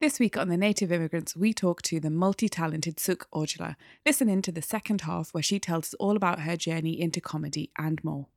[0.00, 3.74] This week on The Native Immigrants, we talk to the multi talented Sukh Ojla.
[4.06, 7.20] Listen in to the second half where she tells us all about her journey into
[7.20, 8.28] comedy and more.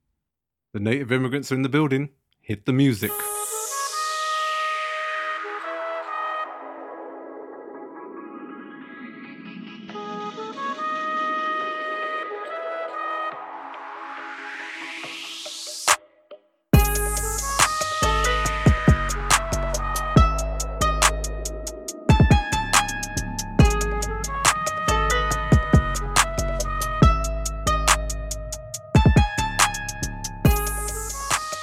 [0.72, 2.08] The native immigrants are in the building.
[2.40, 3.12] Hit the music.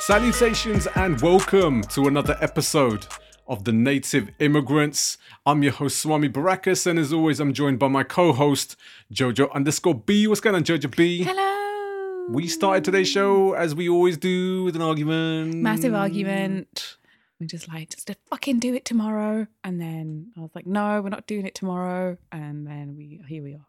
[0.09, 3.05] Salutations and welcome to another episode
[3.45, 5.19] of The Native Immigrants.
[5.45, 8.75] I'm your host, Swami Barakas, and as always, I'm joined by my co host,
[9.13, 10.25] Jojo underscore B.
[10.25, 11.21] What's going on, Jojo B?
[11.23, 12.25] Hello!
[12.31, 15.53] We started today's show as we always do with an argument.
[15.53, 16.97] Massive argument.
[17.39, 19.45] We're just like, just to fucking do it tomorrow.
[19.63, 22.17] And then I was like, no, we're not doing it tomorrow.
[22.31, 23.67] And then we, here we are.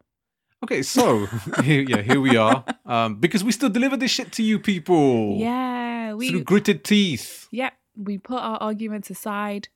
[0.62, 1.27] Okay, so
[1.64, 2.64] here, yeah, here we are.
[2.91, 5.36] Um, because we still deliver this shit to you people.
[5.39, 9.69] Yeah, we, Through gritted teeth yeah, we put our arguments aside.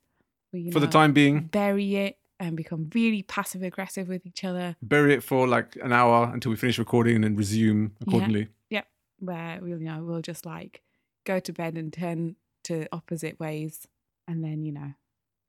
[0.53, 1.45] We, for the time being.
[1.45, 4.77] bury it and become really passive aggressive with each other.
[4.83, 8.49] Bury it for like an hour until we finish recording and then resume accordingly.
[8.71, 8.87] Yep.
[9.19, 10.83] Where we'll you know we'll just like
[11.25, 13.87] go to bed and turn to opposite ways
[14.29, 14.95] and then you know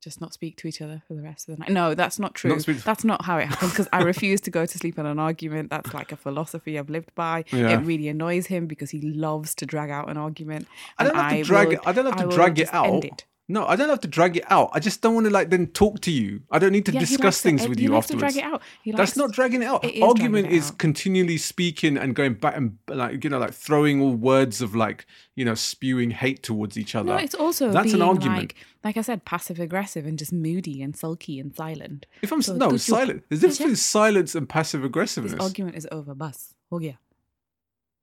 [0.06, 2.34] just not speak to each other for the rest of the night no that's not
[2.34, 5.06] true Not that's not how it happens because i refuse to go to sleep in
[5.06, 7.72] an argument that's like a philosophy i've lived by Yeah.
[7.74, 10.68] it really annoys him because he loves to drag out an argument
[10.98, 11.80] I don't have to drag it.
[11.86, 13.04] I don't have I to drag it out.
[13.04, 13.26] it.
[13.48, 14.72] No, I don't have to drag it out.
[14.74, 16.42] I just don't want to like then talk to you.
[16.50, 18.34] I don't need to Yeah, discuss likes to- things with he you afterwards.
[18.34, 18.62] to drag it out
[18.98, 19.86] That's not dragging it out.
[19.86, 20.80] It Argument is out.
[20.80, 25.06] continually speaking and going back and like you know like throwing all words of like
[25.36, 27.10] you know spewing hate towards each other.
[27.10, 28.40] no, it's also That's an argument.
[28.40, 32.08] like, like I said, passive aggressive and just moody and sulky and silent.
[32.24, 35.34] if I'm So no silent, there's difference between silence and passive aggressiveness.
[35.34, 36.56] This argument is over, bus.
[36.72, 36.94] Oh yeah.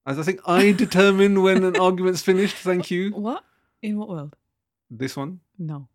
[0.07, 2.57] As I think I determine when an argument's finished.
[2.59, 3.11] Thank you.
[3.11, 3.45] What?
[3.83, 4.37] In what world?
[4.99, 5.41] This one.
[5.59, 5.89] No.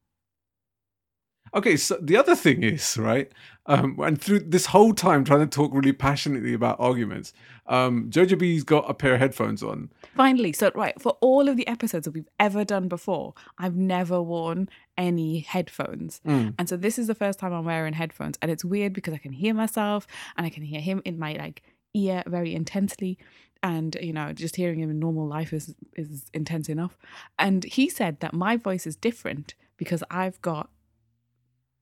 [1.53, 3.31] Okay, so the other thing is, right,
[3.67, 7.31] um, and through this whole time trying to talk really passionately about arguments,
[7.67, 9.89] um, Jojo B's got a pair of headphones on.
[10.15, 14.21] Finally, so right, for all of the episodes that we've ever done before, I've never
[14.21, 16.19] worn any headphones.
[16.25, 16.55] Mm.
[16.59, 18.37] And so this is the first time I'm wearing headphones.
[18.41, 20.05] And it's weird because I can hear myself
[20.35, 21.63] and I can hear him in my like
[21.93, 23.17] ear very intensely.
[23.63, 26.97] And you know, just hearing him in normal life is is intense enough.
[27.37, 30.69] And he said that my voice is different because I've got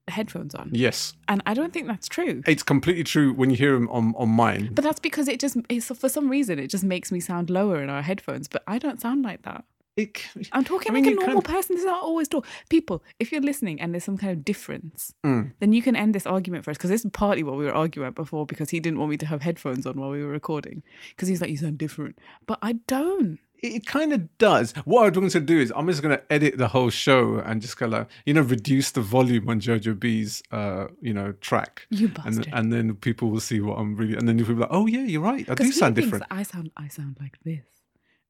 [0.07, 0.69] headphones on.
[0.71, 2.43] Yes, And I don't think that's true.
[2.45, 4.69] it's completely true when you hear him on, on mine.
[4.71, 7.81] But that's because it just it's, for some reason it just makes me sound lower
[7.81, 8.47] in our headphones.
[8.47, 9.65] But I don't sound like that.
[9.97, 11.75] It, I'm talking I mean, like a normal person.
[11.75, 12.45] This is I always talk.
[12.69, 15.53] People, if you're listening and there's some kind of difference, Mm.
[15.59, 16.79] then you can end this argument first.
[16.79, 18.45] Because this is partly what we were arguing about before.
[18.45, 20.83] Because he didn't want me to have headphones on while we were recording.
[21.11, 23.39] Because he's like, you sound different, but I don't.
[23.63, 24.73] it kind of does.
[24.83, 27.61] What I'm going to do is I'm just going to edit the whole show and
[27.61, 31.87] just kind of you know reduce the volume on Jojo B's uh you know track.
[31.89, 32.49] You And, bastard.
[32.51, 35.05] and then people will see what I'm really, and then people are like, oh yeah,
[35.05, 35.49] you're right.
[35.49, 36.25] I do sound different.
[36.29, 37.63] I sound I sound like this,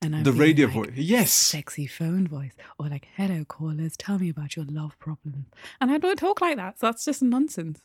[0.05, 1.31] and I'm The radio like, voice, yes.
[1.31, 5.47] sexy phone voice, or like, hello callers, tell me about your love problems.
[5.81, 6.79] And I don't talk like that.
[6.79, 7.81] So that's just nonsense.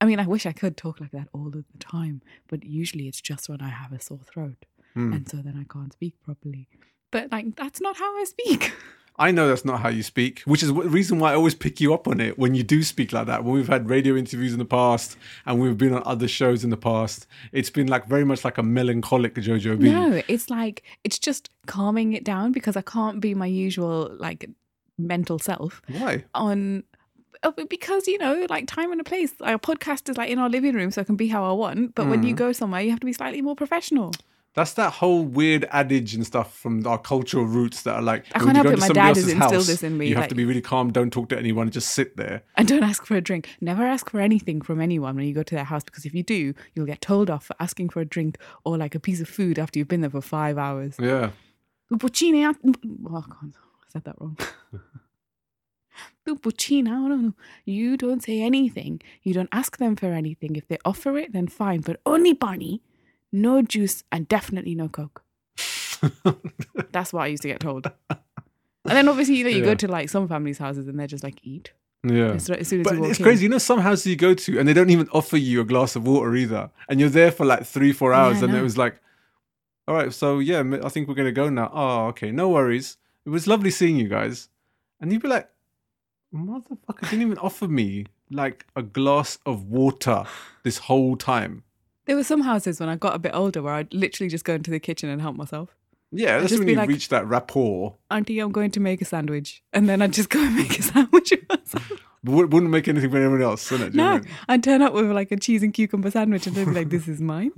[0.00, 3.08] I mean, I wish I could talk like that all of the time, but usually
[3.08, 5.12] it's just when I have a sore throat, Hmm.
[5.12, 6.68] and so then I can't speak properly.
[7.10, 8.72] But like, that's not how I speak.
[9.16, 11.80] I know that's not how you speak, which is the reason why I always pick
[11.80, 13.44] you up on it when you do speak like that.
[13.44, 15.16] When we've had radio interviews in the past
[15.46, 18.58] and we've been on other shows in the past, it's been like very much like
[18.58, 19.90] a melancholic Jojo B.
[19.90, 24.50] No, it's like it's just calming it down because I can't be my usual like
[24.98, 26.24] mental self Why?
[26.34, 26.82] on
[27.44, 30.48] oh, because you know like time and a place our podcast is like in our
[30.48, 32.28] living room so i can be how i want but when Mm.
[32.28, 34.12] you go somewhere you have to be slightly more professional
[34.54, 38.40] That's that whole weird adage and stuff from our cultural roots that are like, I
[38.40, 40.28] oh, can't you help it, my dad has instilled this in me, You have like-
[40.28, 42.44] to be really calm, don't talk to anyone, just sit there.
[42.56, 45.42] and don't ask for a drink never ask for anything from anyone when you go
[45.42, 48.04] to their house because if you do you'll get told off for asking for a
[48.04, 51.30] drink or like a piece of food after you've been there for five hours Yeah.
[51.98, 54.36] Puccini, oh, God, I said that wrong.
[56.26, 57.34] Puccina, I don't know.
[57.64, 59.00] You don't say anything.
[59.22, 60.56] You don't ask them for anything.
[60.56, 61.82] If they offer it, then fine.
[61.82, 62.82] But only Barney,
[63.34, 65.22] no juice, and definitely no Coke.
[66.92, 67.90] That's what I used to get told.
[68.10, 69.64] And then obviously, you know, you Yeah.
[69.64, 71.72] go to like some families' houses and they're just like, eat.
[72.06, 72.32] Yeah.
[72.32, 73.24] As, as soon as But it's in.
[73.24, 73.44] crazy.
[73.44, 75.96] You know, some houses you go to and they don't even offer you a glass
[75.96, 76.70] of water either.
[76.88, 78.42] And you're there for like three, four hours.
[78.42, 79.00] I and it was like,
[79.88, 81.70] all right, so yeah, I think we're going to go now.
[81.72, 82.30] Oh, okay.
[82.30, 82.98] No worries.
[83.24, 84.48] It was lovely seeing you guys.
[85.00, 85.48] And you'd be like,
[86.34, 90.24] motherfucker didn't even offer me like a glass of water
[90.62, 91.62] this whole time.
[92.06, 94.54] There were some houses when I got a bit older where I'd literally just go
[94.54, 95.74] into the kitchen and help myself.
[96.12, 97.96] Yeah, that's when you like- reach that rapport.
[98.10, 99.62] Auntie, I'm going to make a sandwich.
[99.72, 101.92] And then I'd just go and make a sandwich myself.
[102.22, 103.96] But wouldn't make anything for anyone else, wouldn't it?
[103.96, 104.30] No, Genuinely.
[104.48, 107.08] I'd turn up with like a cheese and cucumber sandwich and they'd be like, this
[107.08, 107.52] is mine.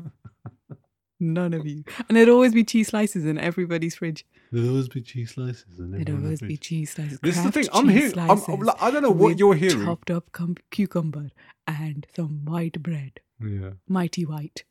[1.21, 1.85] None of you.
[2.09, 4.27] And there'd always be cheese slices in everybody's fridge.
[4.53, 5.65] There'd always be cheese slices.
[5.79, 7.19] And There'd always be cheese slices.
[7.21, 7.67] This is the thing.
[7.73, 8.31] I'm cheese hearing.
[8.31, 9.85] I'm, I'm like, I don't know what you're hearing.
[9.85, 11.31] Chopped up cum- cucumber
[11.67, 13.21] and some white bread.
[13.41, 14.65] Yeah, Mighty white.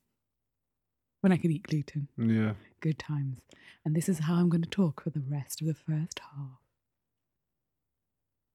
[1.22, 2.08] When I could eat gluten.
[2.18, 2.54] yeah.
[2.82, 3.40] Good times.
[3.84, 6.60] And this is how I'm going to talk for the rest of the first half.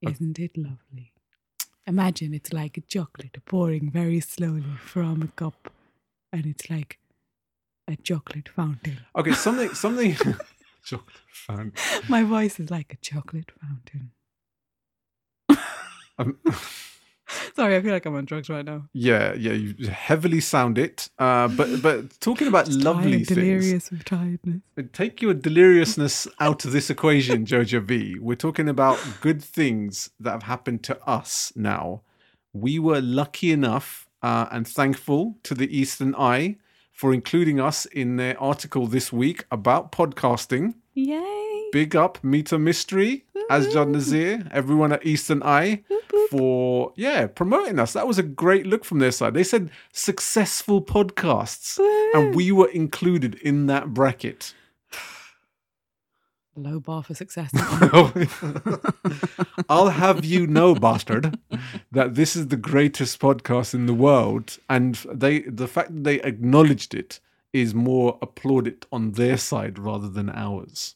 [0.03, 1.13] Isn't it lovely?
[1.87, 5.73] Imagine it's like a chocolate pouring very slowly from a cup,
[6.33, 6.99] and it's like
[7.89, 9.01] a chocolate fountain.
[9.17, 10.15] Okay, something, something.
[10.85, 11.73] chocolate fountain.
[12.09, 14.13] My voice is like a chocolate fountain.
[16.19, 16.39] Um,
[17.57, 18.89] Sorry, I feel like I'm on drugs right now.
[18.93, 19.53] yeah, yeah.
[19.53, 21.09] You heavily sound it.
[21.19, 23.29] Uh, but but talking about Just lovely tired, things.
[23.29, 24.61] delirious with tiredness.
[24.93, 28.17] Take your deliriousness out of this equation, Jojo B.
[28.21, 32.03] We're talking about good things that have happened to us now.
[32.53, 36.57] We were lucky enough uh, and thankful to the Eastern Eye
[36.93, 40.75] for including us in their article this week about podcasting.
[40.95, 41.40] Yay!
[41.73, 43.93] Big up Mita Mistry, Asjad mm-hmm.
[43.93, 45.83] Nazir, everyone at Eastern Eye
[46.31, 47.93] for yeah promoting us.
[47.93, 49.35] That was a great look from their side.
[49.35, 51.79] They said successful podcasts,
[52.15, 54.55] and we were included in that bracket.
[56.57, 57.51] Low bar for success.
[59.69, 61.39] I'll have you know, bastard,
[61.93, 66.21] that this is the greatest podcast in the world, and they the fact that they
[66.23, 67.21] acknowledged it
[67.53, 70.95] is more applauded on their side rather than ours.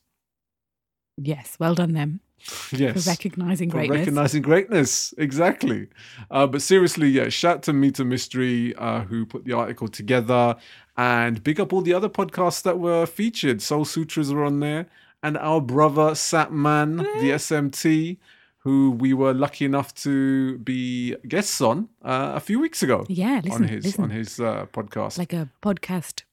[1.16, 2.20] Yes, well done them
[2.72, 3.04] Yes.
[3.04, 3.98] for recognizing for greatness.
[4.00, 5.88] recognizing greatness exactly
[6.30, 10.56] uh, but seriously yeah shout to Mita Mistry uh, who put the article together
[10.96, 14.86] and big up all the other podcasts that were featured soul sutras are on there
[15.22, 18.18] and our brother satman the smt
[18.58, 23.40] who we were lucky enough to be guests on uh, a few weeks ago yeah,
[23.42, 24.04] listen, on his listen.
[24.04, 26.24] on his uh, podcast like a podcast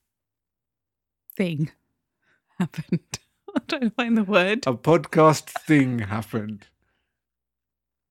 [1.38, 1.72] thing
[2.60, 3.00] happened.
[3.56, 4.60] I'm trying to find the word.
[4.68, 6.68] a podcast thing happened.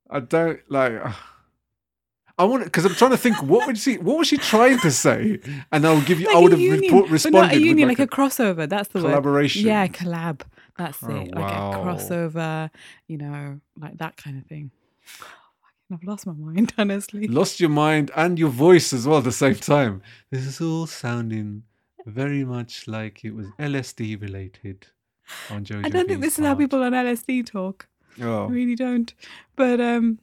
[0.08, 0.94] I don't like.
[1.04, 1.12] uh,
[2.38, 4.90] I want because I'm trying to think what would she what was she trying to
[4.90, 5.38] say,
[5.70, 6.31] and I'll give you.
[6.34, 8.69] I would have report, but responded not a union, with like, a, crossover.
[8.69, 9.08] That's the word.
[9.10, 9.66] collaboration.
[9.66, 10.40] Yeah, collab.
[10.78, 11.34] That's Oh, it.
[11.34, 11.72] Like wow.
[11.72, 12.70] a crossover.
[13.08, 14.70] You know, like that kind of thing.
[15.93, 17.26] I've lost my mind, honestly.
[17.26, 20.02] Lost your mind and your voice as well at the same time.
[20.31, 21.64] This is all sounding
[22.06, 24.86] very much like it was LSD related
[25.50, 25.85] on Jojo.
[25.87, 27.87] I don't think B's this is how people on LSD talk.
[28.21, 28.47] I Oh.
[28.47, 29.12] really don't.
[29.56, 30.19] But um,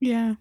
[0.00, 0.34] yeah.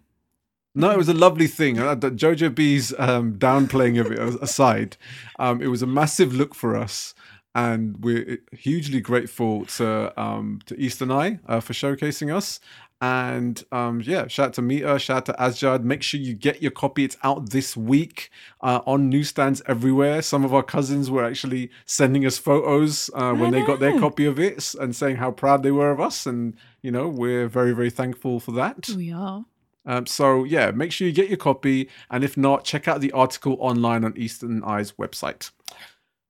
[0.75, 1.79] No, it was a lovely thing.
[1.79, 4.95] Uh, Jojo B's um, downplaying of it aside,
[5.39, 7.15] um, it was a massive look for us,
[7.55, 12.59] and we're hugely grateful to um, to Eastern Eye uh, for showcasing us.
[12.99, 15.83] And um, yeah, shout out to Mita, shout out to Asjad.
[15.83, 17.03] Make sure you get your copy.
[17.03, 20.23] It's out this week uh, on newsstands everywhere.
[20.23, 24.25] Some of our cousins were actually sending us photos uh, when they got their copy
[24.25, 26.25] of it and saying how proud they were of us.
[26.25, 28.89] And you know, we're very very thankful for that.
[28.95, 29.45] We are.
[29.85, 33.11] Um, so yeah, make sure you get your copy, and if not, check out the
[33.11, 35.51] article online on Eastern Eye's website.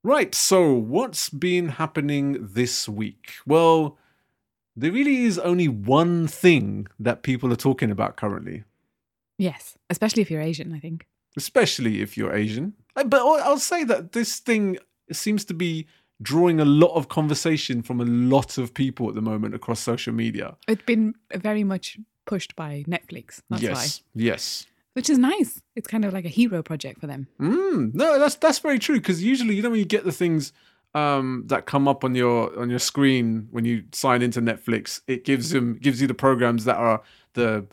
[0.04, 0.36] Right.
[0.36, 3.34] So what's been happening this week?
[3.46, 3.98] Well,
[4.78, 8.64] there really is only one thing that people are talking about currently,
[9.40, 9.78] Yes.
[9.90, 11.06] Especially if you're Asian, I think.
[11.36, 12.74] especially if you're Asian.
[12.96, 14.78] Uh, But I'll say that this thing
[15.12, 15.86] seems to be
[16.22, 20.14] drawing a lot of conversation from a lot of people at the moment across social
[20.14, 20.58] media.
[20.68, 23.42] It's been very much pushed by Netflix.
[23.50, 23.70] That's why.
[23.70, 24.02] yes.
[24.16, 24.66] Yes.
[24.94, 25.62] Which is nice.
[25.76, 27.28] It's kind of like a hero project for them.
[27.40, 28.98] Mm, no, that's that's very true.
[29.00, 30.52] Because usually, you know, when you get the things
[30.98, 35.24] um, that come up on your on your screen when you sign into Netflix, it
[35.26, 37.02] gives them gives you the programs that are
[37.34, 37.66] the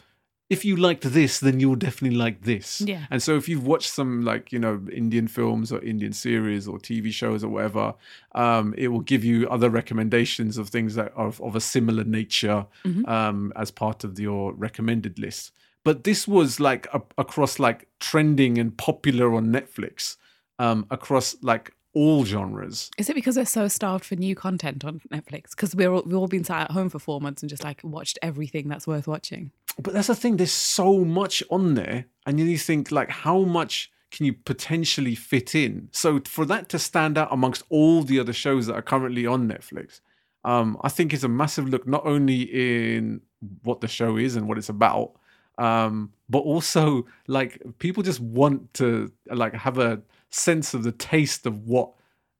[0.51, 2.81] if you liked this, then you'll definitely like this.
[2.83, 3.07] Yeah.
[3.11, 6.79] And so if you've watched some like you know Indian films or Indian series or
[6.79, 7.95] TV shows or whatever,
[8.35, 12.05] um, it will give you other recommendations of things that are of, of a similar
[12.05, 13.09] nature Mhm.
[13.09, 15.51] um, as part of your recommended list.
[15.83, 20.17] But this was like a, across like trending and popular on Netflix
[20.59, 22.91] um, across like all genres.
[22.99, 25.51] Is it because we're so starved for new content on Netflix?
[25.51, 27.81] Because we're all, we've all been sat at home for four months and just like
[27.83, 29.51] watched everything that's worth watching.
[29.81, 30.37] But that's the thing.
[30.37, 35.15] There's so much on there, and then you think like, how much can you potentially
[35.15, 35.89] fit in?
[35.93, 39.49] So for that to stand out amongst all the other shows that are currently on
[39.49, 40.01] Netflix,
[40.45, 43.23] um, I think is a massive look not only in
[43.63, 45.13] what the show is and what it's about,
[45.59, 50.03] Um, but also like people just want to like have a
[50.35, 51.91] sense of the taste of what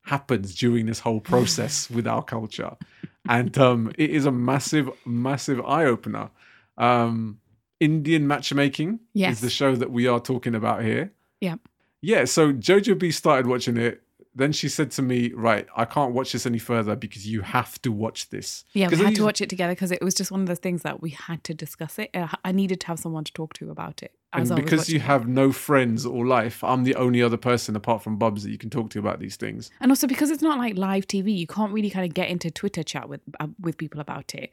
[0.03, 2.77] happens during this whole process with our culture.
[3.29, 6.31] And um, it is a massive, massive eye opener.
[6.77, 7.39] Um,
[7.81, 9.35] Indian matchmaking Yes.
[9.37, 11.13] is the show that we are talking about here.
[11.41, 11.57] Yeah.
[12.03, 14.03] Yeah, so Jojo B started watching it.
[14.37, 17.81] Then she said to me, "Right, I can't watch this any further because you have
[17.83, 20.41] to watch this." Yeah, we had to watch it together because it was just one
[20.41, 22.11] of those things that we had to discuss it.
[22.13, 24.13] Uh, I needed to have someone to talk to about it.
[24.35, 28.17] And because you have no friends or life, I'm the only other person apart from
[28.19, 29.71] Bubs that you can talk to about these things.
[29.81, 32.51] and also because it's not like live TV, you can't really kind of get into
[32.51, 34.51] Twitter chat with uh, with people about it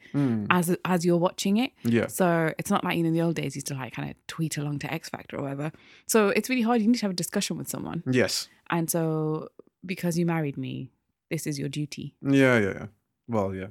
[0.50, 1.72] as as you're watching it.
[1.84, 2.06] Yeah.
[2.06, 4.08] So it's not like you know in the old days you used to like kind
[4.10, 5.72] of tweet along to X Factor or whatever.
[6.06, 6.80] So it's really hard.
[6.80, 8.48] You need to have a discussion with someone, Yes.
[8.70, 9.48] and so
[9.84, 10.90] because you married me,
[11.30, 12.14] this is your duty.
[12.22, 12.86] Yeah, yeah, yeah.
[13.28, 13.66] Well, yeah.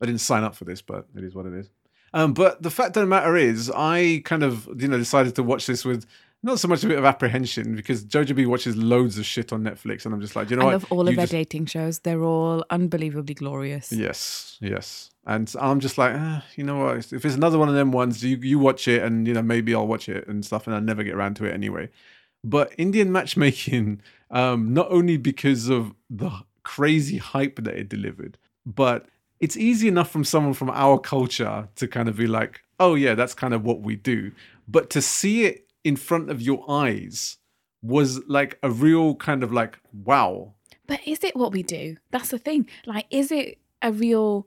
[0.00, 1.70] I didn't sign up for this, but it is what it is.
[2.14, 5.42] Um, but the fact of the matter is, I kind of, you know, decided to
[5.42, 6.06] watch this with
[6.42, 9.62] not so much a bit of apprehension because Jojo B watches loads of shit on
[9.62, 10.72] Netflix, and I'm just like, you know I what?
[10.74, 11.98] love all of You their dating shows.
[11.98, 13.90] They're all unbelievably glorious.
[13.92, 15.10] Yes, yes.
[15.26, 17.12] And I'm just like, ah, you know what?
[17.12, 19.74] If it's another one of them ones, you you watch it, and you know maybe
[19.74, 21.90] I'll watch it and stuff, and I never get around to it anyway.
[22.44, 26.30] But Indian matchmaking, um, not only because of the
[26.62, 29.06] crazy hype that it delivered, but
[29.40, 33.14] it's easy enough from someone from our culture to kind of be like, oh yeah,
[33.14, 34.32] that's kind of what we do.
[34.68, 37.38] But to see it in front of your eyes
[37.82, 40.54] was like a real kind of like, wow,
[40.86, 41.96] But is it what we do?
[42.10, 42.68] That's the thing.
[42.86, 44.46] Like, is it a real,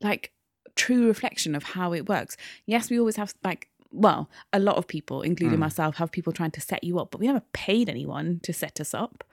[0.00, 0.32] like,
[0.74, 2.36] true reflection of how it works?
[2.66, 5.60] Yes, we always have, like, well, a lot of people, including Mm.
[5.68, 8.80] myself, have people trying to set you up, but we never paid anyone to set
[8.80, 9.24] us up.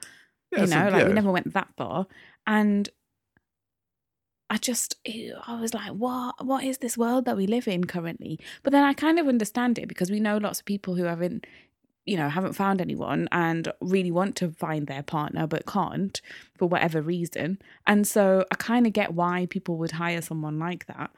[0.52, 1.08] Yeah, you so, know, like, yeah.
[1.08, 2.08] we never went that far.
[2.46, 2.90] And
[4.54, 4.98] I just,
[5.48, 6.46] I was like, what?
[6.46, 8.40] What is this world that we live in currently?
[8.62, 11.46] But then I kind of understand it because we know lots of people who haven't
[12.06, 16.22] you know haven't found anyone and really want to find their partner but can't
[16.58, 17.58] for whatever reason
[17.88, 21.10] and so i kind of get why people would hire someone like that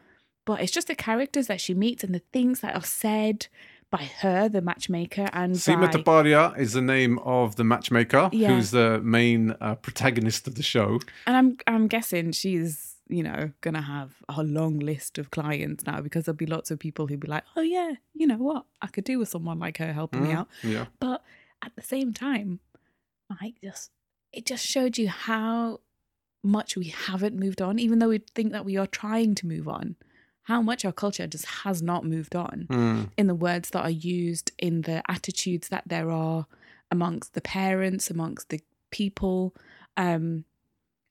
[0.46, 3.48] but it's just the characters that she meets and the things that are said
[3.89, 8.50] by her the matchmaker and Sima by, Taparia is the name of the matchmaker, Yeah.
[8.50, 11.00] who's the main uh, protagonist of the show.
[11.25, 16.02] and i'm i'm guessing she's you know gonna have a long list of clients now
[16.02, 18.66] because there'll be lots of people who'll be like oh yeah you know what?
[18.82, 20.48] I could do with someone like her helping me Mm, out.
[20.64, 21.22] Yeah, but
[21.64, 22.60] at the same time
[23.42, 23.92] like just
[24.32, 25.82] it just showed you how
[26.44, 29.68] much we haven't moved on even though we think that we are trying to move
[29.68, 29.96] on
[30.44, 33.90] how much our culture just has not moved on Mm, in the words that are
[33.90, 36.46] used in the attitudes that there are
[36.92, 39.56] amongst the parents amongst the people.
[39.98, 40.46] Um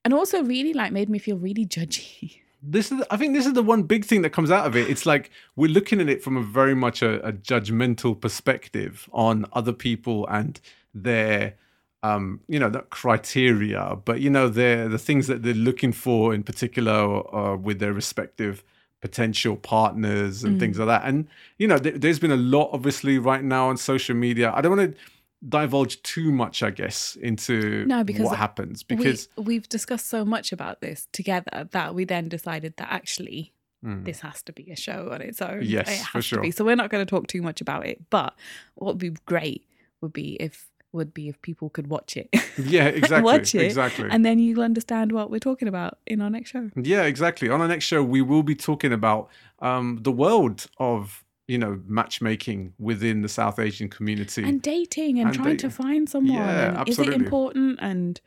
[0.04, 3.02] and also really like made me feel really judgy this is.
[3.10, 4.88] I think this is the one big thing that comes out of it.
[4.88, 9.44] It's like we're looking at it from a very much a, a judgmental perspective on
[9.52, 10.58] other people and
[10.94, 11.56] their,
[12.02, 16.32] um, you know, not criteria, but you know, their the things that they're looking for
[16.32, 18.64] in particular uh, with their respective
[19.02, 20.60] potential partners and Mm.
[20.60, 21.02] things like that.
[21.04, 24.50] And you know, th- there's been a lot, obviously, right now on social media.
[24.54, 25.00] I don't want to
[25.48, 30.24] divulge too much, I guess, into No, because what happens because we, we've discussed so
[30.24, 33.52] much about this together that we then decided that actually
[33.84, 34.04] Mm.
[34.06, 35.60] this has to be a show on its own.
[35.62, 36.38] Yes, it has for sure.
[36.38, 36.50] To be.
[36.50, 38.00] So we're not going to talk too much about it.
[38.08, 38.34] But
[38.76, 39.66] what would be great
[40.00, 42.28] would be if would be if people could watch it.
[42.58, 44.08] yeah, exactly, watch it, exactly.
[44.10, 46.70] and then you'll understand what we're talking about in our next show.
[46.76, 47.50] Yeah, exactly.
[47.50, 51.80] On our next show, we will be talking about um, the world of you know
[51.86, 54.42] matchmaking within the South Asian community.
[54.42, 56.36] And dating and, And trying to find someone.
[56.36, 57.78] Yeah, Is it important?
[57.82, 58.20] And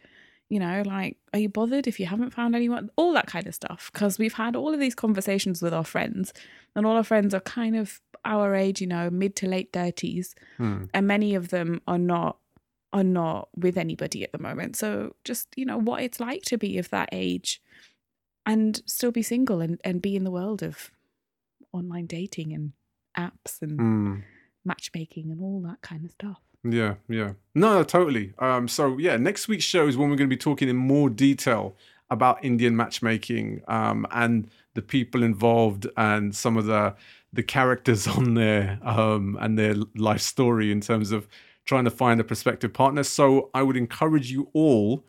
[0.50, 2.90] you know, like, are you bothered if you haven't found anyone?
[2.96, 3.90] All that kind of stuff.
[3.92, 6.34] Because we've had all of these conversations with our friends,
[6.76, 10.36] and all our friends are kind of our age, you know, mid to late thirties.
[10.58, 10.86] Hmm.
[10.94, 12.38] and many of them are not
[12.94, 16.58] are not with anybody at the moment so just you know what it's like to
[16.58, 17.62] be of that age
[18.46, 20.90] and still be single and, and be in the world of
[21.74, 22.72] online dating and
[23.18, 24.16] apps and Hmm.
[24.66, 27.34] matchmaking and all that kind of stuff Yeah, yeah.
[27.56, 28.34] No, no, totally.
[28.40, 31.10] Um, so yeah, next week's show is when we're going to be talking in more
[31.10, 31.78] detail
[32.10, 36.96] about Indian matchmaking um, and the people involved and some of the
[37.32, 41.28] the characters on there um, and their life story in terms of
[41.66, 43.04] trying to find a prospective partner.
[43.04, 45.06] So I would encourage you all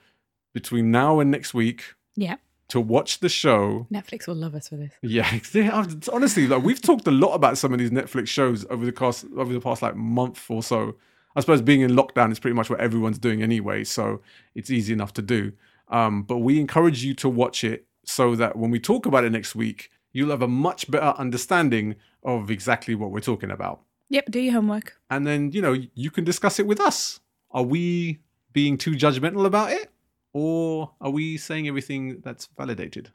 [0.55, 2.37] between now and next week yeah
[2.68, 3.87] to watch the show.
[3.92, 5.38] netflix will love us for this Yeah,
[6.12, 9.25] honestly, like we've talked a lot about some of these Netflix shows over the course
[9.37, 10.96] over the past like month or so.
[11.37, 14.20] I suppose being in lockdown is pretty much what everyone's doing anyway, so
[14.54, 15.52] it's easy enough to do.
[15.88, 19.30] Um, but we encourage you to watch it so that when we talk about it
[19.30, 23.82] next week, you'll have a much better understanding of exactly what we're talking about.
[24.10, 24.94] Yep, do your homework.
[25.10, 27.20] and then you know you can discuss it with us.
[27.50, 28.18] Are we
[28.52, 29.90] being too judgmental about it,
[30.32, 33.11] or are we saying everything that's validated?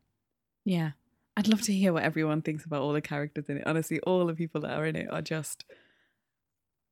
[0.65, 0.91] Yeah.
[1.35, 3.63] I'd love to hear what everyone thinks about all the characters in it.
[3.65, 5.65] Honestly, all the people that are in it are just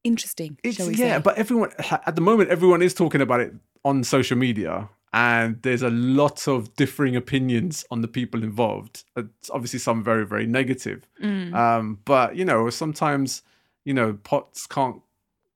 [0.04, 0.58] interesting.
[0.64, 1.22] It's shall we yeah, say.
[1.22, 3.54] but everyone at the moment everyone is talking about it
[3.86, 9.04] on social media, and there's a lot of differing opinions on the people involved.
[9.16, 11.54] It's obviously some very very negative, Mm.
[11.54, 13.44] um, but you know sometimes
[13.86, 15.02] you know pots can't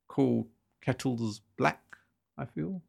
[0.07, 0.48] call
[0.81, 1.81] kettles black.
[2.38, 2.81] I feel.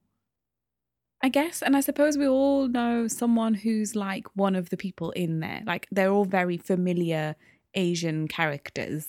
[1.23, 5.11] I guess, and I suppose we all know someone who's like one of the people
[5.12, 5.62] in there.
[5.66, 7.37] Like they're all very familiar
[7.75, 9.06] Asian characters.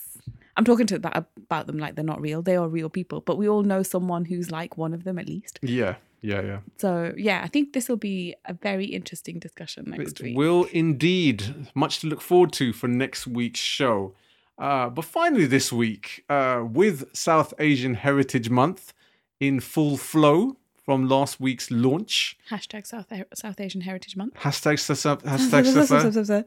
[0.56, 2.42] I'm talking to about, about them like they're not real.
[2.42, 5.28] They are real people, but we all know someone who's like one of them at
[5.28, 5.60] least.
[5.62, 6.58] Yeah, yeah, yeah.
[6.78, 10.36] So yeah, I think this will be a very interesting discussion next It week.
[10.36, 11.68] will indeed.
[11.74, 14.14] Much to look forward to for next week's show.
[14.58, 18.92] Uh, but finally, this week, uh, with South Asian Heritage Month
[19.38, 20.56] in full flow
[20.88, 24.32] from last week's launch, Hashtag South South Asian Heritage Month.
[24.36, 26.46] hashtag South, hashtag South,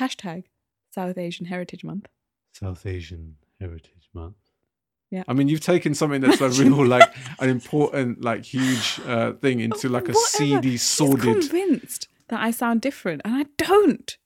[0.00, 0.44] Hashtag
[0.90, 2.08] South Asian Heritage Month.
[2.52, 4.36] South Asian Heritage Month.
[5.10, 5.24] Yeah.
[5.28, 9.60] I mean, you've taken something that's a real, like, an important, like, huge uh, thing
[9.60, 10.18] into like a Whatever.
[10.28, 11.22] seedy, He's sordid.
[11.50, 14.16] convinced that I sound different, and I don't.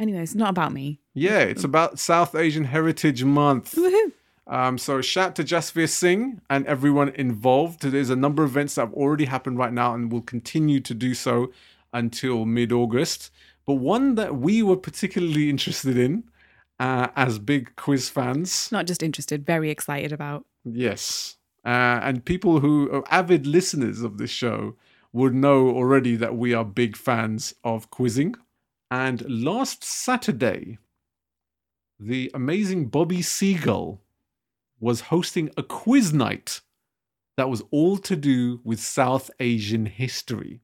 [0.00, 1.00] Anyway, it's not about me.
[1.12, 3.74] Yeah, it's about South Asian Heritage Month.
[3.74, 4.12] Woohoo!
[4.50, 7.82] Um, so shout to Jasvir Singh and everyone involved.
[7.82, 10.92] There's a number of events that have already happened right now and will continue to
[10.92, 11.52] do so
[11.92, 13.30] until mid-August.
[13.64, 16.24] But one that we were particularly interested in
[16.80, 20.44] uh, as big quiz fans, Not just interested, very excited about.
[20.64, 24.74] yes, uh, and people who are avid listeners of this show
[25.12, 28.34] would know already that we are big fans of quizzing.
[28.90, 30.78] And last Saturday,
[32.00, 34.00] the amazing Bobby Seagull
[34.80, 36.60] was hosting a quiz night
[37.36, 40.60] that was all to do with South Asian history.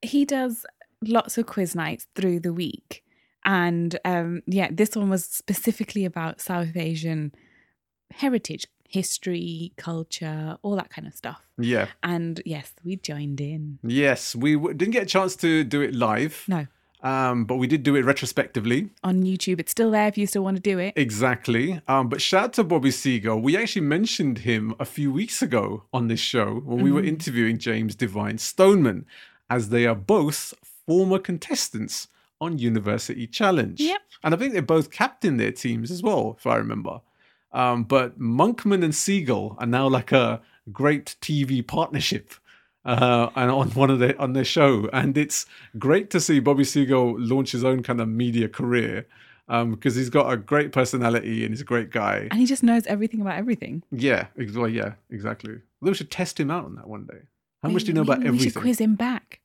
[0.00, 0.66] He does
[1.02, 3.04] lots of quiz nights through the week.
[3.44, 7.32] And um, yeah, this one was specifically about South Asian
[8.12, 11.48] heritage, history, culture, all that kind of stuff.
[11.58, 11.88] Yeah.
[12.02, 13.78] And yes, we joined in.
[13.82, 16.66] Yes, we w- didn't get a chance to do it live, No,
[17.02, 18.90] um, but we did do it retrospectively.
[19.02, 19.58] on YouTube.
[19.60, 20.94] It's still there if you still want to do it.
[20.96, 21.80] Exactly.
[21.88, 23.40] Um, but shout out to Bobby Seagull.
[23.40, 27.58] We actually mentioned him a few weeks ago on this show when we were interviewing
[27.58, 29.06] James Divine Stoneman,
[29.50, 30.54] as they are both
[30.86, 32.08] former contestants
[32.40, 33.80] on University Challenge.
[33.80, 34.00] Yep.
[34.24, 37.00] And I think they both captained their teams as well, if I remember.
[37.52, 40.40] Um, but Monkman and Seagull are now like a
[40.72, 42.34] great TV partnership.
[42.84, 45.46] Uh, and on one of the on their show, and it's
[45.78, 49.06] great to see Bobby Seagull launch his own kind of media career
[49.48, 52.26] um, because he's got a great personality and he's a great guy.
[52.30, 53.84] And he just knows everything about everything.
[53.92, 55.60] Yeah, ex- well, yeah, exactly.
[55.80, 57.18] We should test him out on that one day.
[57.62, 58.50] How much do you know We- about we everything?
[58.50, 59.40] should quiz him back.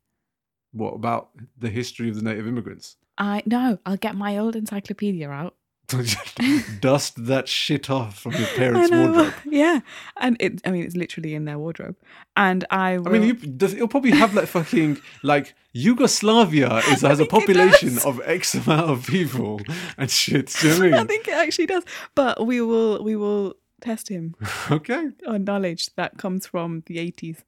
[0.72, 2.96] What about the history of the native immigrants?
[3.20, 5.56] I no, I'll get my old encyclopedia out.
[6.82, 9.34] Dust that shit off from your parents' wardrobe.
[9.46, 9.80] Yeah,
[10.18, 10.62] and it.
[10.66, 11.96] I mean, it's literally in their wardrobe.
[12.36, 12.98] And I.
[12.98, 17.26] Will, I mean, you, does, it'll probably have like fucking like Yugoslavia is has a
[17.26, 19.62] population of X amount of people
[19.98, 20.48] and shit.
[20.60, 21.84] Do you know I I think it actually does.
[22.16, 23.02] But we will.
[23.04, 24.36] We will test him
[24.70, 27.44] Okay, on knowledge that comes from the eighties.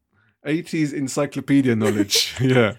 [0.45, 2.33] 80s encyclopedia knowledge.
[2.39, 2.75] yeah.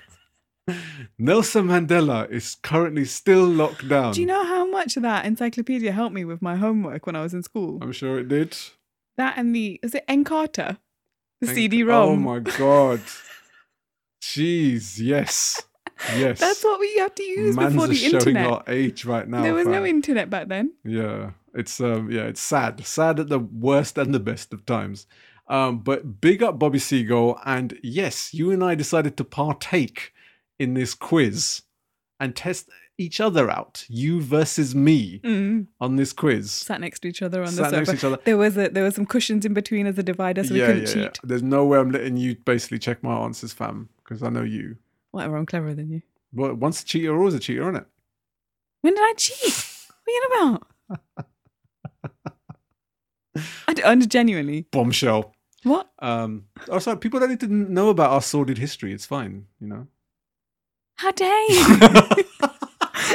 [1.19, 4.13] Nelson Mandela is currently still locked down.
[4.15, 7.23] Do you know how much of that encyclopedia helped me with my homework when I
[7.23, 7.79] was in school?
[7.83, 8.57] I'm sure it did.
[9.17, 10.79] That and the is it Encarta,
[11.41, 12.09] the Thank- CD-ROM.
[12.09, 13.01] Oh my god.
[14.23, 15.63] Jeez, yes.
[16.17, 16.41] Yes.
[16.41, 18.47] That's what we had to use Man's before the showing internet.
[18.47, 19.43] our age right now.
[19.43, 20.73] there was no internet back then.
[20.85, 25.07] Yeah, it's um, yeah, it's sad, sad at the worst and the best of times.
[25.47, 30.13] Um, but big up Bobby Seagull, and yes, you and I decided to partake
[30.61, 31.63] in this quiz
[32.21, 32.69] and test
[32.99, 35.67] each other out, you versus me, Mm.
[35.81, 36.51] on this quiz.
[36.53, 37.97] Sat next to each other on Sat the next to sofa.
[37.97, 38.23] each other.
[38.27, 40.87] There was a there was some cushions in between as a divider, so we couldn't
[40.87, 41.19] cheat.
[41.25, 44.77] There's no way I'm letting you basically check my answers, fam, because I know you.
[45.13, 46.03] Whatever, I'm cleverer than you.
[46.33, 47.87] Well, once a cheater, always a cheater, isn't it?
[48.83, 49.67] When did I cheat?
[50.05, 50.67] what are you about?
[53.69, 54.67] I, d- I genuinely.
[54.71, 55.35] Bombshell.
[55.63, 55.91] What?
[56.01, 56.45] Um,
[56.81, 58.93] sorry, people don't need to know about our sordid history.
[58.93, 59.87] It's fine, you know.
[61.01, 61.65] How dare you?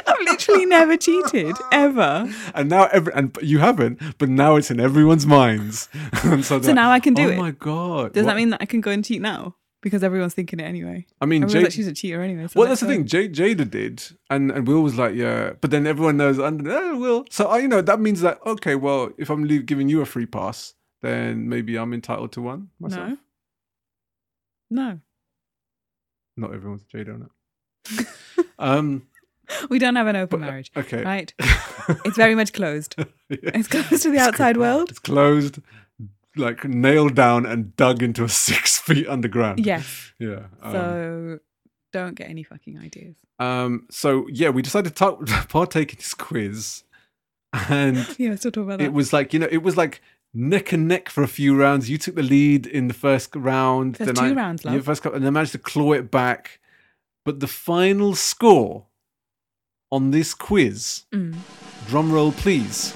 [0.07, 2.27] I've literally never cheated ever.
[2.55, 5.87] and now every and you haven't, but now it's in everyone's minds.
[6.23, 7.35] and so, So now I can do oh it.
[7.37, 8.13] Oh my god!
[8.13, 9.55] Does What- that mean that I can go and cheat now?
[9.81, 11.05] because everyone's thinking it anyway.
[11.21, 12.47] I mean, Jade, like she's a cheater anyway.
[12.47, 13.05] So well, that's the thing.
[13.05, 16.97] Jade, Jada did, and and Will was like, yeah, but then everyone knows under, oh,
[16.97, 17.25] Will.
[17.29, 20.07] So I, you know, that means that okay, well, if I'm leave, giving you a
[20.07, 23.09] free pass, then maybe I'm entitled to one myself.
[23.09, 23.17] No.
[24.71, 24.99] No,
[26.35, 27.29] Not everyone's a Jada on it.
[28.59, 29.07] Um,
[29.69, 31.03] we don't have an open but- marriage, okay.
[31.03, 31.33] right?
[32.03, 32.95] It's very much closed.
[33.29, 33.51] Yeah.
[33.55, 34.89] It's closed to the outside world.
[34.91, 35.57] It's closed,
[36.35, 39.65] like nailed down and dug into a six feet underground.
[39.65, 40.13] Yes.
[40.19, 40.43] Yeah.
[40.61, 41.39] Um, So
[41.91, 43.15] don't get any fucking ideas.
[43.39, 46.83] um, so yeah, we decided to ta- partake in this quiz,
[47.69, 48.85] and Yeah, still talk about that.
[48.85, 50.01] it was like you know, it was like
[50.33, 51.89] neck and neck for a few rounds.
[51.89, 53.95] You took the lead in the first round.
[53.95, 54.85] There's then two I, rounds, Yeah, love.
[54.85, 56.59] first couple, and I managed to claw it back.
[57.25, 58.85] But the final score
[59.91, 61.35] on this quiz, Mm.
[61.87, 62.93] drum roll please.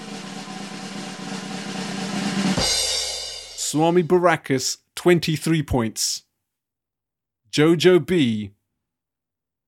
[3.58, 6.24] Swami Barakas, 23 points.
[7.52, 8.52] Jojo B,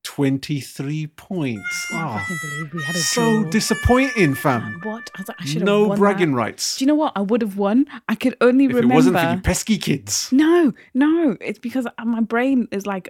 [0.03, 1.87] 23 points.
[1.91, 3.49] I Oh, can't believe we had a so draw.
[3.51, 4.79] disappointing, fam.
[4.83, 5.09] What?
[5.15, 6.37] I, I should have No won bragging that.
[6.37, 6.77] rights.
[6.77, 7.13] Do you know what?
[7.15, 7.85] I would have won.
[8.07, 8.93] I could only If remember.
[8.93, 10.29] it wasn't for you pesky kids.
[10.31, 11.37] No, no.
[11.41, 13.09] It's because my brain is like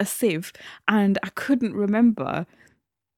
[0.00, 0.52] a, sieve,
[0.88, 2.46] and I couldn't remember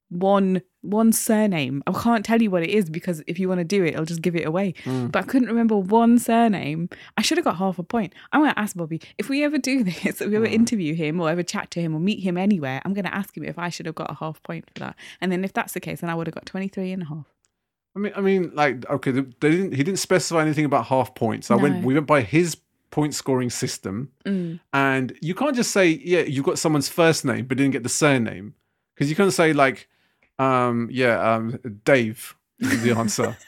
[0.08, 1.82] one one surname.
[1.86, 4.04] I can't tell you what it is because if you want to do it, I'll
[4.04, 4.74] just give it away.
[4.84, 5.12] Mm.
[5.12, 6.88] But I couldn't remember one surname.
[7.16, 8.12] I should have got half a point.
[8.32, 10.52] I'm going to ask Bobby if we ever do this, if we ever Mm.
[10.52, 12.82] interview him or ever chat to him or meet him anywhere.
[12.84, 14.96] I'm going to ask him if I should have got a half point for that.
[15.20, 17.26] And then if that's the case, then I would have got 23 and a half.
[17.94, 19.72] I mean, I mean, like, okay, they didn't.
[19.74, 21.50] He didn't specify anything about half points.
[21.50, 21.84] I went.
[21.84, 22.56] We went by his
[22.92, 24.60] point scoring system, Mm.
[24.72, 27.88] and you can't just say, yeah, you got someone's first name but didn't get the
[27.88, 28.54] surname,
[28.94, 29.88] because you can't say like,
[30.38, 33.36] um, yeah, um, Dave is the answer.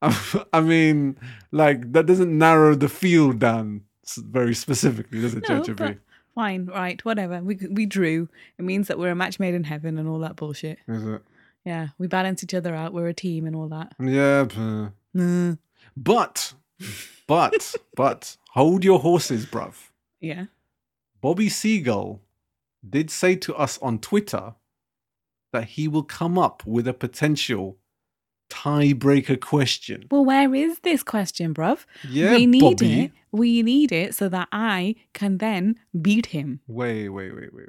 [0.52, 1.16] I mean,
[1.50, 3.82] like that doesn't narrow the field down
[4.16, 5.96] very specifically, does it, No, but
[6.34, 7.40] fine, right, whatever.
[7.42, 8.28] We we drew.
[8.58, 10.78] It means that we're a match made in heaven and all that bullshit.
[10.86, 11.22] Is it?
[11.64, 12.92] Yeah, we balance each other out.
[12.94, 13.92] We're a team and all that.
[14.00, 15.58] Yeah, but- Mm.
[15.96, 16.54] but,
[17.26, 19.74] but, but, hold your horses, bruv.
[20.20, 20.46] Yeah.
[21.20, 22.20] Bobby Seagull
[22.88, 24.54] did say to us on Twitter
[25.52, 27.78] that he will come up with a potential
[28.50, 30.04] tiebreaker question.
[30.10, 31.84] Well, where is this question, bruv?
[32.08, 33.00] Yeah, we need Bobby.
[33.04, 33.12] it.
[33.32, 36.60] We need it so that I can then beat him.
[36.66, 37.54] Wait, wait, wait, wait.
[37.54, 37.68] wait.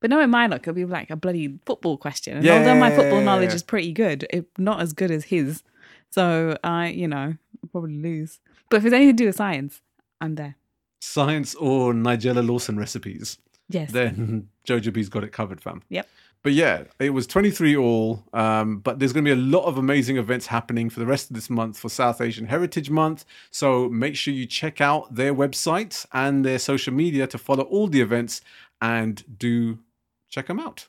[0.00, 2.36] But knowing my luck, it'll be like a bloody football question.
[2.36, 3.56] And although my football knowledge Yeah.
[3.56, 5.62] is pretty good, it, not as good as his.
[6.10, 8.40] So I, you know, I'll probably lose.
[8.70, 9.80] But if it's anything to do with science,
[10.20, 10.56] I'm there.
[11.00, 13.38] Science or Nigella Lawson recipes?
[13.68, 13.92] Yes.
[13.92, 15.82] Then Jojo B's got it covered, fam.
[15.88, 16.08] Yep.
[16.42, 18.22] But yeah, it was 23 all.
[18.32, 21.28] Um, but there's going to be a lot of amazing events happening for the rest
[21.28, 23.24] of this month for South Asian Heritage Month.
[23.50, 27.88] So make sure you check out their website and their social media to follow all
[27.88, 28.42] the events
[28.80, 29.80] and do
[30.28, 30.86] check them out.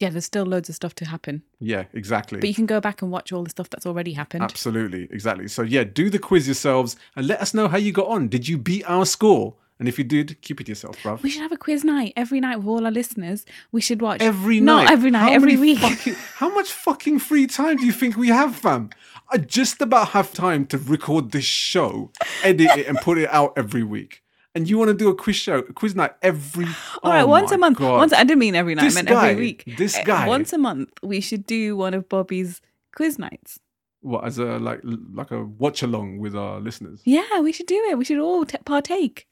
[0.00, 1.42] Yeah, there's still loads of stuff to happen.
[1.60, 2.40] Yeah, exactly.
[2.40, 4.42] But you can go back and watch all the stuff that's already happened.
[4.42, 5.46] Absolutely, exactly.
[5.48, 8.28] So yeah, do the quiz yourselves and let us know how you got on.
[8.28, 9.54] Did you beat our score?
[9.78, 11.22] And if you did, keep it yourself, bruv.
[11.22, 13.44] We should have a quiz night every night with all our listeners.
[13.72, 14.92] We should watch Every Not night.
[14.92, 15.78] every night, How every week.
[15.80, 18.90] fucking- how much fucking free time do you think we have, fam?
[19.32, 22.12] I just about have time to record this show,
[22.44, 24.22] edit it, and put it out every week.
[24.56, 26.66] And you want to do a quiz show, a quiz night every?
[27.02, 27.78] All right, oh once a month.
[27.78, 27.96] God.
[27.98, 28.84] Once I didn't mean every night.
[28.84, 29.64] This I meant guy, every week.
[29.78, 30.28] this Uh, guy.
[30.28, 32.60] Once a month, we should do one of Bobby's
[32.94, 33.58] quiz nights.
[34.00, 37.00] What as a like like a watch along with our listeners?
[37.04, 37.98] Yeah, we should do it.
[37.98, 39.26] We should all t- partake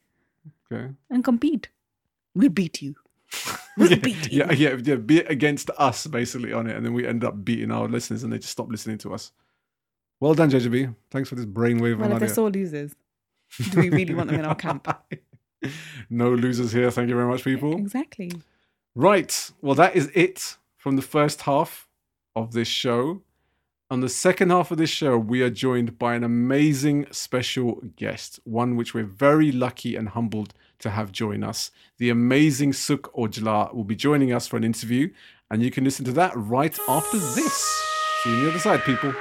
[0.71, 0.89] Okay.
[1.09, 1.69] and compete.
[2.35, 2.95] We'll beat you.
[3.77, 4.39] We'll yeah, beat you.
[4.39, 7.43] yeah, yeah, yeah, be it against us basically on it, and then we end up
[7.43, 9.31] beating our listeners, and they just stop listening to us.
[10.19, 10.95] Well done, JJB.
[11.09, 12.93] Thanks for this brainwave Well, if they're sore losers,
[13.71, 14.87] do we really want them in our camp?
[16.09, 16.91] no losers here.
[16.91, 17.77] Thank you very much, people.
[17.77, 18.31] Exactly.
[18.95, 19.51] Right.
[19.61, 21.87] Well, that is it from the first half
[22.35, 23.21] of this show.
[23.89, 28.39] On the second half of this show, we are joined by an amazing special guest,
[28.43, 31.69] one which we're very lucky and humbled to have join us.
[31.97, 35.11] The amazing Sukh Ojla will be joining us for an interview,
[35.51, 37.53] and you can listen to that right after this.
[38.23, 39.13] See you on the other side, people.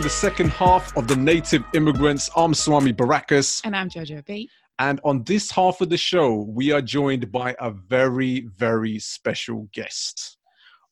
[0.00, 2.30] To the second half of the Native Immigrants.
[2.34, 3.60] I'm Swami Barakas.
[3.64, 4.48] And I'm Jojo B.
[4.78, 9.68] And on this half of the show, we are joined by a very, very special
[9.74, 10.38] guest.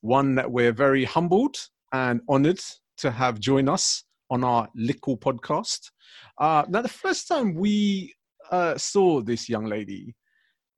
[0.02, 1.56] One that we're very humbled
[1.94, 2.60] and honored
[2.98, 5.90] to have join us on our Lickle podcast.
[6.36, 8.14] Uh, now, the first time we
[8.50, 10.14] uh, saw this young lady,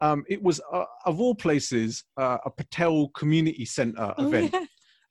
[0.01, 4.67] um, it was, uh, of all places, uh, a Patel Community Center Oh, event yeah.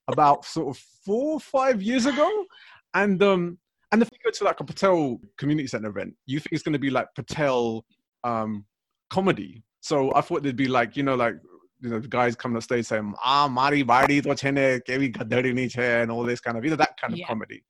[0.08, 2.46] about sort of four or five years ago.
[2.94, 3.58] And um,
[3.92, 6.74] and if you go to like a Patel Community Center event, you think it's going
[6.74, 7.86] to be like Patel
[8.24, 8.66] um,
[9.10, 9.64] comedy.
[9.82, 11.36] So I thought there'd be like, you know, like,
[11.82, 15.54] you know, the guys coming on stage saying, ah, Mari Bari to chene, kevi gadari
[15.54, 17.28] ni che, and all this kind of, you know, that kind of Yeah.
[17.28, 17.64] comedy.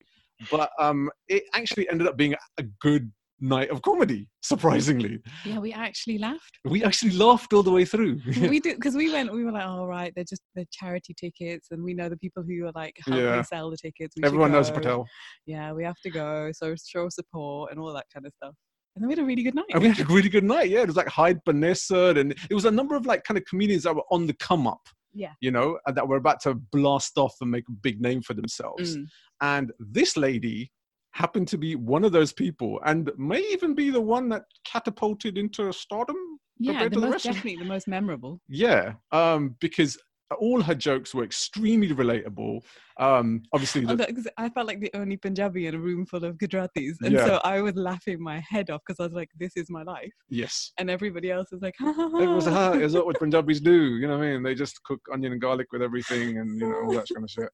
[0.52, 5.20] But um, it actually ended up being a good night of comedy, surprisingly.
[5.46, 6.60] Yeah, we actually laughed.
[6.66, 8.20] We actually laughed all the way through.
[8.42, 9.32] we did because we went.
[9.34, 12.44] We were like, "Oh right, they're just the charity tickets, and we know the people
[12.44, 13.42] who are like helping Yeah.
[13.44, 14.16] sell the tickets.
[14.18, 14.70] We Everyone knows.
[14.72, 15.06] Patel.
[15.46, 16.52] Yeah, we have to go.
[16.54, 18.54] So show support and all that kind of stuff.
[18.96, 19.66] And then we had a really good night.
[19.72, 20.70] And we had a really good night.
[20.70, 23.46] Yeah, it was like Hyde Vanessa, and it was a number of like kind of
[23.46, 24.82] comedians that were on the come up.
[25.14, 25.32] Yeah.
[25.42, 28.34] You know, and that were about to blast off and make a big name for
[28.36, 28.98] themselves.
[28.98, 29.06] Mm.
[29.42, 30.72] And this lady
[31.12, 35.38] happened to be one of those people, and may even be the one that catapulted
[35.38, 36.18] into stardom.
[36.60, 38.42] Yeah, the to the most definitely the most memorable.
[38.50, 39.98] Yeah, um, because
[40.40, 42.62] all her jokes were extremely relatable.
[43.00, 46.24] Um, obviously, Oh, the, 'cause I felt like the only Punjabi in a room full
[46.24, 47.26] of Gujaratis, and Yeah.
[47.26, 50.14] so I was laughing my head off because I was like, "This is my life,"
[50.30, 50.72] yes.
[50.78, 53.96] and everybody else is like, "Ha ha ha." It was uh, is what Punjabis do,
[53.98, 54.44] you know what I mean?
[54.44, 57.32] They just cook onion and garlic with everything and you know all that kind of
[57.32, 57.50] shit.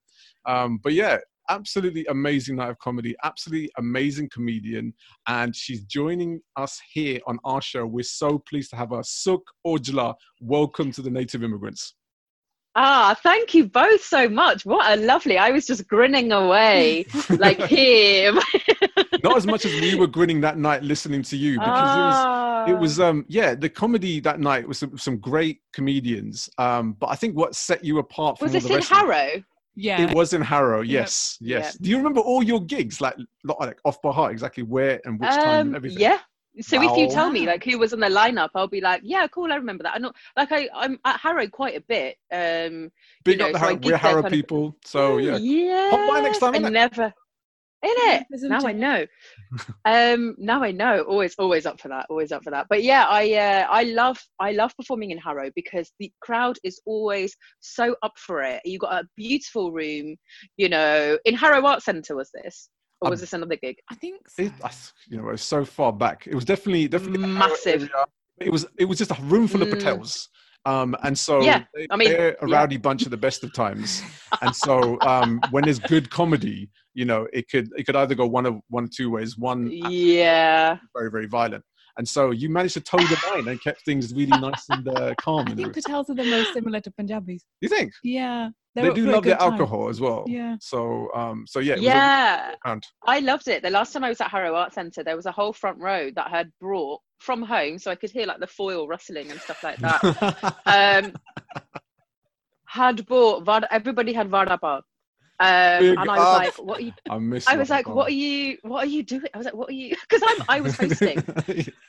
[0.46, 4.94] Um, but yeah, absolutely amazing night of comedy, absolutely amazing comedian,
[5.28, 7.86] and she's joining us here on our show.
[7.86, 9.02] We're so pleased to have her.
[9.04, 11.96] Sukh Ojla, welcome to the Native Immigrants.
[12.78, 14.66] Ah, thank you both so much.
[14.66, 15.38] What a lovely.
[15.38, 18.38] I was just grinning away like him.
[19.24, 22.16] Not as much as we were grinning that night listening to you because it was
[22.18, 22.66] Ah.
[22.68, 27.08] it was um yeah the comedy that night was some, some great comedians um but
[27.08, 29.44] i think what set you apart from Was this the in rest of- Harrow?
[29.76, 30.92] Yeah, it was in harrow Yep.
[30.92, 35.02] yes yes do you remember all your gigs like like off by heart exactly where
[35.06, 36.20] and which time and Um, everything yeah.
[36.62, 39.28] So if you tell me like who was on the lineup, I'll be like, yeah,
[39.28, 39.96] cool, I remember that.
[39.96, 42.16] I know, like I, I'm at Harrow quite a bit.
[42.32, 42.94] Um,
[43.26, 45.90] big know, up the so harrow, we're harrow kind of- people so yeah yeah.
[45.92, 47.14] Pop by next time, I never.
[47.86, 48.24] In it.
[48.34, 49.06] Isn't Now I know.
[49.86, 51.02] um, now I know.
[51.04, 52.08] Always, always up for that.
[52.10, 52.66] Always up for that.
[52.70, 56.82] But yeah, I, uh, I love, I love performing in Harrow because the crowd is
[56.86, 58.62] always so up for it.
[58.66, 60.16] You got a beautiful room.
[60.58, 62.70] You know, in Harrow Art Centre was this,
[63.02, 63.76] or was Um, this another gig?
[63.92, 64.44] I think so.
[64.44, 64.72] it, I,
[65.10, 67.88] you know it was so far back it was definitely definitely Massive.
[68.40, 69.78] it was it was just a room full of Mm.
[69.82, 70.28] patels
[70.66, 72.56] um and so Yeah, they, I mean, they're a yeah.
[72.58, 74.02] rowdy bunch at the best of times
[74.42, 78.26] and so um when there's good comedy you know it could it could either go
[78.26, 80.78] one of one of two ways one Yeah.
[80.98, 81.64] very very violent
[81.98, 85.14] and so you managed to toe the line and kept things really nice and uh,
[85.22, 85.76] calm I think.
[85.76, 87.44] Patels are the most similar to Punjabis.
[87.62, 89.52] you think Yeah, they do love their time.
[89.52, 90.56] alcohol as well Yeah.
[90.60, 92.56] so um so yeah it Yeah.
[92.66, 92.84] round.
[93.06, 93.62] I loved it.
[93.62, 96.10] The last time I was at Harrow Art Centre, there was a whole front row
[96.16, 99.40] that I had brought from home, so I could hear like the foil rustling and
[99.40, 100.02] stuff like that.
[100.66, 101.14] um,
[102.68, 104.84] had bought Vada, everybody had Vada Pav.
[105.38, 106.38] Um, and I was up.
[106.38, 108.58] like, "What are you?" I was like, "What are you?
[108.62, 111.18] What are you doing?" I was like, "What are you?" Because I'm I was hosting.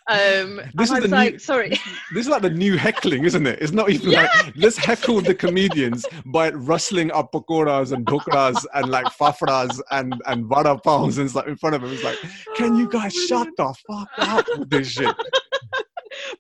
[0.09, 1.71] Um, This is the was new- like, "Sorry."
[2.13, 3.61] This is like the new heckling, isn't it?
[3.63, 8.89] It's not even like let's heckle the comedians by rustling up pakoras and dhokras and
[8.91, 11.93] like fafras and and vada pavs and stuff in front of them.
[11.93, 12.19] It's like,
[12.57, 15.15] can you guys shut the fuck up with this shit?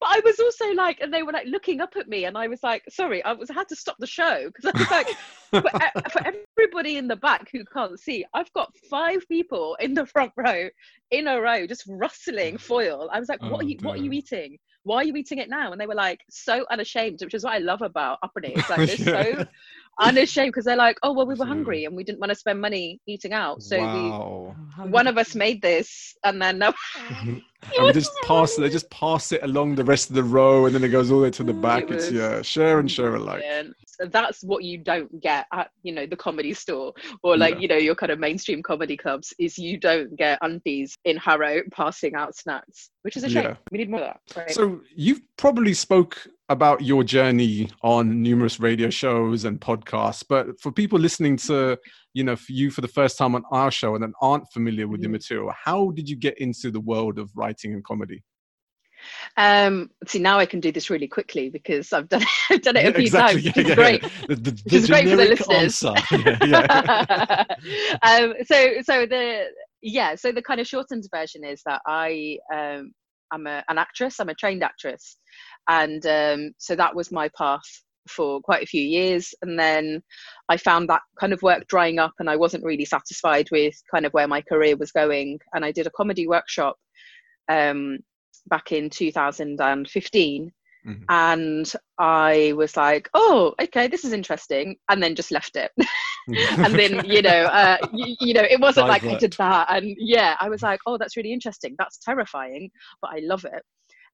[0.00, 2.48] But I was also like, and they were like looking up at me, and I
[2.48, 5.08] was like, sorry, I was I had to stop the show because I was like,
[5.50, 10.06] for, for everybody in the back who can't see, I've got five people in the
[10.06, 10.68] front row
[11.10, 12.60] in a row just rustling mm.
[12.60, 13.08] foil.
[13.12, 14.58] I was like, what Oh, are you what are you eating?
[14.82, 15.72] Why are you eating it now?
[15.72, 18.56] And they were like so unashamed, which is what I love about Upperney.
[18.56, 19.42] It's like they're Yeah.
[19.44, 19.46] so
[20.00, 22.60] unashamed because they're like, oh well, we were hungry and we didn't want to spend
[22.60, 24.54] money eating out, so wow.
[24.78, 26.72] we one of us made this, and then no.
[27.76, 30.74] and they just pass they just pass it along the rest of the row and
[30.74, 31.90] then it goes all the way to the back.
[31.90, 33.46] It It's was yeah, share and share alike.
[33.48, 33.76] brilliant.
[33.98, 37.60] That's what you don't get at you know the comedy store or like Yeah.
[37.60, 41.62] you know your kind of mainstream comedy clubs is you don't get aunties in Harrow
[41.72, 43.44] passing out snacks, which is a shame.
[43.44, 43.56] Yeah.
[43.70, 44.36] We need more of that.
[44.36, 44.50] Right?
[44.50, 50.70] So you've probably spoke about your journey on numerous radio shows and podcasts, but for
[50.70, 51.76] people listening to,
[52.14, 54.86] you know, for you for the first time on our show and that aren't familiar
[54.86, 55.14] with your Mhm.
[55.14, 58.22] material, how did you get into the world of writing and comedy?
[59.36, 62.84] Um, see now I can do this really quickly because I've done I've done it
[62.84, 63.42] Yeah, a few exactly.
[63.42, 63.44] times.
[63.44, 64.02] Yeah, which is yeah, great.
[64.28, 65.82] The, the, Which is great for the listeners.
[68.02, 69.46] Um, so so the
[69.82, 72.92] yeah so the kind of shortened version is that I um,
[73.32, 74.20] I'm a, an actress.
[74.20, 75.16] I'm a trained actress,
[75.68, 77.62] and um, so that was my path
[78.08, 79.34] for quite a few years.
[79.42, 80.02] And then
[80.48, 84.06] I found that kind of work drying up, and I wasn't really satisfied with kind
[84.06, 85.38] of where my career was going.
[85.54, 86.76] And I did a comedy workshop
[87.48, 87.98] um,
[88.48, 90.52] back in 2015
[90.86, 91.02] Mm-hmm.
[91.08, 94.76] And I was like, oh, okay, this is interesting.
[94.88, 95.72] And then just left it.
[96.28, 99.02] and then, you know, uh, you, you, know, it wasn't Divert.
[99.02, 99.66] like I did that.
[99.70, 101.74] And yeah, I was like, oh, that's really interesting.
[101.78, 102.70] That's terrifying,
[103.02, 103.62] but I love it.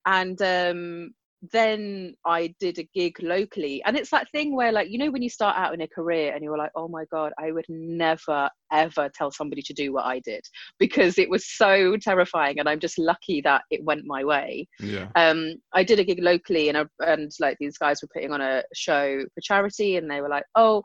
[0.07, 1.15] And um,
[1.51, 3.83] then I did a gig locally.
[3.85, 6.33] And it's that thing where, like, you know, when you start out in a career
[6.33, 10.05] and you're like, oh my God, I would never, ever tell somebody to do what
[10.05, 10.43] I did
[10.79, 12.61] because it was so terrifying.
[12.61, 14.69] And I'm just lucky that it went my way.
[14.79, 15.09] Yeah.
[15.17, 18.41] Um, I did a gig locally and, I, and like these guys were putting on
[18.41, 20.85] a show for charity and they were like, oh,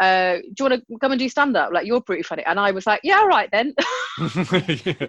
[0.00, 1.72] uh, do you want to come and do stand up?
[1.72, 2.42] Like, you're pretty funny.
[2.46, 3.74] And I was like, yeah, all right then.
[4.84, 5.06] yeah.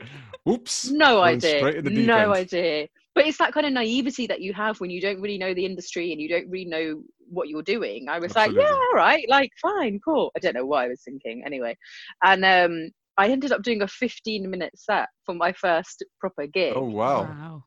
[0.48, 0.92] Oops.
[0.92, 1.82] No idea.
[1.82, 5.38] No idea but it's that kind of naivety that you have when you don't really
[5.38, 8.08] know the industry and you don't really know what you're doing.
[8.10, 8.62] I was Absolutely.
[8.62, 10.32] like yeah all right like fine cool.
[10.36, 11.76] I don't know what i was thinking anyway.
[12.24, 16.74] And um i ended up doing a 15 minute set for my first proper gig.
[16.76, 17.64] Oh wow, wow.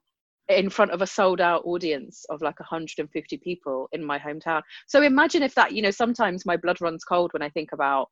[0.48, 4.60] in front of a sold out audience of like 150 people in my hometown.
[4.86, 8.08] So imagine if that you know sometimes my blood runs cold when i think about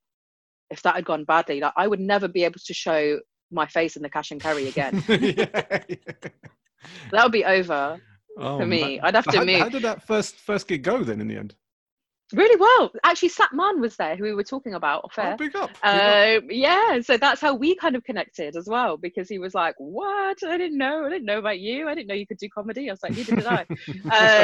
[0.71, 1.61] if that had gone badly.
[1.61, 3.21] Like i would never be able to show
[3.53, 5.05] my face in the cash and carry again.
[5.09, 6.31] Yeah, yeah
[7.13, 7.99] that would be over
[8.39, 9.01] oh, for me.
[9.01, 9.59] I'd have to how, move.
[9.61, 11.55] How did that first first gig go then in the end?
[12.33, 12.91] Really well.
[13.05, 15.35] Actually, Satman was there, who we were talking about off air.
[15.35, 15.69] Oh, big up.
[15.69, 16.45] Big uh, up.
[16.49, 20.39] Yeah, so that's how we kind of connected as well, because he was like, "What?
[20.45, 21.05] I didn't know.
[21.05, 21.89] I didn't know about you.
[21.89, 23.61] I didn't know you could do comedy." I was like, "Neither did I."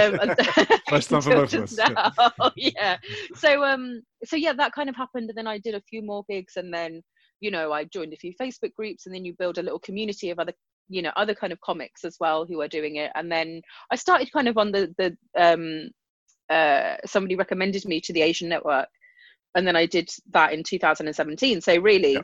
[0.06, 1.76] um, First time for both of us.
[1.76, 2.50] Yeah.
[2.54, 2.96] yeah.
[3.34, 6.24] So um, so yeah, that kind of happened, and then I did a few more
[6.28, 7.02] gigs, and then
[7.40, 10.30] you know i joined a few facebook groups and then you build a little community
[10.30, 10.52] of other
[10.88, 13.10] you know other kind of comics as well who are doing it.
[13.14, 15.90] And then i started kind of on the the um
[16.50, 18.88] uh somebody recommended me to the asian network.
[19.54, 22.22] And then i did that in 2017 so really yeah.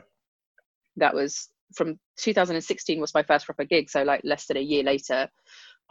[0.97, 3.91] that was from 2016 was my first proper gig.
[3.91, 5.29] So like less than a year later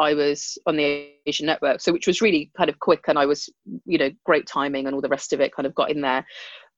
[0.01, 1.81] i was on the asian network.
[1.81, 3.05] So which was really kind of quick.
[3.09, 3.49] And i was
[3.85, 6.25] you know great timing and all the rest of it kind of got in there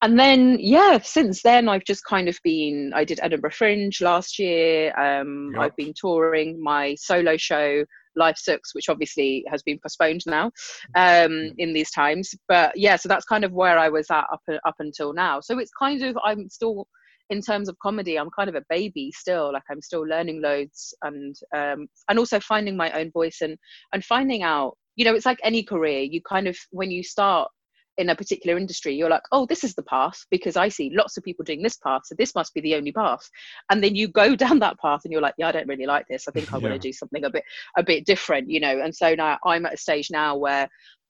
[0.03, 4.39] and then yeah since then i've just kind of been i did edinburgh fringe last
[4.39, 4.99] year.
[4.99, 5.63] Um, yep.
[5.63, 7.85] i've been touring my solo show
[8.17, 10.51] life sucks which obviously has been postponed now
[10.97, 12.35] um, in these times.
[12.49, 15.41] But yeah so that's kind of where i was at up, up until now.
[15.41, 16.87] So it's kind of i'm still
[17.31, 19.53] in terms of comedy i'm kind of a baby still.
[19.53, 23.57] Like i'm still learning loads and um, and also finding my own voice and
[23.93, 26.01] and finding out you know it's like any career.
[26.01, 27.49] You kind of when you start
[27.98, 31.16] in a particular industry you're like oh this is the path because i see lots
[31.16, 33.29] of people doing this path so this must be the only path.
[33.70, 36.07] And then you go down that path and you're like yeah i don't really like
[36.09, 36.29] this.
[36.29, 36.62] I think i yeah.
[36.62, 37.44] want to do something a bit
[37.76, 38.81] a bit different you know?
[38.81, 40.68] And so now i'm at a stage now where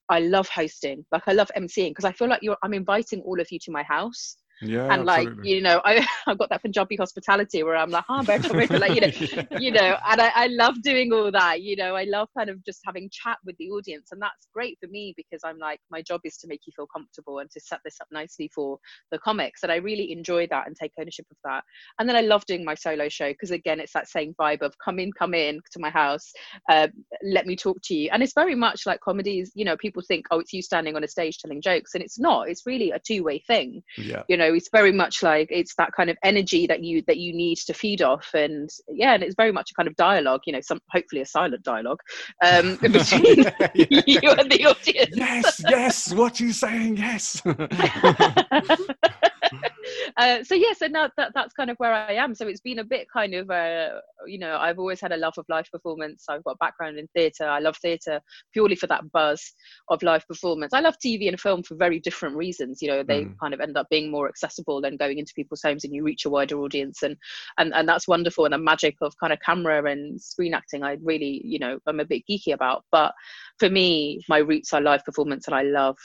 [0.08, 1.04] i love hosting.
[1.12, 3.70] Like i love emceeing because i feel like you're i'm inviting all of you to
[3.70, 7.90] my house yeah and like you know I, i've got that punjabi hospitality where i'm
[7.90, 9.10] like oh, better, better, like you know
[9.50, 9.58] yeah.
[9.58, 12.64] you know and I, I love doing all that you know i love kind of
[12.64, 16.02] just having chat with the audience and that's great for me because i'm like my
[16.02, 18.78] job is to make you feel comfortable and to set this up nicely for
[19.10, 21.64] the comics and i really enjoy that and take ownership of that.
[21.98, 24.74] And then i love doing my solo show because again it's that same vibe of
[24.84, 26.32] come in come in to my house
[26.68, 26.88] uh,
[27.22, 28.10] let me talk to you.
[28.12, 31.04] And it's very much like comedies you know people think oh it's you standing on
[31.04, 33.82] a stage telling jokes and it's not it's really a two-way thing.
[33.96, 34.22] Yeah.
[34.28, 37.32] You know it's very much like it's that kind of energy that you that you
[37.32, 38.30] need to feed off.
[38.34, 41.26] And yeah and it's very much a kind of dialogue you know some hopefully a
[41.26, 42.00] silent dialogue
[42.44, 44.02] um between yeah.
[44.06, 45.16] you and the audience.
[45.16, 47.42] Yes yes what you saying yes
[50.16, 52.34] uh, so yeah so now that, that's kind of where i am.
[52.34, 55.34] So it's been a bit kind of uh, you know i've always had a love
[55.38, 56.26] of live performance.
[56.28, 57.46] I've got a background in theatre.
[57.46, 58.20] I love theatre
[58.52, 59.52] purely for that buzz
[59.88, 60.72] of live performance.
[60.72, 62.80] I love tv and film for very different reasons.
[62.82, 63.38] You know they mm.
[63.40, 66.24] kind of end up being more accessible than going into people's homes and you reach
[66.24, 67.02] a wider audience.
[67.02, 67.16] And
[67.58, 68.44] and and that's wonderful.
[68.44, 72.00] And the magic of kind of camera and screen acting i really you know i'm
[72.00, 72.84] a bit geeky about.
[72.90, 73.14] But
[73.58, 75.96] for me my roots are live performance and i love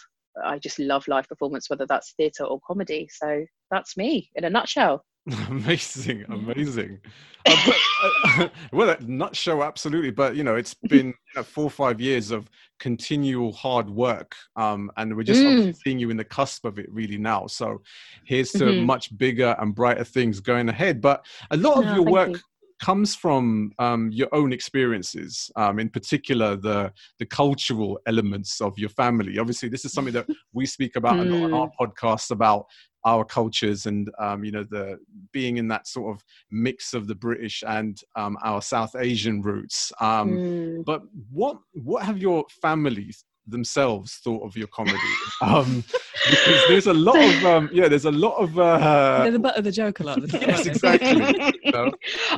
[0.43, 3.09] I just love live performance, whether that's theatre or comedy.
[3.11, 5.03] So that's me in a nutshell.
[5.49, 6.99] amazing amazing
[7.47, 11.63] uh, but, uh, well a nutshell absolutely but you know it's been you know, four
[11.63, 12.47] or five years of
[12.77, 15.75] continual hard work um, and we're just mm.
[15.83, 17.81] seeing you in the cusp of it really now so
[18.25, 18.85] here's to mm-hmm.
[18.85, 22.39] much bigger and brighter things going ahead but a lot of your work you
[22.79, 28.89] comes from um, your own experiences, um, in particular the the cultural elements of your
[28.89, 29.39] family.
[29.39, 31.43] Obviously, this is something that we speak about mm.
[31.43, 32.65] on our podcast about
[33.05, 34.97] our cultures and um, you know the
[35.31, 39.91] being in that sort of mix of the British and um, our South Asian roots.
[40.01, 40.83] Um, Mm.
[40.85, 41.01] But
[41.31, 44.97] what what have your families themselves thought of your comedy?
[45.41, 45.83] um,
[46.29, 49.57] because there's a lot of um, yeah, there's a lot of uh, They're the butt
[49.57, 50.49] of the joke a lot of the time.
[50.49, 51.53] yes, exactly.
[51.63, 51.91] you know?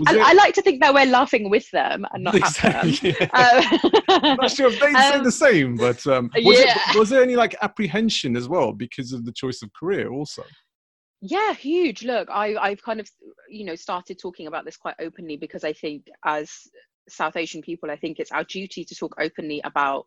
[0.07, 2.93] I, there- I like to think that we're laughing with them and not at them.
[3.01, 3.27] yeah.
[3.33, 6.77] Um, I'm not sure if they'd say Um, the same, but um, was, yeah.
[6.89, 10.43] it, was there any like apprehension as well because of the choice of career also?
[11.21, 13.09] yeah huge look i i've kind of
[13.49, 16.51] you know started talking about this quite openly because i think as
[17.09, 20.05] south asian people i think it's our duty to talk openly about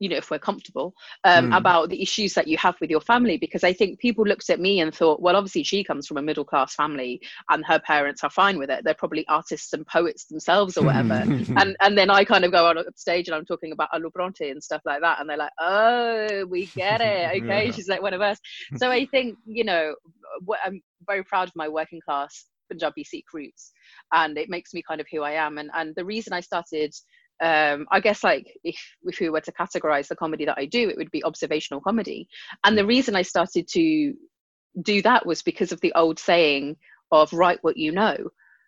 [0.00, 0.94] you know if we're comfortable
[1.24, 1.56] um, Mm.
[1.56, 4.58] about the issues that you have with your family because i think people looked at
[4.60, 7.20] me and thought well obviously she comes from a middle class family
[7.50, 11.24] and her parents are fine with it they're probably artists and poets themselves or whatever
[11.56, 14.50] and and then I kind of go on stage and I'm talking about Alu Bronte
[14.50, 17.28] and stuff like that, and they're like, "Oh, we get it.
[17.42, 17.72] Okay, Yeah.
[17.72, 18.38] she's like one of us."
[18.76, 19.94] So I think you know,
[20.64, 23.72] I'm very proud of my working class Punjabi Sikh roots,
[24.12, 25.58] and it makes me kind of who I am.
[25.58, 26.92] And and the reason I started.
[27.42, 30.88] Um, I guess like if if we were to categorize the comedy that I do,
[30.90, 32.28] it would be observational comedy.
[32.64, 34.14] And the reason I started to
[34.82, 36.76] do that was because of the old saying
[37.10, 38.16] of write what you know.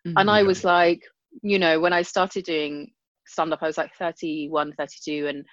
[0.05, 1.03] And i was like
[1.43, 2.91] you know when i started doing
[3.27, 5.45] stand up i was like 31 32 and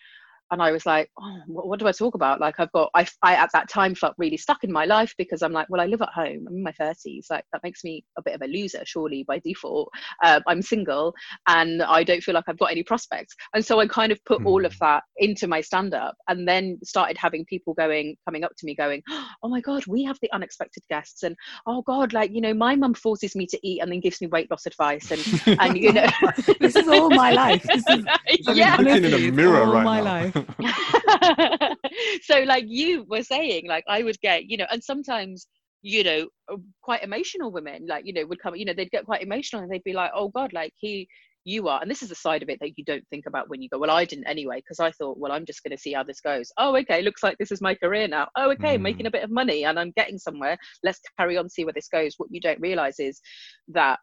[0.52, 3.08] and i was like oh what, what do i talk about like i've got I,
[3.24, 5.86] I at that time felt really stuck in my life because i'm like well i
[5.86, 8.48] live at home i'm in my 30s like that makes me a bit of a
[8.48, 9.90] loser surely by default
[10.26, 11.14] um, i'm single
[11.48, 14.42] and i don't feel like i've got any prospects and so i kind of put
[14.46, 14.80] all of Mm.
[14.80, 18.76] that into my stand up and then started having people going coming up to me
[18.76, 19.02] going
[19.44, 21.36] oh my god we have the unexpected guests and
[21.68, 24.28] oh god like you know my mum forces me to eat and then gives me
[24.28, 25.26] weight loss advice and
[25.60, 26.06] and you know
[26.60, 27.64] This is all my life.
[27.74, 28.06] This is
[28.48, 30.02] I'm yeah looking in a it's mirror all right my now.
[30.02, 30.39] life.
[32.22, 35.48] so like you were saying like i would get you know and sometimes
[35.82, 39.06] you know uh, quite emotional women like you know would come you know they'd get
[39.06, 41.08] quite emotional and they'd be like oh god like he
[41.46, 43.62] you are and this is the side of it that you don't think about when
[43.62, 45.94] you go well i didn't anyway because i thought well i'm just going to see
[45.94, 46.52] how this goes.
[46.58, 48.28] Oh okay looks like this is my career now.
[48.36, 50.58] Oh okay I'm making a bit of money and i'm getting somewhere.
[50.84, 52.16] Let's carry on see where this goes.
[52.18, 53.22] What you don't realize is
[53.70, 54.00] that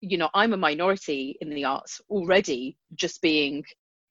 [0.00, 3.64] you know i'm a minority in the arts already just being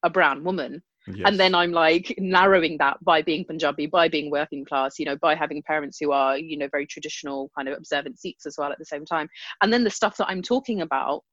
[0.04, 4.66] a brown woman and then i'm like narrowing that by being punjabi by being working
[4.66, 8.20] class you know by having parents who are you know very traditional kind of observant
[8.20, 9.28] sikhs as well at the same time.
[9.62, 11.24] And then the stuff that i'm talking about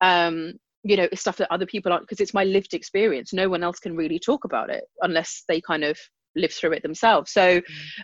[0.00, 0.52] um
[0.84, 3.32] you know is stuff that other people aren't because it's my lived experience.
[3.32, 5.98] No one else can really talk about it unless they kind of
[6.36, 7.32] live through it themselves.
[7.32, 7.60] So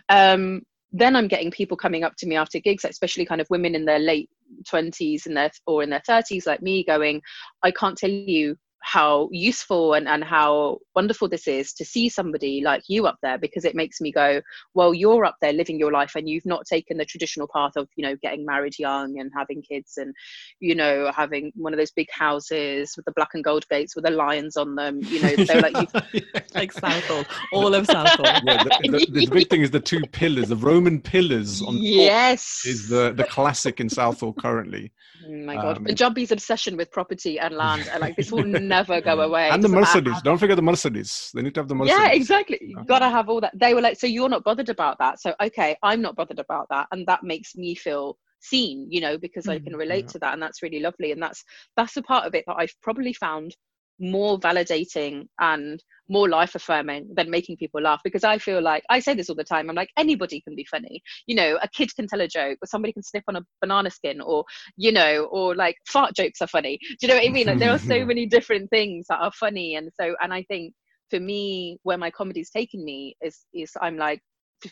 [0.09, 0.61] um
[0.91, 3.85] then i'm getting people coming up to me after gigs especially kind of women in
[3.85, 4.29] their late
[4.71, 7.21] 20s and their or in their 30s like me going
[7.63, 8.55] i can't tell you
[8.85, 13.39] how useful and, and how wonderful this is to see somebody like you up there
[13.39, 14.39] because it makes me go
[14.75, 17.87] well you're up there living your life and you've not taken the traditional path of
[17.95, 20.13] you know getting married young and having kids and
[20.59, 24.05] you know having one of those big houses with the black and gold gates with
[24.05, 26.23] the lions on them you know they're like you've
[26.53, 28.25] like Southall, all of Southall.
[28.45, 31.83] yeah, the, the, the big thing is the two pillars, the Roman pillars on top
[31.83, 32.61] yes.
[32.65, 34.91] is the the classic in Southall currently,
[35.27, 35.77] oh my god.
[35.77, 37.89] Um, punjabi's obsession with property and land.
[37.91, 40.21] And like this will never go away and the Mercedes.
[40.23, 41.31] Don't forget the Mercedes.
[41.33, 41.99] They need to have the Mercedes.
[41.99, 44.97] yeah exactly you gotta have all that they were like so you're not bothered about
[44.99, 49.01] that so okay i'm not bothered about that and that makes me feel seen you
[49.01, 50.11] know because i can Mm, relate yeah.
[50.11, 51.43] to that and that's really lovely and that's
[51.77, 53.55] that's the part of it that i've probably found
[53.99, 58.99] more validating and more life affirming than making people laugh because i feel like i
[58.99, 61.01] say this all the time i'm like anybody can be funny.
[61.27, 63.89] You know a kid can tell a joke or somebody can snip on a banana
[63.89, 64.45] skin or
[64.77, 66.77] you know or like fart jokes are funny.
[66.77, 67.47] Do you know what i mean?
[67.47, 70.73] Like there are so many different things that are funny and so and i think
[71.09, 74.21] for me where my comedy's taken me is is i'm like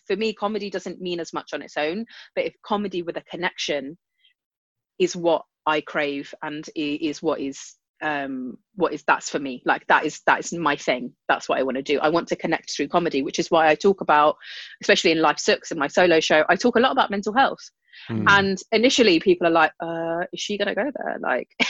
[0.07, 2.05] for me comedy doesn't mean as much on its own
[2.35, 3.97] but if comedy with a connection
[4.99, 9.61] is what i crave and is what is um what is that's for me.
[9.65, 11.13] Like that is that is my thing.
[11.27, 11.99] That's what i want to do.
[11.99, 14.35] I want to connect through comedy which is why i talk about
[14.81, 17.69] especially in life sucks in my solo show i talk a lot about mental health.
[18.09, 18.25] Mm.
[18.27, 21.17] and initially people are like uh is she gonna go there?
[21.21, 21.47] Like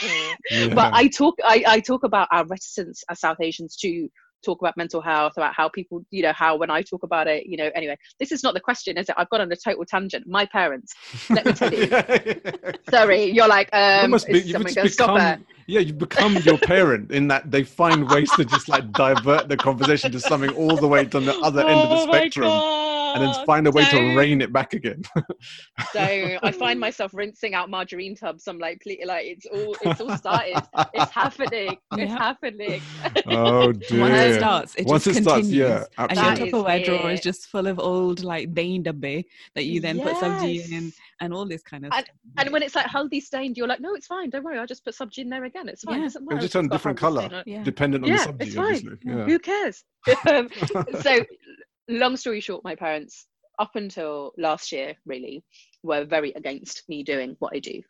[0.50, 0.74] Yeah.
[0.74, 4.08] but I talk I, I talk about our reticence as South Asians to
[4.44, 7.46] talk about mental health, about how people, you know, how when I talk about it,
[7.46, 9.14] you know, anyway, this is not the question, is it?
[9.18, 10.26] I've gone on a total tangent.
[10.26, 10.92] My parents,
[11.30, 11.88] let me tell you.
[12.90, 16.58] Sorry, you're like, You um, must be, you to stop become, yeah, you become your
[16.58, 20.76] parent in that they find ways to just like divert the conversation to something all
[20.76, 22.44] the way to the other end of the Oh spectrum.
[22.44, 22.93] God.
[23.14, 24.14] And then Oh, find a way to don't.
[24.16, 25.02] rein it back again.
[25.92, 28.46] So I find myself rinsing out margarine tubs.
[28.48, 30.62] I'm like, ple- like it's all it's all started.
[30.92, 31.76] It's happening.
[31.92, 32.18] It's Yeah.
[32.18, 32.80] happening.
[33.26, 34.00] oh dear.
[34.00, 34.38] Once it Yeah.
[34.38, 35.68] starts, it Once just it starts, continues.
[35.68, 36.50] yeah, and absolutely.
[36.50, 39.80] your That is Tupperware drawer is just full of old like dain dabbe that you
[39.80, 42.16] then put sabji in and all this kind of And- stuff.
[42.38, 44.30] And when it's like haldi stained, you're like, no, it's fine.
[44.30, 44.58] Don't worry.
[44.58, 45.68] I'll just put subji in there again.
[45.68, 45.96] It's fine.
[45.96, 46.00] Yeah.
[46.02, 46.40] It doesn't It'll matter.
[46.46, 47.20] just if turn different colour.
[47.22, 47.46] stain on it.
[47.48, 47.62] yeah.
[47.62, 48.64] Dependent on Yeah, the it's fine.
[48.74, 48.98] obviously.
[49.04, 49.24] Yeah.
[49.24, 49.84] Who cares?
[50.28, 50.48] um,
[51.00, 51.24] so,
[51.88, 53.26] long story short, my parents,
[53.58, 55.44] up until last year, really,
[55.82, 57.82] were very against me doing what I do.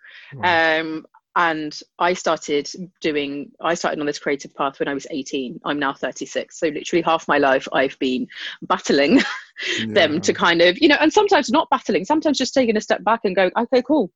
[0.43, 2.69] Um, and I started
[3.01, 5.61] doing, I started on this creative path when I was 18.
[5.65, 6.59] I'm now 36.
[6.59, 8.29] So, literally, half my life I've been
[8.63, 9.21] battling
[9.89, 13.03] them to kind of, you know, and sometimes not battling, sometimes just taking a step
[13.03, 14.13] back and going, okay, cool.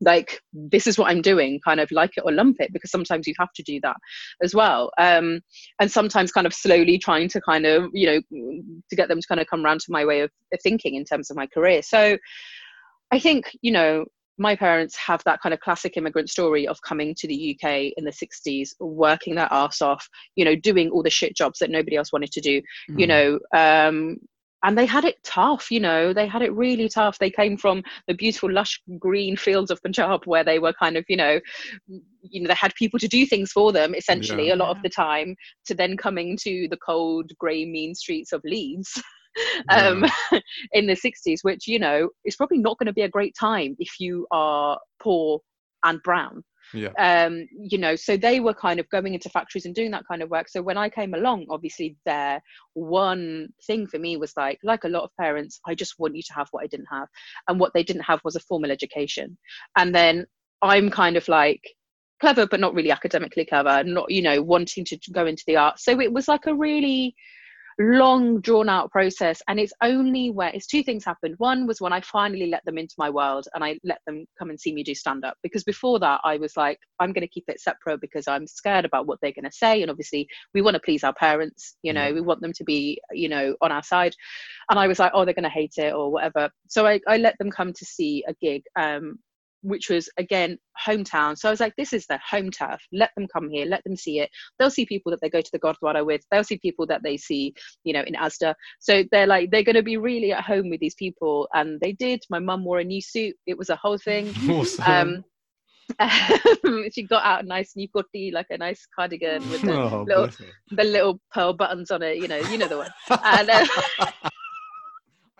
[0.00, 3.26] Like, this is what I'm doing, kind of like it or lump it, because sometimes
[3.26, 3.96] you have to do that
[4.42, 4.90] as well.
[4.98, 5.40] Um,
[5.80, 8.20] and sometimes kind of slowly trying to kind of, you know,
[8.90, 10.30] to get them to kind of come around to my way of
[10.62, 11.82] thinking in terms of my career.
[11.82, 12.16] So
[13.10, 14.04] I think, you know,
[14.40, 18.04] my parents have that kind of classic immigrant story of coming to the UK in
[18.04, 21.96] the 60s, working their ass off, you know, doing all the shit jobs that nobody
[21.96, 22.62] else wanted to do,
[22.96, 23.08] you Mm.
[23.08, 24.16] know, um,
[24.64, 27.18] and they had it tough, you know, they had it really tough.
[27.18, 31.04] They came from the beautiful, lush green fields of Punjab where they were kind of,
[31.08, 31.40] you know,
[32.22, 34.54] you know, they had people to do things for them essentially Yeah.
[34.54, 35.36] a lot of the time,
[35.66, 39.02] to then coming to the cold, grey, mean streets of Leeds.
[39.70, 39.90] Yeah.
[39.90, 40.04] um,
[40.72, 43.76] in the 60s, which, you know, is probably not going to be a great time
[43.78, 45.40] if you are poor
[45.84, 46.42] and brown.
[46.74, 46.90] Yeah.
[46.98, 50.22] Um, you know, so they were kind of going into factories and doing that kind
[50.22, 50.48] of work.
[50.48, 52.40] So when I came along, obviously, their
[52.74, 56.22] one thing for me was like, like a lot of parents, I just want you
[56.22, 57.08] to have what I didn't have.
[57.48, 59.38] And what they didn't have was a formal education.
[59.76, 60.26] And then
[60.62, 61.62] I'm kind of like,
[62.20, 65.84] clever but not really academically clever not you know wanting to go into the arts
[65.84, 67.14] so it was like a really
[67.80, 71.92] long drawn out process and it's only where it's two things happened one was when
[71.92, 74.82] i finally let them into my world and i let them come and see me
[74.82, 78.00] do stand up because before that i was like i'm going to keep it separate
[78.00, 81.04] because i'm scared about what they're going to say and obviously we want to please
[81.04, 82.14] our parents you know Yeah.
[82.14, 84.14] we want them to be you know on our side
[84.70, 87.18] and i was like oh they're going to hate it or whatever so I, I
[87.18, 89.18] let them come to see a gig um
[89.62, 91.36] which was again hometown.
[91.36, 92.80] So I was like, this is their home turf.
[92.92, 93.66] Let them come here.
[93.66, 94.30] Let them see it.
[94.58, 96.22] They'll see people that they go to the Gurdwara with.
[96.30, 97.54] They'll see people that they see,
[97.84, 98.54] you know, in Asda.
[98.80, 101.48] So they're like, they're going to be really at home with these people.
[101.54, 102.22] And they did.
[102.30, 103.34] My mum wore a new suit.
[103.46, 104.34] It was a whole thing.
[104.48, 104.84] Awesome.
[104.84, 105.24] Um,
[106.92, 110.28] she got out a nice new kurti, like a nice cardigan with the, oh, little-
[110.70, 112.18] the little pearl buttons on it.
[112.18, 112.90] You know, you know the one.
[113.24, 113.66] And uh,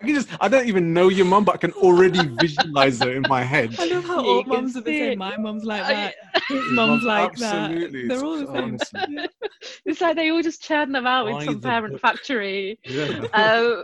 [0.01, 3.11] I can just, I don't even know your mum, but I can already visualize her
[3.11, 3.75] in my head.
[3.79, 5.19] I love how You all mums are the same.
[5.19, 6.15] My mum's like that.
[6.49, 7.71] His mum's like that.
[7.71, 8.09] Absolutely.
[8.09, 8.57] They're all the same.
[8.57, 9.29] honestly.
[9.85, 12.01] it's like they all just churn them out By in some the parent book.
[12.01, 12.79] factory.
[12.85, 13.25] Yeah.
[13.33, 13.83] uh,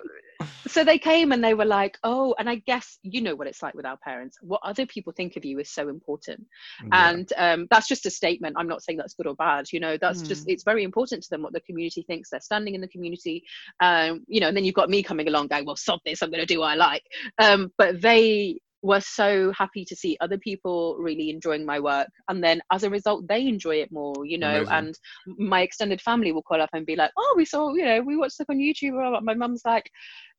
[0.66, 3.62] so they came and they were like, oh, and I guess you know what it's
[3.62, 4.37] like with our parents.
[4.41, 6.47] What other people think of you is so important.
[6.82, 7.11] Yeah.
[7.11, 8.57] And um, that's just a statement.
[8.59, 9.66] I'm not saying that's good or bad.
[9.72, 12.30] You know, that's just, it's very important to them what the community thinks.
[12.30, 13.45] They're standing in the community.
[13.80, 16.30] Um, you know, and then you've got me coming along going, well, sod this, I'm
[16.30, 17.05] going to do what I like.
[17.39, 22.07] Um, but they were so happy to see other people really enjoying my work.
[22.28, 24.74] And then as a result, they enjoy it more, you know, Amazing.
[24.74, 24.99] and
[25.39, 28.14] my extended family will call up and be like, oh, we saw, you know, we
[28.14, 28.91] watched stuff on YouTube.
[28.91, 29.91] blah, blah, blah." My mum's like,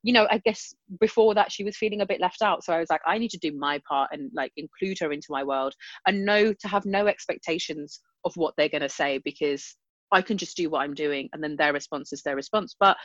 [0.04, 2.64] you know, I guess before that she was feeling a bit left out.
[2.64, 5.32] So I was like, I need to do my part and like include her into
[5.32, 5.74] my world
[6.06, 9.76] and know to have no expectations of what they're going to say because
[10.12, 12.76] I can just do what I'm doing and then their response is their response.
[12.80, 12.96] But,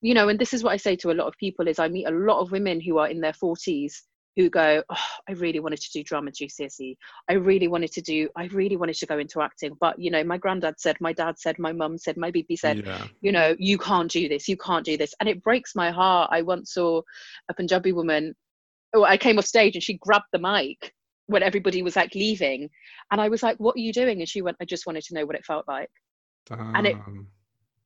[0.00, 1.86] you know, and this is what I say to a lot of people is I
[1.86, 3.92] meet a lot of women who are in their 40s
[4.36, 6.96] who go, oh, I really wanted to do drama GCSE.
[7.28, 9.76] I really wanted to do, I really wanted to go into acting.
[9.78, 12.86] But, you know, my granddad said, my dad said, my mum said, my BB said,
[12.86, 13.06] yeah.
[13.20, 15.14] you know, you can't do this, you can't do this.
[15.20, 16.30] And it breaks my heart.
[16.32, 17.02] I once saw
[17.50, 18.34] a Punjabi woman,
[18.94, 20.94] oh, I came off stage and she grabbed the mic
[21.26, 22.70] when everybody was like leaving.
[23.10, 24.20] And I was like, what are you doing?
[24.20, 25.90] And she went, I just wanted to know what it felt like.
[26.74, 26.96] And it-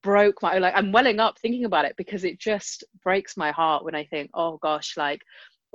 [0.03, 3.84] Broke my, like, I'm welling up thinking about it because it just breaks my heart
[3.84, 5.20] when I think, oh gosh, like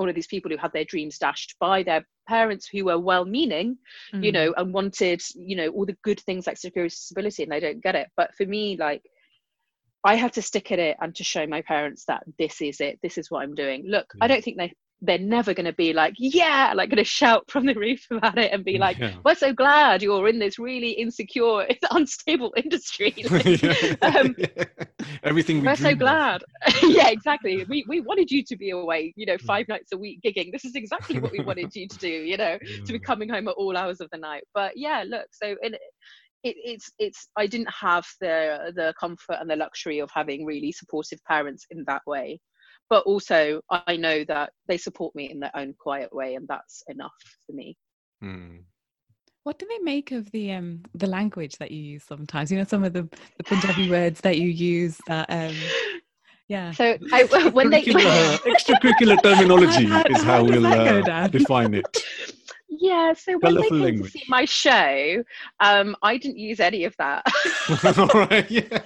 [0.01, 3.25] all of these people who had their dreams dashed by their parents who were well
[3.25, 3.77] meaning
[4.13, 4.23] Mm.
[4.25, 7.59] you know, and wanted, you know, all the good things like security stability, and they
[7.59, 8.07] don't get it.
[8.17, 9.03] But for me, like,
[10.03, 12.99] I had to stick at it and to show my parents that this is it,
[13.03, 13.83] this is what I'm doing.
[13.85, 17.03] Look, I don't think they they're never going to be like, yeah, like going to
[17.03, 19.15] shout from the roof about it and be like, Yeah.
[19.25, 23.13] we're so glad you're in this really insecure, unstable industry.
[23.29, 23.63] Like,
[24.03, 24.35] um,
[25.23, 26.43] Everything we we're so glad.
[26.83, 27.65] yeah, exactly.
[27.67, 29.41] We we wanted you to be away, you know, Mm.
[29.41, 30.51] five nights a week gigging.
[30.51, 33.47] This is exactly what we wanted you to do, you know to be coming home
[33.47, 34.43] at all hours of the night.
[34.53, 35.79] But yeah, look, so in, it,
[36.43, 41.19] it's it's I didn't have the the comfort and the luxury of having really supportive
[41.27, 42.39] parents in that way.
[42.91, 46.83] But also I know that they support me in their own quiet way, and that's
[46.89, 47.13] enough
[47.47, 47.77] for me.
[48.21, 48.57] Hmm.
[49.43, 52.51] What do they make of the um the language that you use sometimes?
[52.51, 53.03] You know, some of the,
[53.37, 55.55] the Punjabi words that you use that um
[56.49, 56.71] yeah.
[56.73, 57.23] So I,
[57.53, 62.03] when they Extracurricular, extracurricular terminology How- is how how we'll uh, define it.
[62.69, 64.11] yeah, so when they came language.
[64.11, 65.23] to see my show,
[65.61, 67.23] um, I didn't use any of that.
[67.97, 68.83] All right, yeah.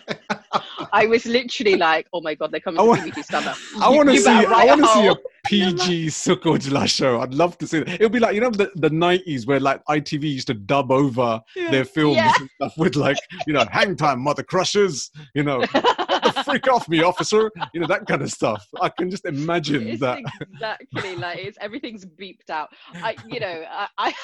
[1.03, 3.57] I was literally like, "Oh my god, they're coming to wa- see me stand up."
[3.81, 4.29] I want to see.
[4.29, 5.15] I want to see a.
[5.45, 7.21] PG Sukh Ojla show.
[7.21, 7.87] I'd love to see that.
[7.95, 11.39] It'll be like you know the the nineties where like ITV used to dub over
[11.55, 12.33] their films Yeah.
[12.39, 15.11] and stuff with like you know hang time, mother crushers.
[15.35, 17.51] You know, the freak off me, officer.
[17.75, 18.65] You know that kind of stuff.
[18.81, 20.19] I can just imagine it's that.
[20.41, 22.69] exactly like it's everything's beeped out.
[22.95, 23.87] I, you know, I.
[23.99, 24.13] I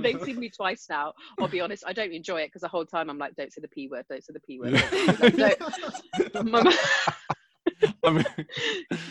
[0.02, 1.12] They've seen me twice now.
[1.38, 3.60] I'll be honest, I don't enjoy it because the whole time I'm like, don't say
[3.60, 4.72] the P word, don't say the P word.
[5.36, 5.58] Don't,
[8.04, 8.24] I mean,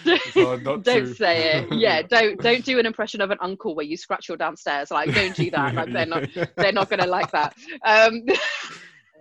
[0.06, 1.16] it's hard not don't to.
[1.16, 1.74] say it.
[1.74, 4.92] Yeah, don't don't do an impression of an uncle where you scratch your downstairs.
[4.92, 5.76] Like, don't do that.
[5.76, 7.54] Like, they're not they're not gonna like that.
[7.86, 8.24] Um,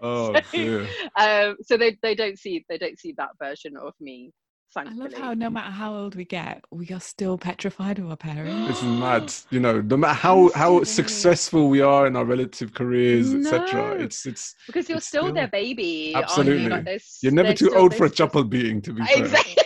[0.01, 4.33] Oh so, um, so they, they don't see they don't see that version of me.
[4.77, 8.17] I love how no matter how old we get, we are still petrified of our
[8.17, 8.71] parents.
[8.71, 9.81] It's mad, you know.
[9.81, 13.95] No matter how how successful we are in our relative careers, etc.
[13.99, 16.13] It's it's because you're it's still, still- their baby.
[16.15, 16.31] aren't you?
[16.31, 16.69] Absolutely.
[16.69, 18.81] Like, there's- you're never too old for a there's still- chappal being.
[18.83, 19.25] To be fair.
[19.25, 19.57] Exactly.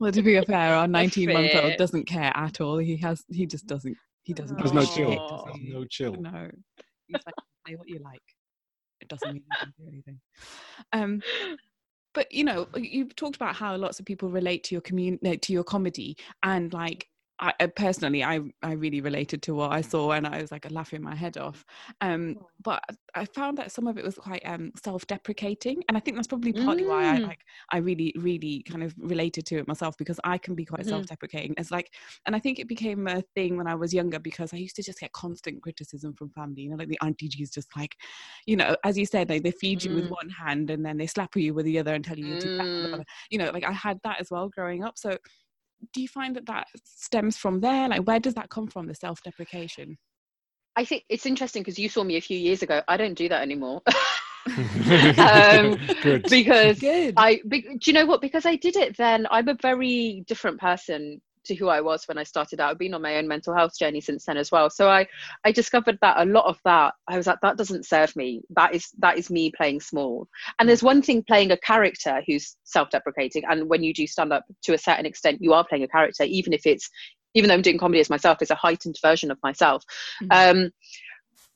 [0.00, 2.78] Well, to be fair, our 19 month old doesn't care at all.
[2.78, 4.56] He has, he just doesn't, he doesn't.
[4.58, 5.10] There's give no chill.
[5.10, 6.14] shit, There's no chill.
[6.20, 6.50] No.
[7.06, 7.34] He's like,
[7.68, 8.20] say what you like.
[9.00, 10.20] It doesn't mean you can do anything.
[10.92, 11.20] Um,
[12.14, 15.52] but you know, you've talked about how lots of people relate to your community, to
[15.52, 17.08] your comedy, and like.
[17.42, 20.70] I, uh, personally, I I really related to what I saw, and I was like
[20.70, 21.64] laughing my head off.
[22.00, 22.82] Um, but
[23.16, 26.52] I found that some of it was quite um, self-deprecating, and I think that's probably
[26.54, 27.26] partly why I Mm.
[27.26, 27.40] like
[27.72, 30.86] I really really kind of related to it myself because I can be quite Mhm.
[30.86, 31.54] self-deprecating.
[31.58, 31.92] It's like,
[32.26, 34.82] and I think it became a thing when I was younger because I used to
[34.84, 36.62] just get constant criticism from family.
[36.62, 37.96] You know, like the auntie G's just like,
[38.46, 40.16] you know, as you said, like they feed you with Mm.
[40.20, 42.50] one hand and then they slap you with the other and tell you you're too
[42.56, 42.68] fat.
[42.78, 43.04] blah, blah, Mm.
[43.30, 44.98] You know, like I had that as well growing up.
[44.98, 45.18] So.
[45.92, 47.88] Do you find that that stems from there?
[47.88, 48.86] Like, where does that come from?
[48.86, 49.98] The self-deprecation.
[50.76, 52.82] I think it's interesting because you saw me a few years ago.
[52.88, 53.82] I don't do that anymore.
[55.18, 56.24] um, Good.
[56.28, 57.14] because Good.
[57.16, 58.20] I, be, do you know what?
[58.20, 62.18] Because I did it then, I'm a very different person to who I was when
[62.18, 62.70] I started out.
[62.70, 64.70] I've been on my own mental health journey since then as well.
[64.70, 65.06] So I,
[65.44, 68.42] I discovered that a lot of that, I was like, that doesn't serve me.
[68.50, 70.28] That is that is me playing small.
[70.58, 74.44] And there's one thing playing a character who's self-deprecating, and when you do stand up
[74.62, 76.88] to a certain extent, you are playing a character, even if it's,
[77.34, 79.82] even though I'm doing comedy as myself, it's a heightened version of myself.
[80.30, 80.70] Um,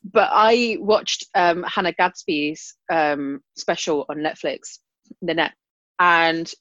[0.03, 4.79] but I watched um, Hannah Gadsby's um, special on Netflix,
[5.21, 5.53] Nanette,
[5.99, 6.51] and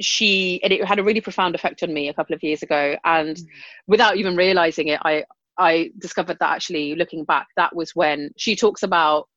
[0.00, 2.96] she and it had a really profound effect on me a couple of years ago.
[3.04, 3.46] And Mm.
[3.86, 5.24] without even realizing it, I
[5.58, 9.28] I discovered that actually looking back, that was when she talks about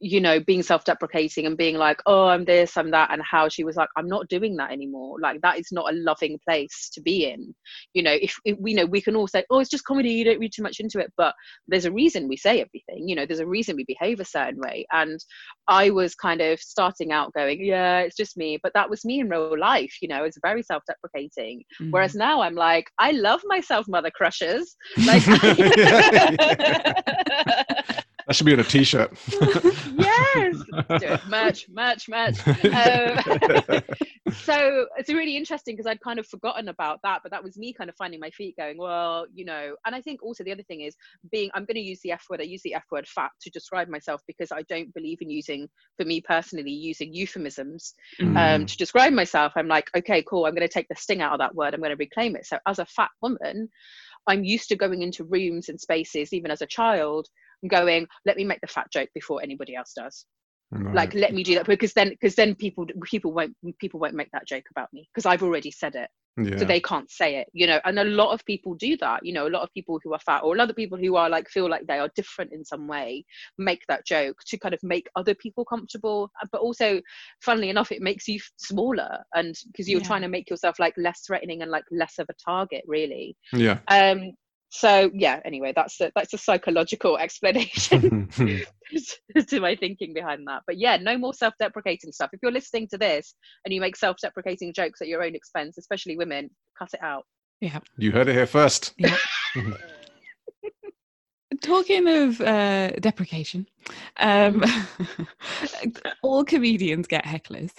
[0.00, 3.64] you know being self-deprecating and being like oh i'm this i'm that and how she
[3.64, 5.18] was like i'm not doing that anymore.
[5.20, 7.54] Like that is not a loving place to be in.
[7.94, 10.24] You know if, if we know we can all say oh it's just comedy you
[10.24, 11.34] don't read too much into it but
[11.66, 14.60] there's a reason we say everything you know there's a reason we behave a certain
[14.60, 14.86] way.
[14.92, 15.18] And
[15.68, 19.20] i was kind of starting out going yeah it's just me but that was me
[19.20, 21.62] in real life you know it's very self-deprecating.
[21.80, 21.90] Mm.
[21.90, 24.76] whereas now i'm like i love myself mother crushers
[25.06, 25.22] like
[28.26, 29.12] That should be on a t-shirt.
[29.96, 30.56] yes
[31.28, 33.18] merch merch merch um,
[34.32, 37.72] so it's really interesting because I'd kind of forgotten about that, but that was me
[37.72, 40.64] kind of finding my feet going, well, you know, and I think also the other
[40.64, 40.96] thing is
[41.30, 43.50] being, I'm going to use the F word, I use the F word fat to
[43.50, 48.36] describe myself because I don't believe in using, for me personally, using euphemisms Mm.
[48.36, 49.52] um, to describe myself.
[49.56, 51.80] I'm like, okay, cool, I'm going to take the sting out of that word, I'm
[51.80, 52.46] going to reclaim it.
[52.46, 53.68] So as a fat woman,
[54.26, 58.36] I'm used to going into rooms and spaces, even as a child, and going, let
[58.36, 60.26] me make the fat joke before anybody else does
[60.72, 64.30] like let me do that because then because then people people won't people won't make
[64.32, 66.58] that joke about me because i've already said it yeah.
[66.58, 69.32] so they can't say it you know and a lot of people do that you
[69.32, 71.30] know a lot of people who are fat or a lot of people who are
[71.30, 73.24] like feel like they are different in some way
[73.58, 77.00] make that joke to kind of make other people comfortable uh, but also
[77.42, 80.06] funnily enough it makes you smaller and because you're Yeah.
[80.06, 83.78] trying to make yourself like less threatening and like less of a target really yeah.
[83.88, 84.32] um
[84.68, 88.28] so yeah anyway that's the that's a psychological explanation
[89.48, 90.62] to my thinking behind that.
[90.66, 92.30] But yeah, no more self deprecating stuff.
[92.32, 95.78] If you're listening to this and you make self deprecating jokes at your own expense,
[95.78, 97.24] especially women, cut it out.
[97.60, 97.80] Yeah.
[97.96, 98.94] you heard it here first.
[101.62, 103.66] Talking of uh, deprecation,
[104.18, 104.62] um,
[106.22, 107.70] all comedians get hecklers.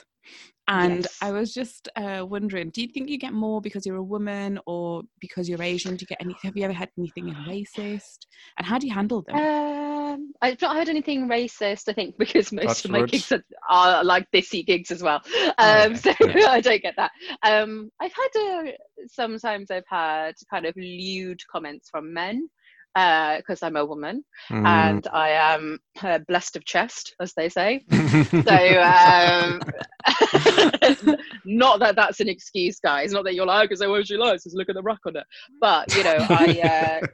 [0.70, 1.18] And Yes.
[1.22, 4.59] I was just uh, wondering, do you think you get more because you're a woman
[4.65, 5.95] or because you're Asian?
[5.95, 6.36] Do you get any?
[6.43, 8.26] Have you ever had anything racist?
[8.57, 9.38] And how do you handle them?
[9.38, 11.88] Um, I've not heard anything racist.
[11.88, 13.11] I think because most Touch of my wood.
[13.11, 15.22] gigs are, are like desi gigs as well.
[15.57, 17.11] Oh, Um, so I don't get that.
[17.43, 18.72] Um, I've had uh,
[19.07, 22.49] sometimes I've had kind of lewd comments from men
[23.38, 24.66] because I'm a woman Mm.
[24.66, 27.86] and I am uh, blessed of chest, as they say.
[28.48, 29.62] So um,
[31.45, 33.12] not that that's an excuse, guys.
[33.12, 35.18] Not that you're like, because I won't she lies, just look at the rock on
[35.18, 35.26] it.
[35.60, 36.60] But you know, I
[37.02, 37.08] uh,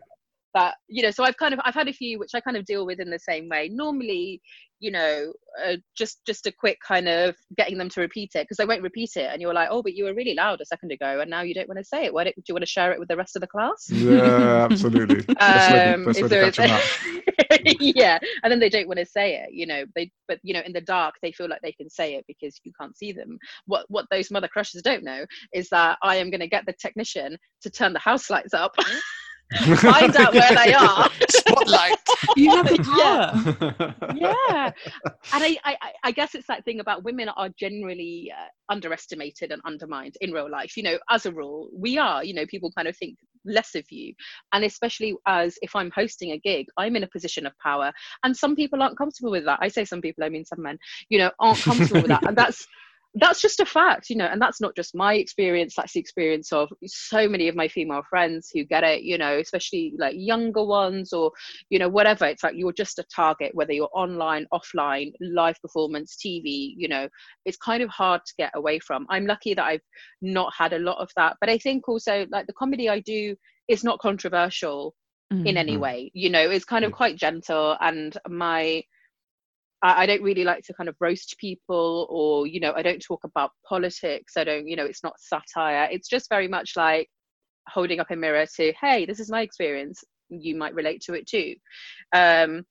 [0.53, 2.65] that you know, so I've kind of I've had a few which I kind of
[2.65, 3.69] deal with in the same way.
[3.71, 4.41] Normally,
[4.83, 5.31] you know,
[5.65, 8.81] uh, just just a quick kind of getting them to repeat it because they won't
[8.81, 11.29] repeat it, and you're like, oh, but you were really loud a second ago, and
[11.29, 12.13] now you don't want to say it.
[12.13, 13.89] Why don't, do you want to share it with the rest of the class?
[13.89, 15.21] yeah, absolutely.
[15.39, 16.81] Best way to- um, best way if to there catch 'em out.
[16.81, 19.85] is- yeah, and then they don't want to say it, you know.
[19.95, 22.59] They, but you know, in the dark, they feel like they can say it because
[22.65, 23.37] you can't see them.
[23.65, 26.73] What what those mother crushes don't know is that I am going to get the
[26.73, 28.73] technician to turn the house lights up,
[29.77, 31.09] find out where they are.
[31.29, 31.97] Spotlight.
[32.35, 33.95] you have the Yeah.
[34.01, 34.15] power.
[34.15, 34.71] yeah,
[35.33, 39.51] and I, I, I- I guess it's that thing about women are generally uh, underestimated
[39.51, 40.75] and undermined in real life.
[40.75, 42.23] You know, as a rule, we are.
[42.23, 44.13] You know, people kind of think less of you,
[44.53, 47.91] and especially as if I'm hosting a gig, I'm in a position of power,
[48.23, 49.59] and some people aren't comfortable with that.
[49.61, 50.77] I say some people, I mean some men.
[51.09, 52.65] You know, aren't comfortable with that, and that's
[53.15, 56.51] that's just a fact, you know, and that's not just my experience, that's the experience
[56.51, 60.65] of so many of my female friends who get it, you know, especially like younger
[60.65, 61.31] ones or,
[61.69, 62.25] you know, whatever.
[62.25, 67.07] It's like you're just a target, whether you're online, offline, live performance, TV, you know,
[67.45, 69.05] it's kind of hard to get away from.
[69.09, 69.85] I'm lucky that I've
[70.21, 71.37] not had a lot of that.
[71.39, 73.35] But I think also like the comedy I do
[73.67, 74.95] is not controversial
[75.31, 75.57] in mm-hmm.
[75.57, 78.83] any way you know it's kind of quite gentle and my
[79.83, 83.01] I, I don't really like to kind of roast people or you know i don't
[83.01, 84.33] talk about politics.
[84.37, 85.87] I don't you know it's not satire.
[85.91, 87.09] It's just very much like
[87.69, 90.03] holding up a mirror to hey this is my experience.
[90.29, 91.55] You might relate to it too.
[92.13, 92.63] Um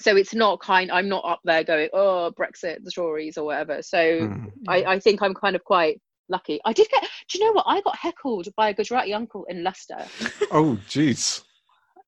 [0.00, 3.82] so it's not kind i'm not up there going oh brexit the tories or whatever.
[3.82, 4.52] So Mm.
[4.68, 6.60] I, I think i'm kind of quite lucky.
[6.64, 7.64] I did get do you know what?
[7.66, 10.04] I got heckled by a gujarati uncle in leicester.
[10.50, 11.42] Oh, jeez.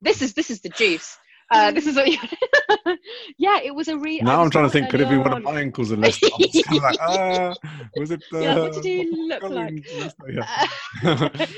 [0.01, 1.19] this is this is the juice.
[1.51, 2.19] Uh, this is what you.
[3.39, 4.25] yeah, it was a real.
[4.25, 6.27] Now I'm trying to think, could it be one of my uncles in Leicester?
[6.27, 7.55] I was kind of like, ah,
[7.97, 8.23] was it?
[8.33, 9.75] Uh, Yeah, what did he look like?
[10.29, 10.69] Yeah.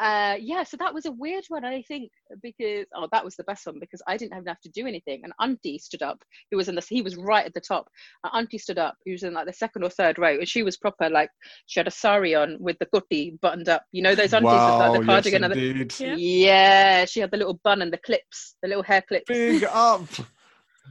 [0.00, 2.10] uh, yeah, so that was a weird one, I think,
[2.42, 5.22] because oh, that was the best one because I didn't even have to do anything.
[5.24, 7.88] And Auntie stood up, who was in the, he was right at the top.
[8.22, 10.62] And Auntie stood up, who was in like the second or third row, and she
[10.62, 11.30] was proper like
[11.66, 13.82] she had a sari on with the gutti buttoned up.
[13.92, 16.04] You know those aunties with wow, like the cardigan yes, and the.
[16.04, 16.14] Yeah.
[16.16, 19.24] yeah, she had the little bun and the clips, the little hair clips.
[19.28, 20.04] Big up.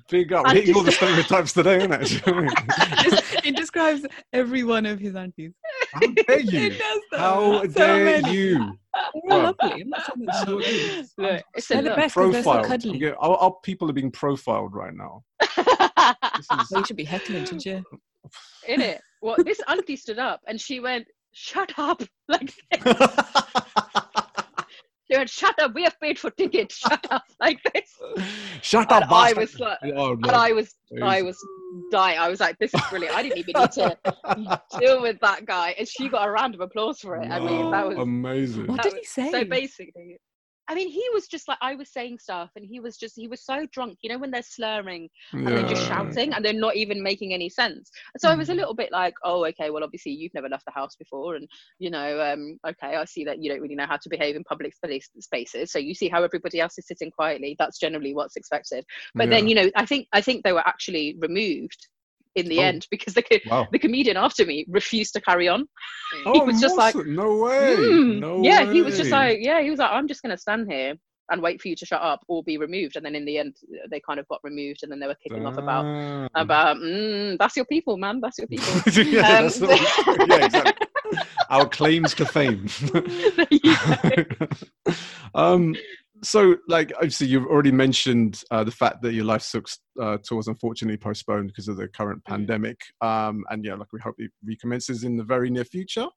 [0.10, 0.46] Big up.
[0.48, 3.24] And Hitting all the stereotypes today, isn't it?
[3.46, 5.54] It describes every one of his aunties.
[5.94, 6.60] How dare you?
[6.68, 7.18] It does though.
[7.18, 8.34] How So dare many.
[8.34, 8.78] you?
[9.14, 9.82] They're all um, lovely.
[9.82, 11.06] I'm not saying that's So not.
[11.32, 12.68] Look, it's They're the best best 'cause they're so Profiled.
[12.68, 13.06] cuddly.
[13.12, 15.24] Our, our people are being profiled right now.
[16.36, 17.84] This is- Well, you should be heckling, shouldn't you?
[18.68, 19.02] in it.
[19.22, 22.52] Well, this auntie stood up and she went, "Shut up!" Like
[25.10, 25.74] she went, "Shut up!
[25.74, 26.76] We have paid for tickets.
[26.80, 27.94] Shut up!" Like this.
[28.62, 29.38] Shut And up, I bastard.
[29.38, 30.26] was like, Oh, and.
[30.28, 31.38] I was, I was
[31.92, 32.20] dying.
[32.20, 35.76] I was like, "This is brilliant." I didn't even need to deal with that guy,
[35.78, 37.30] and she got a round of applause for it.
[37.30, 38.68] I mean, that was amazing.
[38.68, 39.32] What that did he was- say?
[39.32, 40.18] so basically.
[40.70, 43.28] I mean, he was just like I was saying stuff, and he was just he
[43.28, 43.98] was so drunk.
[44.02, 45.10] You know when they're slurring
[45.46, 47.90] and they're just shouting and they're not even making any sense.
[48.18, 48.58] So I was a Mm.
[48.58, 51.48] little bit like, oh, okay, well, obviously you've never left the house before, and
[51.80, 54.44] you know, um, okay, I see that you don't really know how to behave in
[54.44, 54.74] public
[55.20, 55.72] spaces.
[55.72, 57.56] So you see how everybody else is sitting quietly.
[57.58, 58.86] That's generally what's expected.
[59.18, 61.88] But then you know, I think I think they were actually removed
[62.38, 62.64] in the Oh.
[62.70, 63.68] end because the Wow.
[63.72, 65.68] the comedian after me refused to carry on.
[66.26, 67.76] Oh, was just like, no way.
[67.76, 70.72] "Hmm." No yeah, he was just like, yeah, he was like, I'm just gonna stand
[70.72, 70.96] here.
[71.30, 73.54] And wait for you to shut up or be removed, and then in the end,
[73.92, 77.58] they kind of got removed, and then they were kicking off about about mm, that's
[77.58, 78.22] your people, man.
[78.22, 78.74] That's your people.
[79.04, 80.88] yeah, Um, that's what- yeah, exactly.
[81.50, 82.68] Our claims to fame.
[85.36, 85.76] Um,
[86.24, 90.38] so, like, obviously, you've already mentioned uh, the fact that your life Sucks uh, tour
[90.38, 92.26] was unfortunately postponed because of the current Mm.
[92.26, 92.80] pandemic.
[93.02, 96.08] Um, and yeah, like, we hope it recommences in the very near future.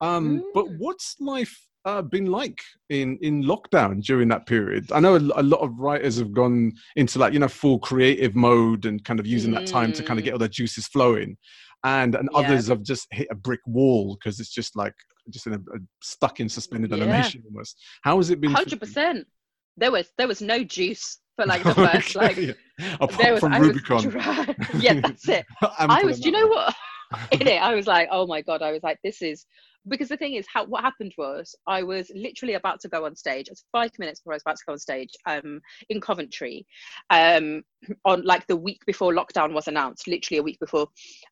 [0.00, 0.78] Um, But Mm.
[0.78, 1.54] what's life
[1.86, 4.90] uh, been like in in lockdown during that period?
[4.90, 8.34] I know a, a lot of writers have gone into like you know full creative
[8.34, 10.24] mode and kind of using that time to kind of Mm.
[10.24, 11.36] get all their juices flowing,
[11.84, 12.38] and and Yeah.
[12.38, 14.94] others have just hit a brick wall because it's just like
[15.30, 16.96] just in a, a stuck in suspended Yeah.
[17.02, 17.78] animation almost.
[18.02, 18.50] How has it been?
[18.52, 19.26] Hundred percent.
[19.76, 22.52] There was there was no juice for like the first like yeah.
[22.78, 23.96] there apart was from I Rubicon.
[23.96, 24.54] was dry.
[24.78, 25.44] yeah, that's it.
[25.78, 26.20] I was.
[26.20, 26.74] Do you know what?
[27.32, 27.62] in it.
[27.62, 28.62] I was like, oh my god.
[28.62, 29.46] I was like, this is
[29.88, 33.14] because the thing is how what happened was i was literally about to go on
[33.14, 36.66] stage it's five minutes before i was about to go on stage um in coventry
[37.10, 37.62] um
[38.04, 40.86] on like the week before lockdown was announced literally a week before.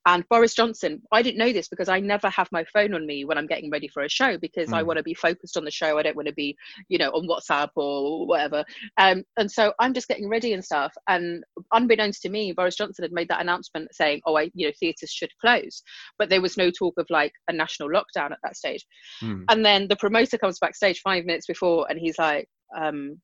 [0.06, 3.24] And boris johnson i didn't know this because i never have my phone on me
[3.24, 4.74] when i'm getting ready for a show because mm.
[4.74, 5.98] i want to be focused on the show.
[5.98, 6.56] I don't want to be
[6.88, 8.64] you know on whatsapp or whatever.
[8.98, 10.92] Um and so i'm just getting ready and stuff.
[11.08, 14.72] And unbeknownst to me boris johnson had made that announcement saying oh i you know
[14.78, 15.82] theatres should close.
[16.18, 18.84] But there was no talk of like a national lockdown at that stage.
[19.22, 19.44] Mm.
[19.48, 23.20] And then the promoter comes backstage five minutes before and he's like, um,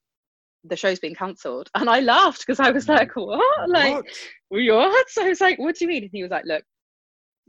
[0.64, 1.70] the show's been cancelled.
[1.74, 2.92] And I laughed because I was hmm.
[2.92, 3.68] like, what?
[3.68, 3.94] Like,
[4.48, 4.66] what?
[4.66, 5.06] what?
[5.10, 6.02] So I was like, what do you mean?
[6.02, 6.64] And he was like, look,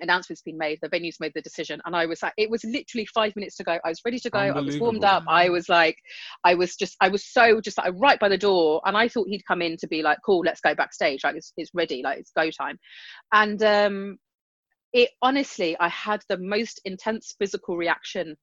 [0.01, 1.81] announcement's been made, the venue's made the decision.
[1.85, 3.77] And I was like, it was literally five minutes to go.
[3.83, 4.39] I was ready to go.
[4.39, 5.23] I was warmed up.
[5.27, 5.97] I was like,
[6.43, 8.81] I was just, I was so just like right by the door.
[8.85, 11.23] And I thought he'd come in to be like, cool, let's go backstage.
[11.23, 12.77] Like it's, it's ready, like it's go time.
[13.33, 14.17] And um,
[14.93, 18.35] it honestly, I had the most intense physical reaction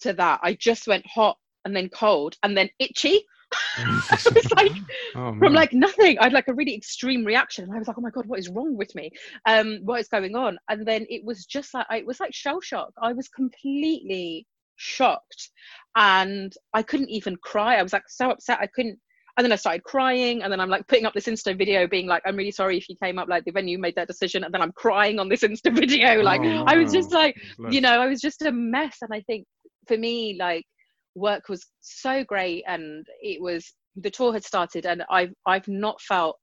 [0.00, 0.40] to that.
[0.42, 3.20] I just went hot and then cold and then itchy.
[3.78, 4.72] it was like
[5.16, 6.18] oh, from like nothing.
[6.18, 7.68] I had like a really extreme reaction.
[7.72, 9.10] I was like, oh my God, what is wrong with me?
[9.46, 10.58] Um, what is going on?
[10.68, 12.92] And then it was just like it was like shell shock.
[13.02, 14.46] I was completely
[14.76, 15.50] shocked.
[15.96, 17.76] And I couldn't even cry.
[17.76, 18.58] I was like so upset.
[18.60, 18.98] I couldn't
[19.40, 22.06] and then I started crying, and then I'm like putting up this Insta video, being
[22.06, 24.52] like, "I'm really sorry if you came up like the venue made that decision," and
[24.52, 27.72] then I'm crying on this Insta video, oh, like oh, I was just like, Bless.
[27.72, 28.98] you know, I was just a mess.
[29.00, 29.46] And I think
[29.88, 30.66] for me, like
[31.14, 36.02] work was so great, and it was the tour had started, and I've I've not
[36.02, 36.36] felt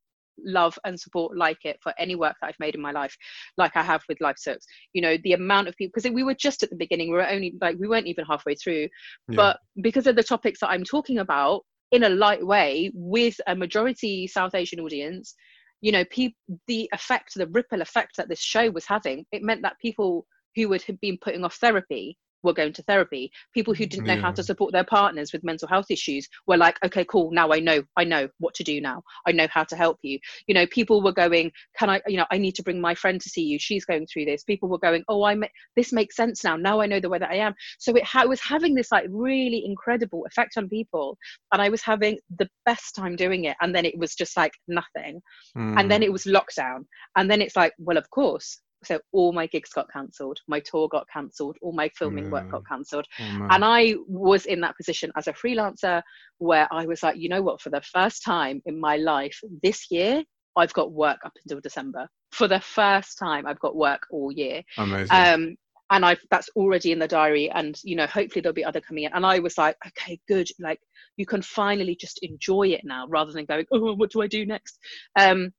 [0.43, 3.15] love and support like it for any work that I've made in my life,
[3.57, 4.65] like I have with Life Sucks.
[4.93, 7.29] You know, the amount of people, because we were just at the beginning, we were
[7.29, 8.87] only like, we weren't even halfway through.
[9.29, 9.35] Yeah.
[9.35, 11.61] But because of the topics that I'm talking about,
[11.91, 15.35] in a light way with a majority South Asian audience,
[15.81, 16.33] you know, pe-
[16.67, 20.25] the effect, the ripple effect that this show was having, it meant that people
[20.55, 22.17] who would have been putting off therapy
[22.47, 23.31] were going to therapy.
[23.53, 24.21] People who didn't know yeah.
[24.21, 27.59] how to support their partners with mental health issues were like, okay, cool, now I
[27.59, 29.03] know, I know what to do now.
[29.27, 30.17] I know how to help you.
[30.47, 33.21] You know, people were going, can I, you know, I need to bring my friend
[33.21, 33.59] to see you.
[33.59, 34.43] She's going through this.
[34.43, 36.55] People were going, oh, I ma- this makes sense now.
[36.55, 37.53] Now I know the way that I am.
[37.77, 41.17] So it ha- was having this like really incredible effect on people,
[41.51, 43.57] and I was having the best time doing it.
[43.61, 45.21] And then it was just like nothing.
[45.57, 45.79] Mm.
[45.79, 46.05] And then hmm.
[46.05, 46.85] it was lockdown.
[47.15, 50.87] And then it's like, well, of course, so all my gigs got cancelled my tour
[50.87, 52.31] got cancelled all my filming yeah.
[52.31, 56.01] work got cancelled oh, and i was in that position as a freelancer
[56.37, 59.91] where i was like you know what for the first time in my life this
[59.91, 60.23] year
[60.55, 64.63] i've got work up until december for the first time i've got work all year
[64.77, 65.07] Amazing.
[65.11, 65.57] um
[65.89, 69.05] and I've that's already in the diary, and you know, hopefully there'll be other coming
[69.05, 69.13] in.
[69.13, 70.47] And I was like, okay, good.
[70.59, 70.79] Like
[71.15, 74.45] you can finally just enjoy it now, rather than going, oh, what do I do
[74.45, 74.79] next?
[75.17, 75.53] Um,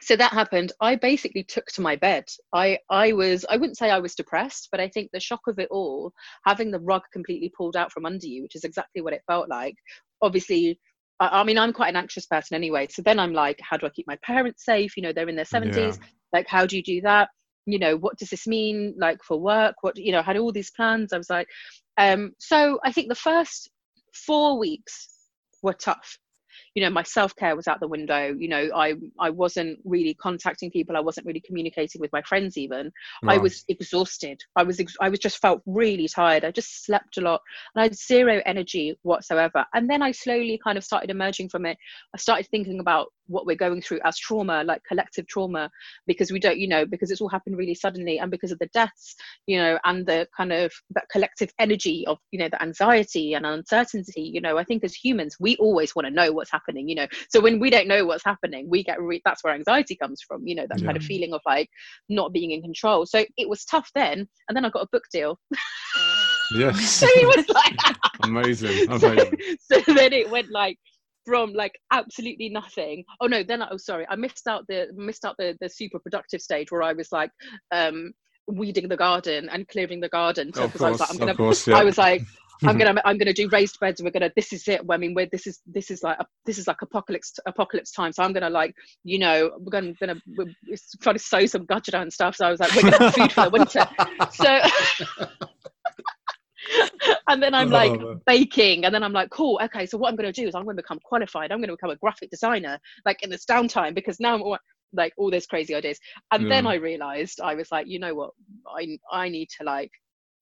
[0.00, 0.72] so that happened.
[0.80, 2.24] I basically took to my bed.
[2.52, 5.58] I i was i wouldn't say i was depressed but i think the shock of
[5.58, 6.12] it all
[6.44, 9.48] having the rug completely pulled out from under you which is exactly what it felt
[9.48, 9.74] like
[10.22, 10.78] obviously
[11.20, 12.88] I, I mean i'm quite an anxious person anyway.
[12.90, 14.96] So then i'm like how do i keep my parents safe?
[14.96, 16.06] You know they're in their 70s yeah.
[16.32, 17.28] like how do you do that?
[17.66, 19.76] You know what does this mean like for work?
[19.80, 21.12] What you know I had all these plans.
[21.12, 21.48] I was like
[21.98, 23.70] um so i think the first
[24.12, 25.08] four weeks
[25.62, 26.18] were tough
[26.76, 28.36] you know my self-care was out the window.
[28.38, 30.96] You know i i wasn't really contacting people.
[30.96, 32.92] I wasn't really communicating with my friends even.
[33.26, 34.42] I was exhausted.
[34.54, 36.44] I was ex- i was just felt really tired.
[36.44, 37.40] I just slept a lot
[37.74, 39.64] and i had zero energy whatsoever.
[39.72, 41.78] And then i slowly kind of started emerging from it.
[42.14, 45.70] I started thinking about what we're going through as trauma like collective trauma
[46.06, 48.68] because we don't you know because it's all happened really suddenly and because of the
[48.68, 49.14] deaths
[49.46, 53.46] you know and the kind of that collective energy of you know the anxiety and
[53.46, 56.94] uncertainty you know i think as humans we always want to know what's happening you
[56.94, 57.06] know.
[57.30, 60.46] So when we don't know what's happening we get re- that's where anxiety comes from
[60.46, 60.86] you know that yeah.
[60.86, 61.68] kind of feeling of like
[62.08, 63.06] not being in control.
[63.06, 65.38] So it was tough then and then i got a book deal.
[66.54, 66.90] Yes.
[66.90, 69.36] So it was like amazing, amazing.
[69.60, 70.78] So, so then it went like
[71.26, 73.04] from like absolutely nothing.
[73.20, 75.98] Oh no then I, oh sorry i missed out the missed out the the super
[75.98, 77.30] productive stage where i was like
[77.72, 78.12] um
[78.46, 80.52] weeding the garden and clearing the garden.
[80.54, 81.76] So because i was like i'm gonna course, yeah.
[81.76, 82.22] i was like
[82.64, 84.00] i'm gonna i'm gonna do raised beds.
[84.00, 84.82] And we're gonna this is it.
[84.88, 88.12] I mean we're this is this is like this is like apocalypse apocalypse time.
[88.12, 88.74] So i'm gonna like
[89.04, 90.46] you know we're gonna gonna we're
[91.02, 92.36] trying to sow some gajra and stuff.
[92.36, 93.86] So i was like we're gonna have food for the winter.
[94.32, 94.60] So
[97.28, 99.86] and then I'm like oh, baking, and then I'm like, cool, okay.
[99.86, 101.52] So what I'm going to do is I'm going to become qualified.
[101.52, 104.58] I'm going to become a graphic designer, like in this downtime, because now I'm all,
[104.92, 105.98] like all those crazy ideas.
[106.32, 106.48] And yeah.
[106.48, 108.30] then I realized I was like, you know what,
[108.68, 109.90] I I need to like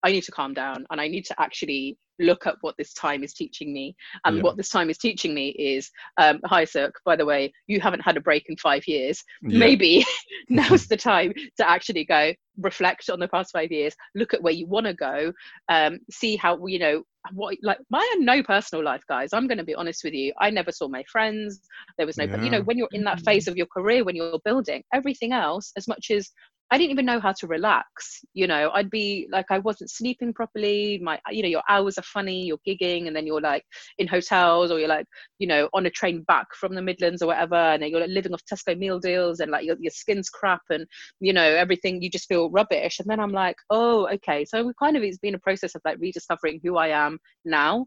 [0.05, 3.25] I need to calm down and I need to actually look at what this time
[3.25, 3.97] is teaching me.
[4.25, 4.43] And Yeah.
[4.43, 8.01] what this time is teaching me is, um, hi, Sukh, by the way, you haven't
[8.01, 9.23] had a break in five years.
[9.43, 9.59] Yeah.
[9.59, 10.05] Maybe
[10.49, 14.53] now's the time to actually go reflect on the past five years, look at where
[14.53, 15.33] you want to go,
[15.69, 17.03] um, see how, you know,
[17.33, 19.31] what like I had no personal life, guys.
[19.33, 20.33] I'm going to be honest with you.
[20.39, 21.61] I never saw my friends.
[21.97, 24.39] There was no, you know, when you're in that phase of your career, when you're
[24.45, 26.31] building everything else, as much as
[26.71, 28.21] I didn't even know how to relax.
[28.33, 30.99] You know, I'd be like, I wasn't sleeping properly.
[31.03, 32.47] My, you know, your hours are funny.
[32.47, 33.65] You're gigging, and then you're like
[33.99, 35.07] in hotels, or you're like,
[35.39, 38.11] you know, on a train back from the Midlands or whatever, and then you're like,
[38.11, 40.87] living off Tesco meal deals, and like your, your skin's crap, and
[41.21, 42.03] you know, everything.
[42.03, 42.99] You just feel rubbish.
[42.99, 44.45] And then I'm like, oh, okay.
[44.45, 47.87] So we kind of it's been a process of like rediscovering who I am now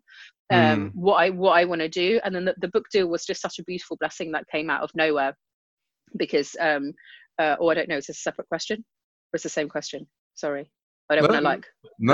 [0.49, 3.25] um what i what i want to do and then the, the book deal was
[3.25, 5.35] just such a beautiful blessing that came out of nowhere
[6.15, 6.93] because um
[7.39, 10.05] uh, or i don't know is this a separate question or it's the same question
[10.35, 10.69] sorry
[11.09, 11.65] i don't want to like
[11.99, 12.13] No,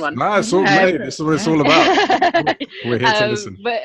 [0.00, 0.14] one.
[0.14, 0.98] nah, it's all Um.
[0.98, 1.86] This is what it's all about.
[2.86, 3.56] We're here to Um, listen.
[3.64, 3.80] but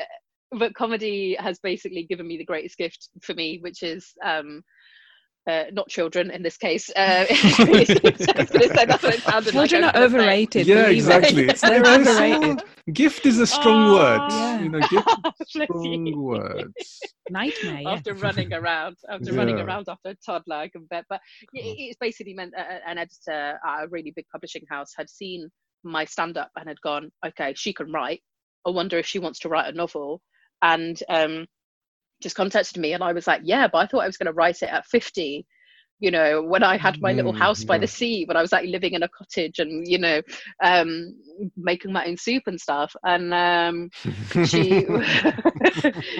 [0.58, 4.62] but comedy has basically given me the greatest gift for me which is um
[5.48, 6.90] uh, not children in this case.
[6.94, 9.68] Uh, I say that's what it sounded like.
[9.70, 10.36] Children I are was gonna say.
[10.44, 10.66] overrated.
[10.66, 11.48] Yeah, believe exactly.
[11.48, 12.62] It's, They're overrated.
[12.92, 14.28] gift is a strong Oh, word.
[14.30, 14.60] Yeah.
[14.60, 15.08] You know, gift
[15.46, 16.20] strong you.
[16.20, 17.00] words.
[17.30, 17.80] Nightmare.
[17.82, 17.90] Yeah.
[17.90, 21.20] after running around after running around after a toddler I can bet but
[21.52, 24.92] it- it- it's basically meant a- a- an editor at a really big publishing house
[24.96, 25.48] had seen
[25.84, 28.20] my stand up and had gone okay she can write
[28.66, 30.22] I wonder if she wants to write a novel
[30.62, 31.46] and um
[32.20, 34.32] just contacted me and I was like yeah but I thought I was going to
[34.32, 35.46] write it at 50
[36.00, 37.80] you know when I had my little house by yeah.
[37.80, 40.22] the sea when I was like living in a cottage and you know
[40.62, 41.14] um
[41.56, 42.94] making my own soup and stuff.
[43.02, 43.90] And um
[44.46, 44.86] she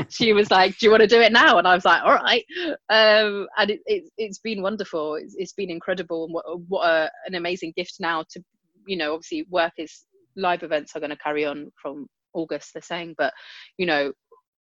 [0.09, 1.59] she was like do you want to do it now?
[1.59, 2.45] And i was like all right
[2.91, 5.15] um and it, it, it's been wonderful.
[5.15, 8.43] It's, it's been incredible and what, what a, an amazing gift now to
[8.87, 12.83] you know obviously work is live events are going to carry on from august they're
[12.83, 13.33] saying but
[13.77, 14.13] you know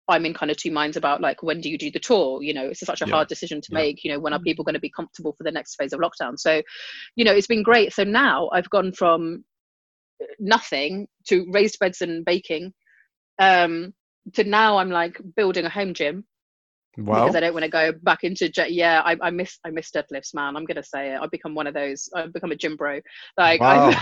[0.09, 2.43] i'm in kind of two minds about like when do you do the tour?
[2.43, 3.15] You know it's such a Yeah.
[3.15, 3.79] hard decision to Yeah.
[3.79, 6.01] make you know when are people going to be comfortable for the next phase of
[6.01, 6.39] lockdown?
[6.39, 6.63] So
[7.17, 7.93] you know it's been great.
[7.93, 9.45] So now i've gone from
[10.39, 12.73] nothing to raised beds and baking
[13.39, 13.93] um
[14.33, 16.25] to now i'm like building a home gym
[16.99, 17.25] wow.
[17.25, 20.35] because i don't want to go back into yeah I, I miss i miss deadlifts
[20.35, 23.01] man i'm gonna say it i've become one of those i've become a gym bro
[23.37, 23.93] like Wow.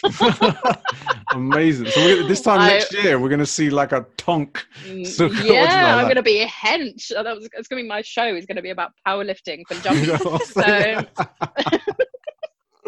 [1.32, 1.86] Amazing.
[1.86, 4.64] So we're, gonna- this time I- next year, we're going to see like a tonk.
[4.84, 7.88] Mm, so do you yeah i'm gonna be a hench that was it's gonna be
[7.88, 12.00] my show is gonna be about powerlifting for jumping so,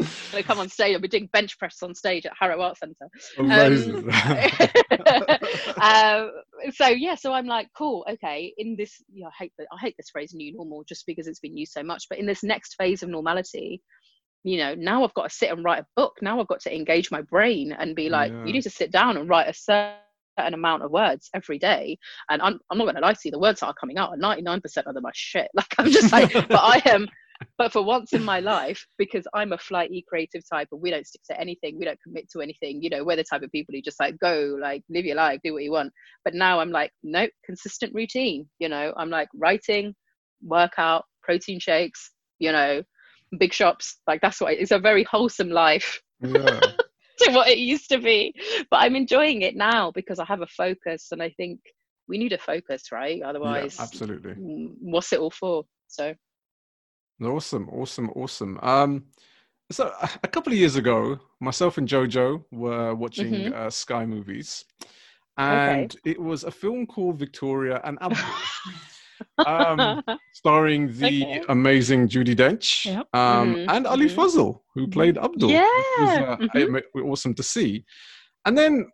[0.07, 2.79] I'm gonna come on stage i'll be doing bench press on stage at harrow art
[2.79, 4.09] centre Amazing.
[5.81, 6.31] um,
[6.73, 8.53] so yeah, so I'm like, cool, okay.
[8.59, 11.57] In this, I hate the, I hate this phrase "new normal" just because it's been
[11.57, 12.05] used so much.
[12.09, 13.81] But in this next phase of normality,
[14.45, 16.15] you know, now I've got to sit and write a book.
[16.21, 18.45] Now I've got to engage my brain and be like, Yeah.
[18.47, 21.99] you need to sit down and write a certain amount of words every day.
[22.29, 24.19] And I'm, I'm not going to lie to you, the words that are coming out,
[24.19, 25.49] 99% of them are shit.
[25.55, 27.09] Like I'm just like, but I am.
[27.59, 31.07] But for once in my life, because I'm a flighty creative type and we don't
[31.07, 33.75] stick to anything, we don't commit to anything, you know, we're the type of people
[33.75, 35.93] who just like go, like live your life, do what you want.
[36.25, 38.49] But now I'm like, nope, consistent routine.
[38.59, 39.95] You know, I'm like writing,
[40.43, 42.83] workout, protein shakes, you know,
[43.39, 44.01] big shops.
[44.07, 46.61] Like that's what it's a very wholesome life yeah.
[47.19, 48.35] to what it used to be.
[48.71, 51.61] But I'm enjoying it now because I have a focus and I think
[52.09, 53.19] we need a focus, right?
[53.19, 54.33] yeah, Otherwise, absolutely.
[54.33, 55.65] mm, what's it all for?
[55.89, 56.15] So
[57.27, 58.59] Awesome, awesome, awesome.
[58.63, 59.05] Um,
[59.71, 59.93] so
[60.23, 63.53] a- couple of years ago, myself and Jojo were watching Mhm.
[63.53, 64.65] uh, Sky movies,
[65.37, 68.19] and it was a film called Victoria and Abdul,
[69.47, 70.03] um,
[70.33, 71.45] starring the Okay.
[71.49, 73.07] amazing Judi Dench Yep.
[73.15, 74.15] um, Mhm, and Ali mhm.
[74.17, 75.51] Fazal, who played Abdul.
[75.51, 75.59] was,
[76.19, 76.63] Yeah, uh, mhm.
[76.95, 77.85] ama- awesome to see.
[78.45, 78.91] And then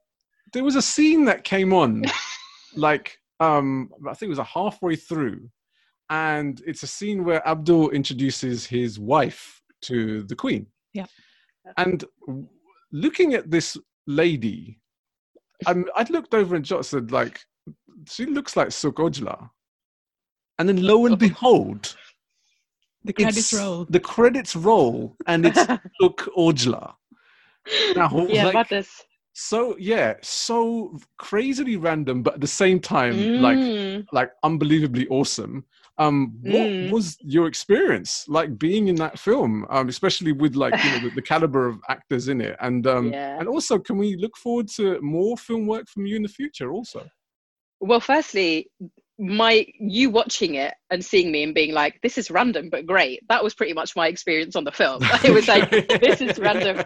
[0.53, 2.03] there was a scene that came on,
[2.77, 5.49] like um, I think it was a halfway through,
[6.11, 10.67] and it's a scene where Abdul introduces his wife to the Queen.
[10.95, 11.07] Yeah.
[11.77, 12.05] And
[12.93, 14.81] looking at this lady,
[15.67, 17.41] I'm, I'd looked over and just said, like,
[18.09, 19.51] she looks like Sukh Ojla.
[20.59, 21.95] And then lo and behold,
[23.05, 23.85] The credits roll.
[23.89, 25.59] The credits roll, and it's
[26.03, 26.95] Ojla.
[27.95, 29.05] Now, yeah, like, madness.
[29.35, 34.07] so yeah, so crazily random, but at the same time, like Mm.
[34.13, 35.65] like unbelievably awesome.
[35.99, 36.91] Um, what Mm.
[36.91, 41.11] was your experience like being in that film, um, especially with like you know the,
[41.11, 43.39] the caliber of actors in it, and um, Yeah.
[43.39, 46.73] and also can we look forward to more film work from you in the future?
[46.73, 47.05] Also,
[47.81, 48.71] Well, firstly,
[49.19, 53.21] my you watching it and seeing me and being like this is random but great
[53.29, 55.65] that was pretty much my experience on the film it was like
[56.01, 56.79] this is random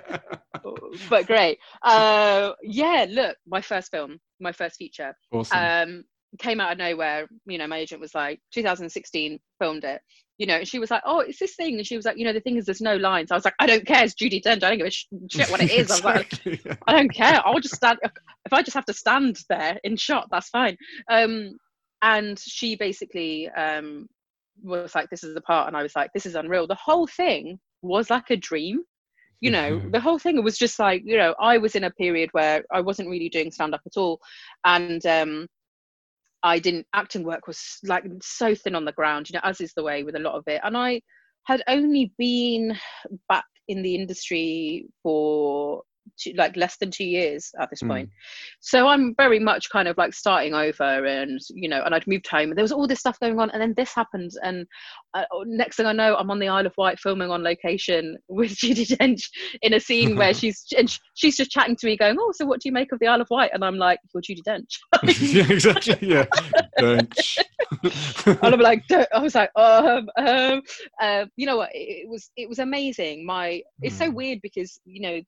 [1.10, 5.58] but great uh yeah look my first film my first feature Awesome.
[5.58, 6.04] um
[6.38, 10.00] came out of nowhere you know my agent was like 2016 filmed it
[10.38, 12.24] you know and she was like oh it's this thing and she was like you
[12.24, 14.42] know the thing is there's no lines i was like i don't care it's judi
[14.42, 16.32] dench i don't give a shit what it is i was like
[16.86, 17.40] I don't care.
[17.46, 17.98] I'll just stand.
[18.02, 20.76] If I just have to stand there in shot, that's fine.
[21.10, 21.56] Um,
[22.02, 24.08] and she basically um,
[24.62, 27.06] was like, "This is the part," and I was like, "This is unreal." The whole
[27.06, 28.82] thing was like a dream.
[29.40, 29.92] You know, Mhm.
[29.92, 32.80] the whole thing was just like, you know, I was in a period where I
[32.80, 34.20] wasn't really doing stand up at all,
[34.64, 35.46] and um,
[36.42, 36.86] I didn't.
[36.92, 39.28] Acting work was like so thin on the ground.
[39.28, 41.00] You know, as is the way with a lot of it, and I
[41.44, 42.76] had only been
[43.28, 45.82] back in the industry for
[46.18, 47.88] two, like less than two years at this Mm.
[47.88, 48.10] point.
[48.60, 52.28] So I'm very much kind of like starting over, and you know, and I'd moved
[52.28, 54.66] home, and there was all this stuff going on, and then this happened, and
[55.14, 58.52] uh, next thing I know, I'm on the Isle of Wight filming on location with
[58.52, 59.22] Judi Dench
[59.62, 62.46] in a scene where she's and sh- she's just chatting to me, going, "Oh, so
[62.46, 64.78] what do you make of the Isle of Wight?" And I'm like, "You're Judi Dench."
[65.32, 65.98] yeah, exactly.
[66.00, 66.26] Yeah.
[66.80, 67.38] Dench.
[68.26, 70.62] and I'm like, I was like, um, um,
[71.00, 71.70] uh, you know what?
[71.74, 73.24] It, it was it was amazing.
[73.26, 74.14] My it's so Mm.
[74.14, 75.20] weird because you know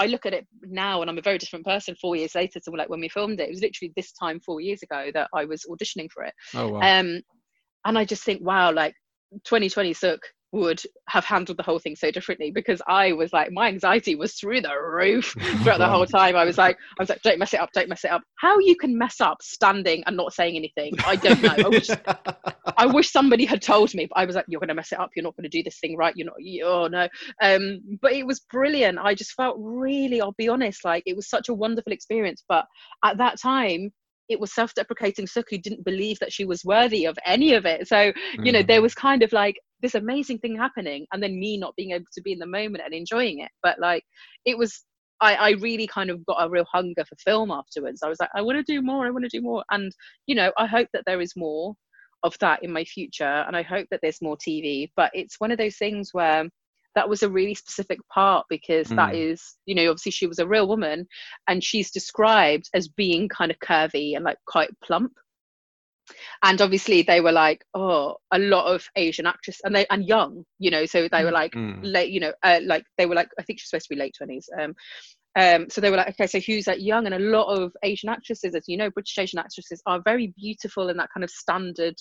[0.00, 2.70] I look at it now and I'm a very different person four years later to
[2.70, 3.48] like when we filmed it.
[3.48, 6.32] It was literally this time four years ago that I was auditioning for it.
[6.54, 6.80] oh wow.
[6.80, 7.20] Um,
[7.84, 8.94] and I just think, wow, like
[9.44, 10.18] 2020 Sukh
[10.52, 14.34] would have handled the whole thing so differently because I was like, my anxiety was
[14.34, 16.36] through the roof throughout the whole time.
[16.36, 18.22] I was like, I was like, don't mess it up, don't mess it up.
[18.36, 21.54] How you can mess up standing and not saying anything, I don't know.
[21.56, 21.88] I wish,
[22.76, 24.98] I wish somebody had told me, but I was like, you're going to mess it
[24.98, 25.10] up.
[25.14, 26.14] You're not going to do this thing right.
[26.16, 27.08] You're not, you, oh no.
[27.40, 28.98] Um, but it was brilliant.
[28.98, 32.42] I just felt really, I'll be honest, like it was such a wonderful experience.
[32.48, 32.66] But
[33.04, 33.92] at that time,
[34.28, 37.88] it was self-deprecating who didn't believe that she was worthy of any of it.
[37.88, 38.66] So, you know, Mm.
[38.68, 42.06] there was kind of like this amazing thing happening and then me not being able
[42.12, 43.50] to be in the moment and enjoying it.
[43.62, 44.04] But like
[44.44, 44.84] it was
[45.20, 48.02] I, I really kind of got a real hunger for film afterwards.
[48.02, 49.62] I was like, I want to do more, I want to do more.
[49.70, 49.92] And,
[50.26, 51.74] you know, I hope that there is more
[52.22, 54.90] of that in my future and I hope that there's more TV.
[54.96, 56.48] But it's one of those things where
[56.94, 59.32] that was a really specific part because that Mm.
[59.32, 61.06] is, you know, obviously she was a real woman
[61.48, 65.12] and she's described as being kind of curvy and like quite plump.
[66.42, 70.44] And obviously they were like, oh, a lot of Asian actresses and they and young,
[70.58, 71.80] you know, so they were like Mm.
[71.82, 74.14] late, you know, uh, like they were like, I think she's supposed to be late
[74.16, 74.48] twenties.
[74.58, 74.74] Um,
[75.36, 77.06] um, so they were like, okay, so who's like young?
[77.06, 80.88] And a lot of Asian actresses, as you know, British Asian actresses are very beautiful
[80.88, 81.94] in that kind of standard,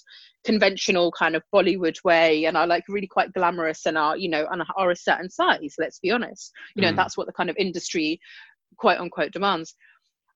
[0.43, 4.47] conventional kind of Bollywood way, and are like really quite glamorous and are, you know,
[4.51, 5.75] and are a certain size.
[5.77, 6.95] Let's be honest, you know, Mm.
[6.95, 8.19] that's what the kind of industry,
[8.77, 9.75] quote unquote, demands.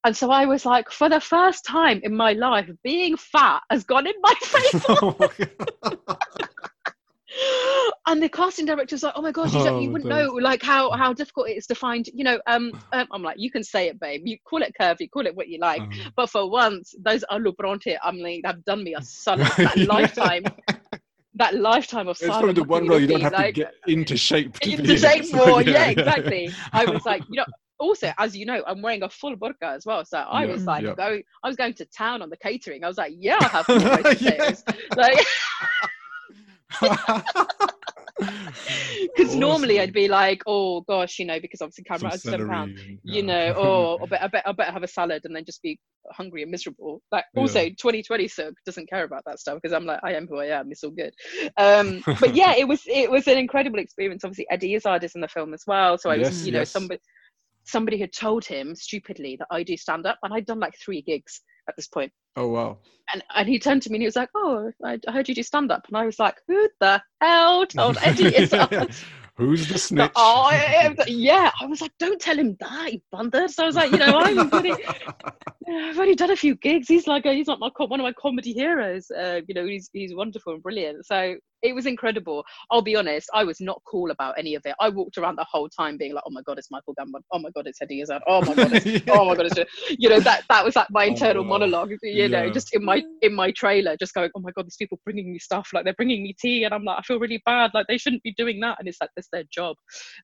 [0.05, 3.83] And so I was like, for the first time in my life, being fat has
[3.83, 4.85] gone in my face.
[4.89, 5.29] Oh
[8.07, 10.27] and the casting director was like, "Oh my gosh, you, don't, you Oh, wouldn't days.
[10.27, 13.37] know like how how difficult it is to find, you know." Um, um, I'm like,
[13.39, 14.21] "You can say it, babe.
[14.25, 17.53] You call it curvy, call it what you like." Um, But for once, those alu
[17.53, 19.47] bronte, I'm like, have done me a solid.
[19.57, 19.85] That yeah.
[19.85, 20.43] lifetime,
[21.35, 24.59] that lifetime of It's probably the one role you don't have to get into shape.
[24.59, 25.61] To into shape So, more.
[25.61, 26.51] Yeah, exactly.
[26.73, 27.45] I was like, you know.
[27.83, 30.65] Also, as you know, I'm wearing a full burqa as well, so I Yeah, was
[30.65, 30.93] like yeah.
[30.95, 31.23] going.
[31.43, 32.83] I was going to town on the catering.
[32.83, 34.31] I was like, "Yeah, I'll have full roast Yeah.
[34.39, 34.63] potatoes."
[34.95, 35.25] Like,
[39.15, 42.73] because normally I'd be like, oh gosh, you know, because obviously camera has seven pounds,
[43.03, 43.21] you yeah.
[43.23, 45.79] know, oh, I bet, I bet, I better have a salad and then just be
[46.11, 47.01] hungry and miserable.
[47.11, 47.69] Like also, Yeah.
[47.69, 50.71] 2020 Sukh doesn't care about that stuff because I'm like, I am who I am.
[50.71, 51.13] It's all good.
[51.57, 54.23] Um, but yeah, it was it was an incredible experience.
[54.23, 56.59] Obviously, Eddie Izzard is in the film as well, so I was, Yes, you know,
[56.59, 56.71] yes.
[56.71, 57.01] somebody
[57.65, 61.01] somebody had told him stupidly that I do stand up, and I'd done like three
[61.01, 62.11] gigs at this point.
[62.35, 62.77] Oh wow.
[63.13, 65.35] And, and he turned to me and he was like, "Oh, I, I heard you
[65.35, 68.95] do stand up," and I was like, "Who the hell told Eddie Izzard
[69.35, 70.11] Who's the snitch?
[70.15, 71.49] Oh, I- I- yeah.
[71.59, 73.49] I was like, don't tell him that, you bundler.
[73.49, 74.71] So I was like, you know, I'm pretty,
[75.67, 76.87] I've already done a few gigs.
[76.87, 79.09] He's like, a, he's not my one of my comedy heroes.
[79.09, 81.05] Uh, you know, he's he's wonderful and brilliant.
[81.07, 82.43] So it was incredible.
[82.69, 84.75] I'll be honest, I was not cool about any of it.
[84.79, 87.21] I walked around the whole time being like, oh my god, it's Michael Gambon.
[87.31, 88.21] Oh my god, it's Eddie Izzard.
[88.27, 89.57] Oh my god, it's, oh my god, it's
[89.97, 91.49] you know that that was like my Oh, internal wow.
[91.49, 91.91] monologue.
[92.03, 94.99] You know, just in my in my trailer, just going, oh my god, these people
[95.05, 95.69] bringing me stuff.
[95.73, 97.71] Like they're bringing me tea, and I'm like, I feel really bad.
[97.73, 99.75] Like they shouldn't be doing that, and it's like that's their job.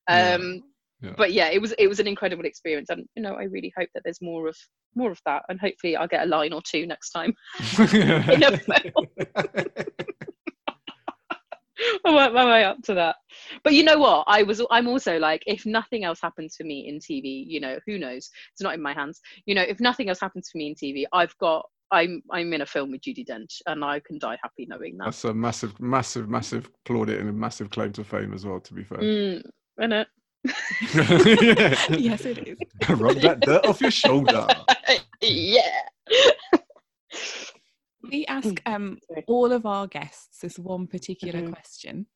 [0.08, 0.34] Yeah.
[0.34, 0.62] Um,
[1.02, 1.14] Yeah.
[1.16, 3.88] but yeah it was it was an incredible experience and you know i really hope
[3.94, 4.56] that there's more of
[4.94, 7.32] more of that and hopefully i'll get a line or two next time
[8.34, 9.06] in a film.
[12.04, 13.16] I work my way up to that
[13.64, 16.88] but you know what i was i'm also like if nothing else happens for me
[16.88, 20.08] in tv you know who knows it's not in my hands you know if nothing
[20.08, 23.26] else happens for me in tv i've got I'm I'm in a film with Judi
[23.26, 25.06] Dench, and I can die happy knowing that.
[25.06, 28.60] That's a massive, massive, massive plaudit and a massive claim to fame as well.
[28.60, 29.42] To be fair, Mm,
[29.80, 30.06] innit?
[30.94, 31.74] yeah.
[31.98, 32.58] yes, it is.
[32.90, 34.46] rub that dirt off your shoulder.
[35.20, 35.80] yeah.
[38.02, 41.52] We ask um all of our guests this one particular Mhm.
[41.52, 42.06] question,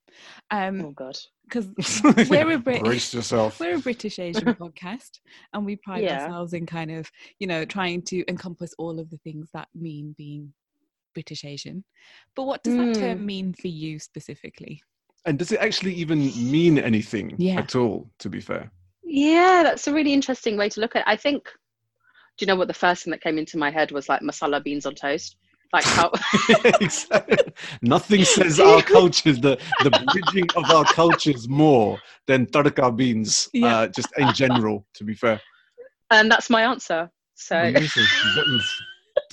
[0.49, 1.17] um Oh God.
[1.43, 1.67] because
[2.29, 3.59] We're a Brit- Brace yourself.
[3.59, 5.19] we're a British Asian podcast,
[5.53, 6.23] and we pride Yeah.
[6.23, 7.09] ourselves in kind of
[7.39, 10.53] you know trying to encompass all of the things that mean being
[11.13, 11.83] British Asian.
[12.35, 13.25] But what does that term Mm.
[13.25, 14.81] mean for you specifically?
[15.25, 16.19] And does it actually even
[16.51, 17.59] mean anything Yeah.
[17.59, 18.09] at all?
[18.19, 18.71] To be fair.
[19.03, 21.07] Yeah, that's a really interesting way to look at it.
[21.07, 21.47] I think.
[22.37, 24.61] Do you know what the first thing that came into my head was like masala
[24.61, 25.37] beans on toast?
[25.73, 26.11] Like how
[26.81, 27.37] Exactly.
[27.81, 33.79] Nothing says our cultures, the, the bridging of our cultures more than tarka beans, Yeah.
[33.79, 35.41] uh, just in general, to be fair.
[36.11, 37.09] and that's my answer.
[37.35, 37.73] So.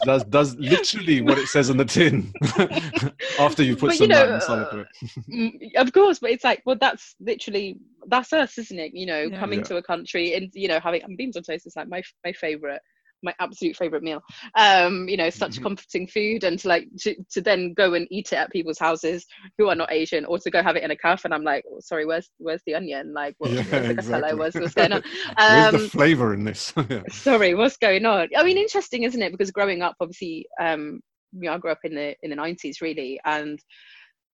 [0.05, 2.33] That's, that's literally what it says on the tin
[3.39, 4.89] after you put But, some you know, to it.
[5.31, 7.77] Mm, of course but it's like well that's literally
[8.09, 9.39] that's us isn't it you know Yeah.
[9.39, 9.65] coming Yeah.
[9.67, 12.33] to a country and you know having and beans on toast is like my my
[12.33, 12.83] favorite
[13.23, 14.21] my absolute favorite meal
[14.57, 15.63] um you know such Mhm.
[15.63, 19.27] comforting food and to like to, to then go and eat it at people's houses
[19.59, 21.65] who are not asian or to go have it in a cafe and i'm like
[21.71, 24.39] oh, sorry where's where's the onion like what, Yeah, where's exactly.
[24.39, 25.03] what's, what's going on
[25.47, 26.73] Where's the um flavour in this?
[26.91, 27.03] Yeah.
[27.11, 31.01] sorry what's going on i mean interesting isn't it because growing up obviously um
[31.33, 33.59] you know i grew up in the in the 90s really and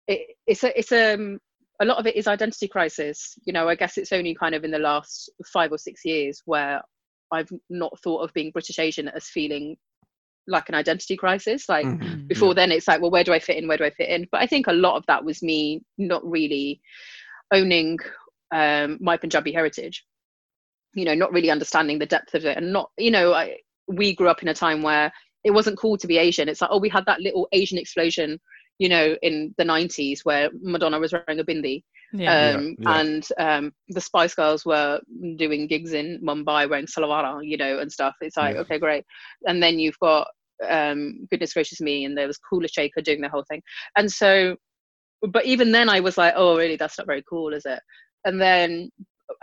[0.07, 1.39] it, it's a it's um
[1.81, 4.63] a lot of it is identity crisis you know i guess it's only kind of
[4.63, 6.81] in the last five or six years where
[7.31, 9.77] i've not thought of being british asian as feeling
[10.47, 11.99] like an identity crisis like Mhm.
[11.99, 12.27] Mm.
[12.27, 13.67] before then it's like well where do i fit in?
[13.67, 14.27] Where do i fit in?
[14.31, 16.81] But i think a lot of that was me not really
[17.51, 17.97] owning
[18.51, 20.05] um my punjabi heritage.
[20.93, 23.57] You know not really understanding the depth of it and not you know I,
[23.87, 25.11] we grew up in a time where
[25.43, 26.47] it wasn't cool to be asian.
[26.47, 28.39] It's like oh we had that little asian explosion
[28.77, 31.83] you know in the 90s where madonna was wearing a bindi
[32.13, 32.55] Yeah.
[32.55, 32.99] um, yeah.
[32.99, 34.99] and um, the Spice Girls were
[35.37, 38.15] doing gigs in Mumbai wearing salwara, you know, and stuff.
[38.21, 38.61] It's like, Yeah.
[38.61, 39.05] okay, great.
[39.47, 40.27] And then you've got
[40.69, 43.61] um, Goodness Gracious Me, and there was Kula Shaker doing the whole thing.
[43.97, 44.55] And so,
[45.21, 46.75] but even then, I was like, oh, really?
[46.77, 47.79] That's not very cool, is it?
[48.25, 48.89] And then,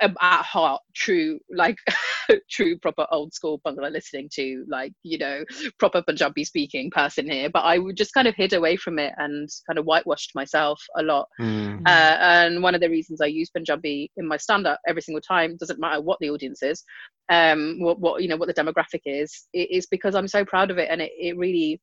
[0.01, 1.77] at heart, true, like
[2.51, 5.45] true, proper old school bhangra listening to, like, you know,
[5.79, 7.51] proper Punjabi speaking person here.
[7.51, 10.81] But I would just kind of hid away from it and kind of whitewashed myself
[10.97, 11.87] a lot Mm.
[11.87, 15.57] uh, and one of the reasons I use Punjabi in my stand-up every single time
[15.57, 16.85] doesn't matter what the audience is,
[17.29, 20.71] um, what, what you know, what the demographic is, it is because I'm so proud
[20.71, 21.81] of it, and it, it really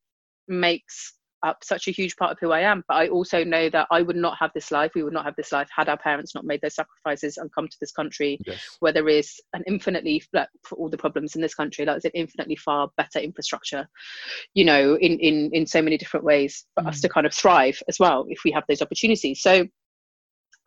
[0.47, 1.13] makes
[1.43, 2.83] up such a huge part of who I am.
[2.87, 4.91] But I also know that I would not have this life.
[4.95, 7.67] We would not have this life had our parents not made those sacrifices and come
[7.67, 8.77] to this country Yes.
[8.79, 12.11] where there is an infinitely like for all the problems in this country like an
[12.13, 13.87] infinitely far better infrastructure
[14.53, 17.01] you know in in in so many different ways for us Mm.
[17.01, 19.65] to kind of thrive as well if we have those opportunities so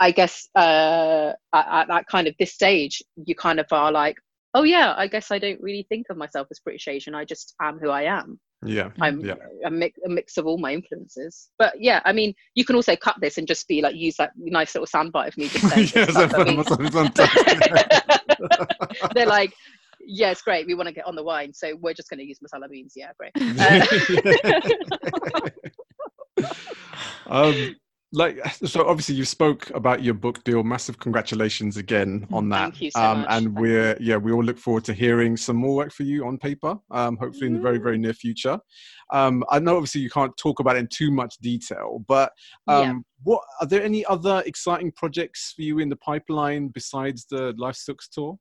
[0.01, 4.17] i guess uh at, at that kind of this stage you kind of are like
[4.55, 7.55] oh yeah i guess i don't really think of myself as british asian i just
[7.61, 8.91] am who i am Yeah.
[9.01, 9.35] i'm Yeah.
[9.65, 12.95] a, mix, a mix of all my influences but yeah i mean you can also
[12.97, 15.89] cut this and just be like use that nice little soundbite of me just saying
[15.95, 16.33] yes, stuff.
[16.35, 17.59] I mean- fantastic.
[19.15, 19.53] they're like,
[20.05, 20.67] yeah, it's great.
[20.67, 22.95] We want to get on the wine, so we're just going to use masala beans.
[22.97, 23.33] Yeah, great.
[27.27, 27.77] um,
[28.15, 30.63] like so obviously you spoke about your book deal.
[30.63, 32.59] Massive congratulations again on that.
[32.73, 33.27] Thank you so um much.
[33.31, 36.27] and Thank we're yeah we all look forward to hearing some more work for you
[36.27, 38.59] on paper um hopefully in the very very near future.
[39.13, 42.33] Um i know obviously you can't talk about it in too much detail but
[42.69, 42.95] um Yeah.
[43.23, 47.77] what are there any other exciting projects for you in the pipeline besides the life
[47.77, 48.39] Sukhs tour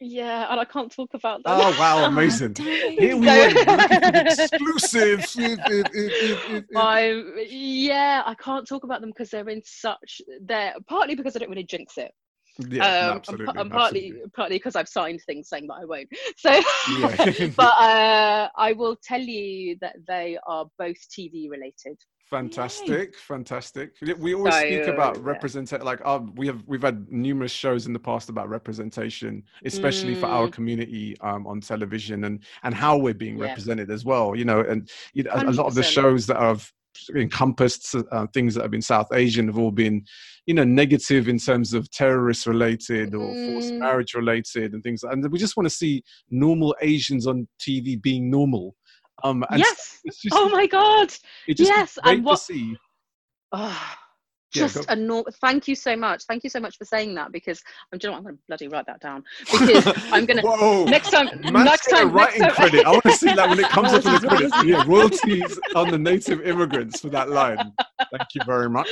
[0.00, 1.60] Yeah, and I can't talk about that.
[1.60, 2.92] oh wow Oh, amazing dang.
[2.92, 3.50] here we were
[4.26, 5.24] exclusive
[7.50, 11.48] yeah, I can't talk about them because they're in such they're partly because I don't
[11.48, 12.12] want to jinx it.
[12.68, 14.30] yeah um, absolutely, and partly absolutely.
[14.36, 16.08] partly because I've signed things saying that I won't.
[16.36, 16.50] So,
[16.98, 17.48] Yeah.
[17.56, 21.98] but uh, I will tell you that they are both TV related.
[22.30, 23.92] Fantastic, fantastic.
[24.18, 25.22] We always So, speak about yeah.
[25.24, 30.14] represent like uh, we have we've had numerous shows in the past about representation, especially
[30.14, 30.52] for our Mm.
[30.52, 33.46] community um, on television and and how we're being Yeah.
[33.46, 34.36] represented as well.
[34.36, 36.70] You know, and you know, a, a lot of the shows that have
[37.14, 40.04] encompassed uh, things that have been South Asian have all been,
[40.46, 43.78] you know, negative in terms of terrorist related or forced Mm.
[43.78, 45.02] marriage related and things.
[45.02, 48.74] And we just want to see normal Asians on TV being normal.
[49.24, 50.00] Um, and yes.
[50.06, 51.12] just, Oh my god.
[51.46, 52.76] yes, great and what- to see.
[53.52, 53.94] Oh,
[54.54, 57.62] just a normal thank you so much thank you so much for saying that because
[57.92, 59.22] i'm you know what, i'm gonna bloody write that down
[59.52, 60.40] because i'm gonna
[60.86, 62.86] next time Man's next time next writing time- credit.
[62.86, 64.64] I want to see that when it comes up in the credits.
[64.64, 67.58] Yeah, royalties on the native immigrants for that line.
[68.10, 68.88] Thank you very much.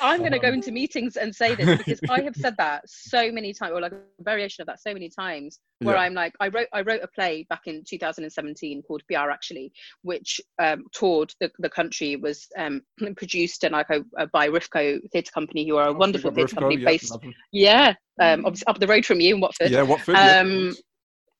[0.00, 2.82] I'm going to go Um, into meetings and say this because I have said that
[2.88, 6.02] so many times, or like a variation of that so many times, where Yeah.
[6.02, 9.72] I'm like, I wrote, I wrote a play back in 2017 called BR Actually,
[10.02, 12.82] which um, toured the, the country, was um,
[13.16, 16.54] produced and like a, a by Rifco Theatre Company, who are a Oh, wonderful theatre
[16.56, 17.16] company yeah, based,
[17.52, 18.46] yeah, um, Mm.
[18.46, 19.70] obviously up the road from you in Watford.
[19.70, 20.16] Yeah, Watford.
[20.16, 20.38] yeah.
[20.40, 20.74] um,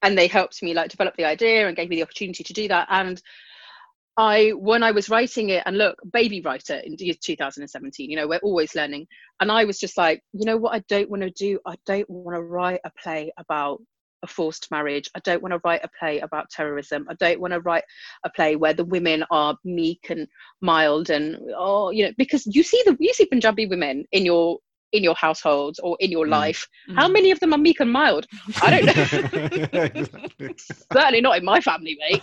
[0.02, 2.68] and they helped me like develop the idea and gave me the opportunity to do
[2.68, 3.22] that and
[4.16, 8.38] i when i was writing it and look baby writer in 2017 you know we're
[8.38, 9.06] always learning.
[9.40, 11.58] And i was just like you know what i don't want to do?
[11.66, 13.80] I don't want to write a play about
[14.24, 15.08] a forced marriage.
[15.14, 17.06] I don't want to write a play about terrorism.
[17.08, 17.84] I don't want to write
[18.24, 20.26] a play where the women are meek and
[20.60, 24.58] mild and oh you know because you see the you see punjabi women in your
[24.94, 26.30] in your households or in your Mm.
[26.40, 26.66] life
[26.96, 27.12] how Mm.
[27.12, 28.26] many of them are meek and mild
[28.62, 30.48] I don't know.
[30.96, 32.22] Certainly not in my family, mate.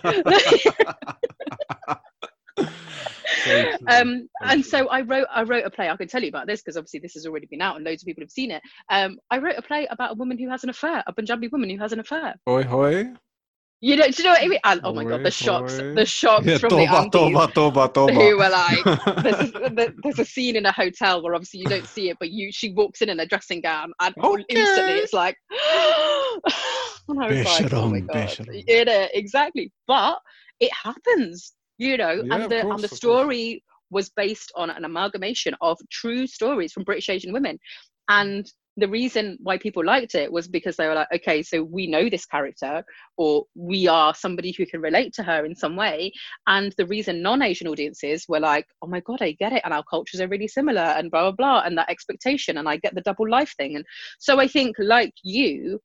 [3.90, 5.90] Um, and so I wrote, I wrote a play.
[5.90, 8.04] I can tell you about this because obviously this has already been out and loads
[8.04, 8.62] of people have seen it.
[8.90, 11.70] Um, I wrote a play about a woman who has an affair, a Punjabi woman
[11.70, 12.36] who has an affair.
[12.48, 13.14] Oi, hoi.
[13.82, 14.60] You know, do you know what I mean?
[14.64, 17.88] And, oh my god, the shocks, the shocks Yeah, from the toba, aunties toba, toba,
[17.90, 18.22] toba.
[18.22, 18.88] who were like,
[19.24, 19.52] there's a,
[20.04, 22.74] there's a scene in a hotel where obviously you don't see it, but you she
[22.74, 24.46] walks in in a dressing gown and Okay.
[24.50, 28.64] instantly it's like, and I was like, oh my Besharam, god, besharam.
[28.68, 29.72] it, uh, exactly.
[29.88, 30.20] But
[30.60, 34.86] it happens, you know, Yeah, and the course, and the story was based on an
[34.86, 37.60] amalgamation of true stories from British Asian women,
[38.10, 38.46] and
[38.78, 42.10] the reason why people liked it was because they were like, okay, so we know
[42.10, 42.84] this character,
[43.18, 46.12] or we are somebody who can relate to her in some way.
[46.48, 49.62] And the reason non Asian audiences were like, oh my God, I get it.
[49.66, 51.62] And our cultures are really similar, and blah, blah, blah.
[51.66, 53.76] And that expectation, and I get the double life thing.
[53.76, 53.86] And
[54.20, 55.82] so I think, like you,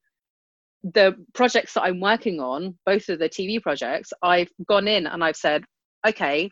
[0.84, 5.24] the projects that I'm working on, both of the TV projects, I've gone in and
[5.24, 5.64] I've said,
[6.06, 6.50] okay,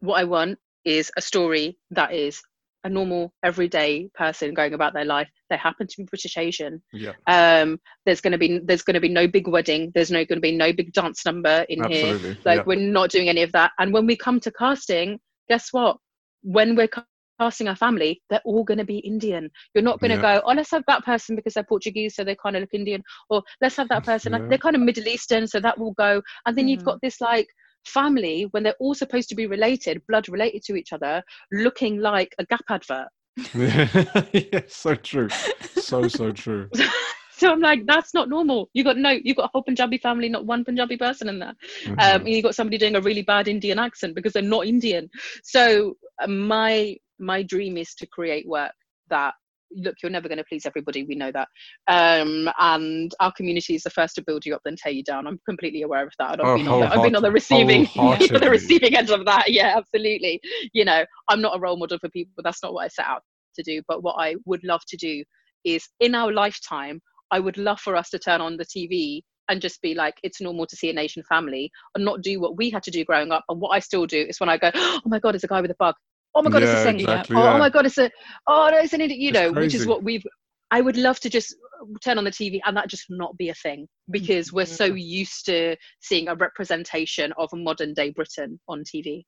[0.00, 2.42] what I want is a story that is
[2.84, 7.12] a normal everyday person going about their life they happen to be british asian Yeah,
[7.26, 10.36] um there's going to be there's going to be no big wedding there's no going
[10.36, 12.38] to be no big dance number in here absolutely.
[12.44, 12.62] like yeah.
[12.66, 15.96] we're not doing any of that and when we come to casting guess what
[16.42, 17.04] when we're ca-
[17.40, 20.36] casting our family they're all going to be indian you're not going to Yeah.
[20.38, 23.02] go oh let's have that person because they're portuguese so they kind of look indian
[23.30, 24.46] or let's have that person Yeah.
[24.48, 26.84] they're kind of middle eastern so that will go and then you've Mhm.
[26.84, 27.48] got this like
[27.86, 32.34] family when they're all supposed to be related blood related to each other looking like
[32.38, 33.08] a gap advert
[34.32, 35.28] yeah, so true.
[35.74, 36.70] So, so true.
[37.36, 40.28] so i'm like that's not normal you got no you got a whole punjabi family
[40.28, 41.56] not one punjabi person in there um,
[41.98, 42.14] Mhm.
[42.20, 45.10] and you got somebody doing a really bad Indian accent because they're not Indian.
[45.42, 48.72] So uh, my my dream is to create work
[49.10, 49.34] that
[49.76, 51.48] look you're never going to please everybody we know that.
[51.88, 55.26] Um and our community is the first to build you up then tear you down.
[55.26, 57.84] I'm completely aware of that Oh, i've, been, on the, I've been on the receiving
[57.94, 60.40] the receiving end of that yeah absolutely.
[60.72, 63.22] You know i'm not a role model for people that's not what i set out
[63.56, 65.22] to do but what i would love to do
[65.64, 69.60] is in our lifetime i would love for us to turn on the tv and
[69.60, 72.70] just be like it's normal to see a nation family and not do what we
[72.70, 75.00] had to do growing up and what i still do is when i go oh
[75.06, 75.94] my god it's a guy with a bug
[76.34, 77.54] oh my god it's a thing exactly, oh, yeah.
[77.54, 78.10] oh my god it's a
[78.48, 80.24] oh no it's an idiot you It's know which is what we've
[80.70, 81.54] i would love to just
[82.02, 85.44] turn on the tv and that just not be a thing because we're so used
[85.46, 89.22] to seeing a representation of modern day britain on tv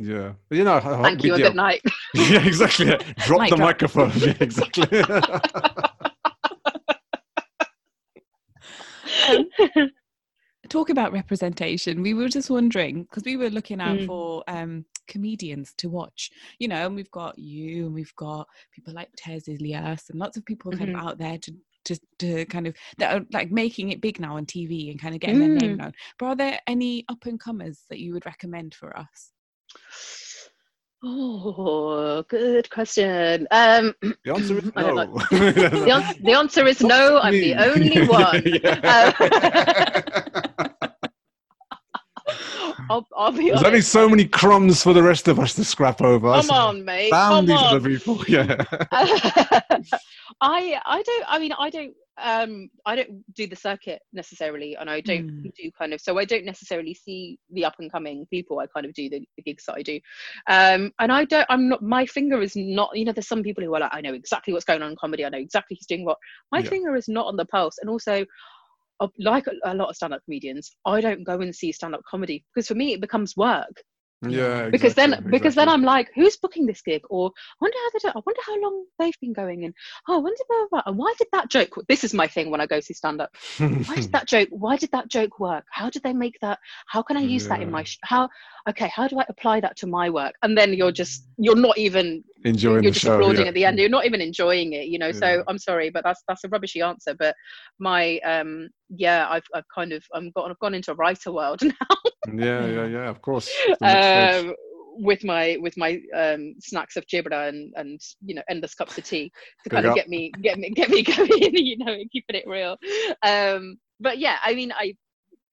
[0.00, 0.32] Yeah.
[0.50, 1.80] You know, I- I- thank you and do- good night
[2.14, 2.86] yeah, exactly.
[2.86, 2.98] yeah.
[3.26, 3.68] Drop Mic the drop.
[3.68, 4.12] microphone.
[4.16, 5.00] Yeah, exactly.
[9.28, 9.90] Um,
[10.68, 12.02] talk about representation.
[12.02, 14.06] We were just wondering because we were looking out Mm.
[14.06, 18.92] for um, comedians to watch, you know, and we've got you and we've got people
[18.94, 20.98] like Tez Ilyas and lots of people kind Mhm.
[21.00, 21.54] of out there to.
[21.88, 25.14] To, to kind of that are like making it big now on TV and kind
[25.14, 25.80] of getting their name Mm.
[25.80, 25.92] known.
[26.18, 29.32] But are there any up and comers that you would recommend for us?
[31.06, 34.94] oh good question um the answer is no.
[34.94, 35.18] know.
[35.30, 39.12] the, ans- the answer is no i'm the only one Yeah.
[42.90, 45.64] I'll, I'll be There's honest only so many crumbs for the rest of us to
[45.64, 46.32] scrap over.
[46.40, 48.24] come on mate Found come these on other people.
[48.28, 48.56] Yeah.
[50.40, 54.88] I I don't I mean I don't um I don't do the circuit necessarily and
[54.88, 55.50] I don't Mm.
[55.56, 58.86] do kind of so I don't necessarily see the up and coming people I kind
[58.86, 59.98] of do the, the gigs that I do
[60.48, 63.64] um and I don't I'm not my finger is not you know there's some people
[63.64, 65.86] who are like I know exactly what's going on in comedy I know exactly who's
[65.86, 66.18] doing what
[66.52, 66.70] my Yeah.
[66.70, 68.24] finger is not on the pulse and also
[69.18, 72.68] like a, a lot of stand-up comedians I don't go and see stand-up comedy because
[72.68, 73.82] for me it becomes work
[74.22, 75.68] Yeah, because then exactly, because then.
[75.68, 77.02] I'm like, who's booking this gig?
[77.10, 79.74] Or I wonder how they do, I wonder how long they've been going and
[80.08, 80.90] oh, I wonder blah, blah, blah.
[80.90, 81.74] and why did that joke?
[81.88, 83.30] This is my thing when I go see stand up.
[83.86, 84.48] Why did that joke?
[84.50, 85.64] Why did that joke work?
[85.70, 86.58] How did they make that?
[86.86, 88.28] How can I use that in my sh- how?
[88.68, 90.34] Okay, how do I apply that to my work?
[90.42, 93.14] And then you're just you're not even enjoying you're just show.
[93.14, 93.48] applauding yeah.
[93.48, 93.78] at the end.
[93.78, 95.08] You're not even enjoying it, you know.
[95.08, 95.12] Yeah.
[95.12, 97.14] So I'm sorry, but that's that's a rubbishy answer.
[97.18, 97.34] But
[97.78, 101.96] my um yeah, I've I've kind of I'm got I've gone into writer world now.
[102.32, 103.10] Yeah, yeah, yeah.
[103.10, 103.50] Of course.
[103.82, 104.54] Um,
[104.96, 109.04] with my with my um, snacks of gibra and and you know endless cups of
[109.04, 109.30] tea
[109.64, 109.96] to Big kind of up.
[109.96, 112.76] get me get me get me going you know and keeping it real
[113.26, 114.94] um but yeah i mean i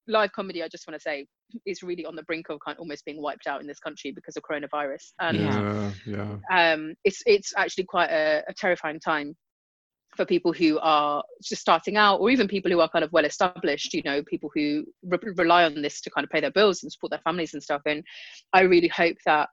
[0.08, 1.26] live comedy i just want to say
[1.66, 4.12] is really on the brink of kind of almost being wiped out in this country
[4.12, 6.74] because of coronavirus and yeah, yeah.
[6.74, 9.36] um, it's it's actually quite a, a terrifying time
[10.16, 13.26] for people who are just starting out, or even people who are kind of well
[13.26, 13.94] established.
[13.94, 16.92] You know, people who re- rely on this to kind of pay their bills and
[16.92, 17.82] support their families and stuff.
[17.86, 18.04] And
[18.54, 19.50] I really hope that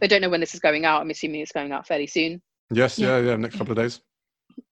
[0.00, 1.00] i don't know when this is going out.
[1.00, 2.40] I'm assuming it's going out fairly soon.
[2.70, 3.18] Yes, Yeah.
[3.18, 3.36] yeah, yeah.
[3.36, 4.00] Next couple of days.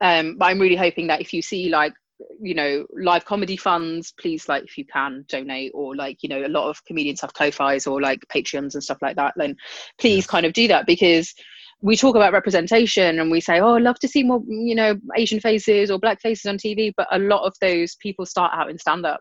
[0.01, 1.94] Um, but I'm really hoping that if you see like
[2.40, 6.44] you know live comedy funds please like if you can donate or like you know
[6.44, 9.55] a lot of comedians have ko-fis or like patreons and stuff like that then
[9.98, 10.26] please Yes.
[10.26, 11.34] kind of do that because
[11.82, 14.94] we talk about representation and we say oh i'd love to see more you know
[15.16, 18.70] asian faces or black faces on tv but a lot of those people start out
[18.70, 19.20] in stand up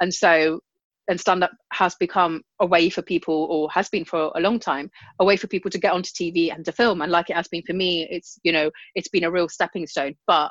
[0.00, 0.58] and so
[1.08, 4.58] and stand up has become a way for people or has been for a long
[4.58, 4.90] time
[5.20, 7.02] a way for people to get onto tv and to film.
[7.02, 9.86] And like it has been for me it's you know it's been a real stepping
[9.86, 10.14] stone.
[10.26, 10.50] But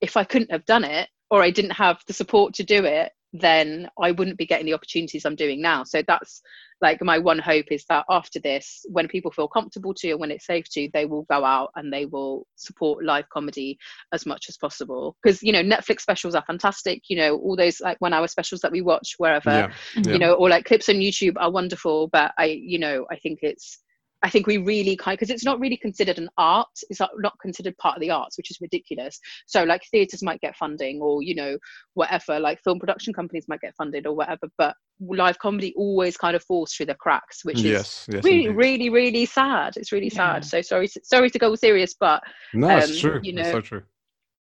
[0.00, 3.12] if i couldn't have done it or i didn't have the support to do it
[3.32, 6.40] then i wouldn't be getting the opportunities i'm doing now so that's
[6.80, 10.30] like my one hope is that after this when people feel comfortable to and when
[10.30, 13.78] it's safe to they will go out and they will support live comedy
[14.12, 17.80] as much as possible because you know netflix specials are fantastic you know all those
[17.80, 20.12] like one hour specials that we watch wherever yeah, yeah.
[20.12, 23.38] you know or like clips on youtube are wonderful but i you know i think
[23.42, 23.78] it's
[24.22, 27.76] i think we really kind because it's not really considered an art it's not considered
[27.78, 31.34] part of the arts which is ridiculous so like theaters might get funding or you
[31.34, 31.56] know
[31.94, 36.34] whatever like film production companies might get funded or whatever but live comedy always kind
[36.34, 38.24] of falls through the cracks which is yes, yes.
[38.24, 38.56] really indeed.
[38.56, 40.40] really really sad it's really Yeah.
[40.40, 42.22] sad so sorry sorry to go serious but
[42.54, 43.20] No, it's um, true.
[43.22, 43.82] you it's know, so true.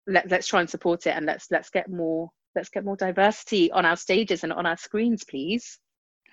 [0.07, 3.71] let, let's try and support it and let's let's get more let's get more diversity
[3.71, 5.79] on our stages and on our screens please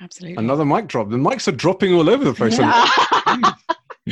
[0.01, 0.43] Absolutely.
[0.43, 1.11] Another mic drop.
[1.11, 2.59] The mics are dropping all over the place.
[2.59, 3.53] Yeah.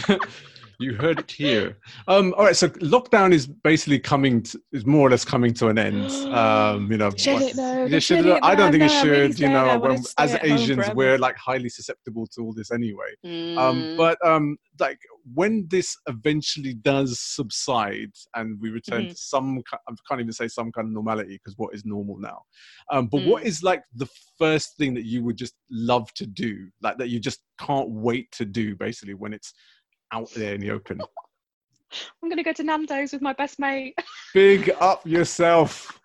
[0.80, 1.78] you heard it here.
[2.06, 5.68] Um, all right, so lockdown is basically coming to, is more or less coming to
[5.68, 6.10] an end.
[6.38, 7.84] Um, you know, Should what- it though?
[7.86, 8.40] Yeah, Should should it it?
[8.42, 9.40] I don't think it No, I'm really should.
[9.40, 13.12] you know, when, as Asians, we're like highly susceptible to all this anyway.
[13.24, 13.96] Um, Mm.
[13.96, 14.98] but um, like
[15.34, 19.10] when this eventually does subside and we return Mhm.
[19.10, 22.42] to some, I can't even say some kind of normality because what is normal now?
[22.92, 23.46] Um, but what Mm.
[23.46, 27.18] is like the first thing that you would just love to do, like that you
[27.18, 29.52] just can't wait to do, basically, when it's
[30.12, 31.00] out there in the open?
[32.22, 33.94] i'm gonna go to nando's with my best mate
[34.34, 36.00] Big up yourself.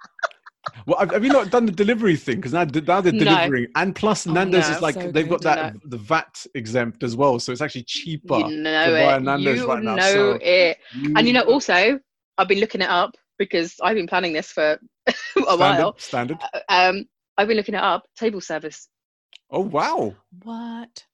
[0.87, 2.37] Well, have, have you not done the delivery thing?
[2.37, 3.19] Because now, now they're No.
[3.19, 4.75] delivering, and plus Oh, Nando's no.
[4.75, 5.43] is like So they've got good.
[5.43, 8.37] that the VAT exempt as well, so it's actually cheaper.
[8.39, 10.77] you know buy a Nando's you right now, know so it
[11.17, 11.99] and you know also
[12.37, 16.37] i've been looking it up because i've been planning this for a standard, while standard.
[16.53, 17.05] Uh, um
[17.37, 18.87] i've been looking it up table service
[19.51, 20.15] Oh wow!
[20.43, 21.05] What?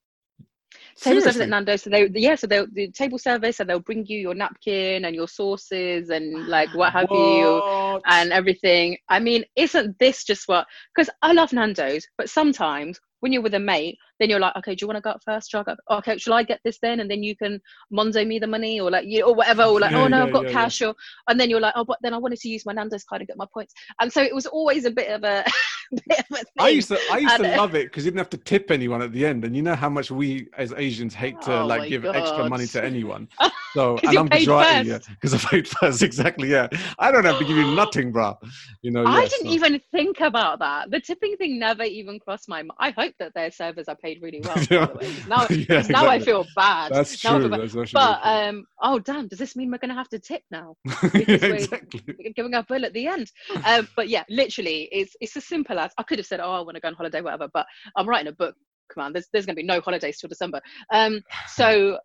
[1.02, 1.84] Table service at Nando's.
[1.84, 5.16] So they, yeah, so they'll the table service, and they'll bring you your napkin and
[5.16, 7.62] your sauces and like what have you,
[8.06, 8.98] and everything.
[9.10, 10.66] I mean, isn't this just what?
[10.96, 14.76] Because I love Nando's, but sometimes when you're with a mate, then you're like, okay,
[14.76, 15.50] do you want to go up first?
[15.50, 15.76] Shall I go?
[15.98, 17.60] Okay, shall I get this then, and then you can
[17.91, 20.24] Monzo me the money, or like you, or whatever, or like, Yeah, oh no, yeah,
[20.26, 20.94] I've got yeah, cash, or
[21.28, 23.28] and then you're like, oh, but then I wanted to use my Nando's card and
[23.28, 25.44] get my points, and so it was always a bit of a,
[25.91, 26.46] bit of a thing.
[26.60, 28.38] I used to, I used to And, uh, love it because you didn't have to
[28.38, 31.62] tip anyone at the end, and you know how much we as Asians hate to
[31.62, 33.28] Oh like give extra money to anyone.
[33.74, 36.02] So and I'm Gujarati, because I paid first.
[36.10, 36.68] Exactly, yeah.
[36.98, 38.38] I don't have to give you nothing, bro.
[38.82, 39.06] You know.
[39.06, 40.90] I didn't so- even think about that.
[40.90, 42.72] The tipping thing never even crossed my mind.
[42.80, 44.57] I hope that their servers are paid really well.
[44.69, 44.86] Yeah.
[44.86, 46.91] By the way, 'cause now, Yeah, now I feel bad.
[46.94, 47.49] That's Now true.
[47.49, 47.61] bad.
[47.61, 50.76] That's actually But um, oh damn, does this mean we're gonna have to tip now?
[50.86, 53.31] because Yeah, we're- Giving our bill at the end.
[53.65, 56.61] Um, but yeah, literally, it's it's as simple as I could have said, oh, I
[56.61, 57.48] want to go on holiday, whatever.
[57.53, 57.65] But
[57.95, 58.56] I'm writing a book.
[58.94, 60.61] Come on, there's there's gonna be no holidays till December.
[60.94, 61.99] Um, so uh,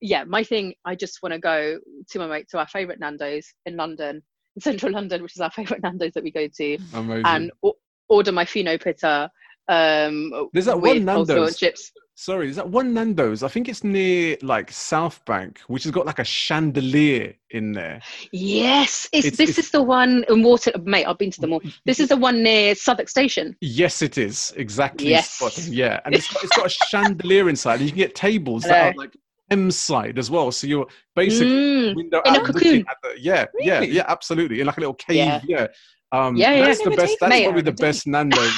[0.00, 1.78] yeah, my thing, I just want to go
[2.10, 4.22] to my mate to our favorite Nando's in London,
[4.54, 7.22] in central London, which is our favorite Nando's that we go to Amazing.
[7.26, 7.76] and o-
[8.08, 9.30] order my Fino Pita
[9.68, 11.58] um, There's that one Nando's.
[11.58, 11.92] chips.
[12.18, 13.42] Sorry, is that one Nando's?
[13.42, 18.00] I think it's near like South Bank, which has got like a chandelier in there.
[18.32, 20.72] Yes, it's, It's- this it's- is the one in Water.
[20.82, 21.60] Mate, I've been to them all.
[21.84, 23.54] This is the one near Southwark Station.
[23.60, 25.10] Yes, it is exactly.
[25.10, 25.68] Yes.
[25.68, 28.94] Yeah, and it's got, it's got a chandelier inside, and you can get tables that
[28.94, 29.14] are like
[29.50, 30.50] M side as well.
[30.52, 31.52] So you're basically
[31.92, 32.84] Mm, window in a cocoon.
[33.02, 33.90] the yeah, yeah, Really?
[33.92, 35.16] yeah, absolutely, in like a little cave.
[35.16, 35.66] Yeah, Yeah.
[36.12, 36.64] Um, Yeah, yeah.
[36.66, 37.18] that's the best.
[37.20, 38.54] That's probably the best Nando's.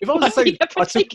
[0.00, 1.06] If I was to say, I, took,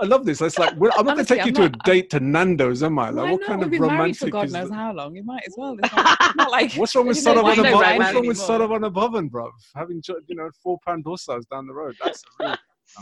[0.00, 0.40] I love this.
[0.40, 2.82] It's like well, I'm not going to take you I'm to a date to Nando's,
[2.82, 3.10] am I?
[3.10, 3.46] Like, what not?
[3.46, 5.14] kind of romantic for God knows how long.
[5.14, 5.76] You might as well.
[5.94, 7.80] Not, not like What's wrong with you know, Sodom like on no above?
[7.82, 8.46] romance What's wrong with anymore.
[8.46, 9.50] Sodom on above, bruv?
[9.76, 11.96] Having you know four pound dorsals down the road.
[12.02, 12.56] That's a real,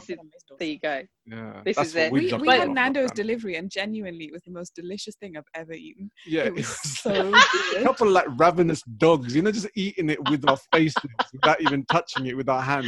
[0.59, 1.02] there you go.
[1.30, 1.60] Yeah.
[1.64, 2.12] This that's is what it.
[2.12, 2.70] we'd we, we had.
[2.70, 6.10] Nando's delivery, and genuinely, it was the most delicious thing I've ever eaten.
[6.26, 7.32] Yeah, it was was so
[7.76, 11.02] a couple of like ravenous dogs, you know, just eating it with our faces
[11.32, 12.86] without even touching it with our hands.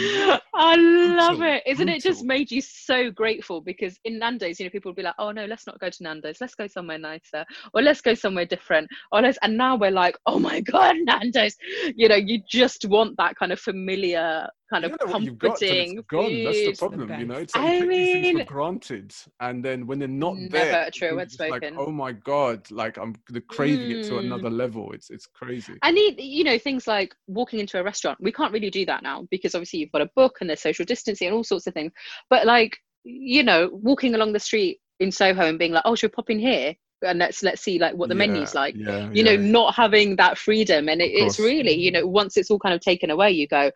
[0.55, 1.63] I love Brutal, it.
[1.67, 3.61] Isn't it just made you so grateful?
[3.61, 6.03] Because in Nando's, you know, people would be like, "Oh no, let's not go to
[6.03, 6.39] Nando's.
[6.41, 7.45] Let's go somewhere nicer,
[7.75, 9.39] or let's go somewhere different." Or let's.
[9.43, 11.57] And now we're like, "Oh my god, Nando's!"
[11.97, 15.23] You know, you just want that kind of familiar, kind You of don't know what
[15.23, 16.43] you've got till comforting it's gone.
[16.43, 16.79] That's the food.
[16.79, 17.37] problem, you know.
[17.37, 20.37] It's like I you take these things mean- for granted, and then when they're not
[20.51, 21.75] there, true you're like, spoken.
[21.79, 24.21] oh my god, like I'm the craving it to Mm.
[24.21, 24.93] another level.
[24.93, 25.75] It's it's crazy.
[25.83, 28.19] I need, you know, things like walking into a restaurant.
[28.21, 30.85] We can't really do that now because obviously you've got a book and there's social
[30.85, 31.93] distancing and all sorts of things.
[32.29, 36.11] But like, you know, walking along the street in Soho and being like, "Oh, should
[36.11, 38.75] we pop in here?" and let's let's see like what the menu's like.
[38.77, 39.51] Yeah, You know, yeah.
[39.51, 42.83] not having that freedom, and it, it's really, you know, once it's all kind of
[42.83, 43.71] taken away, you go,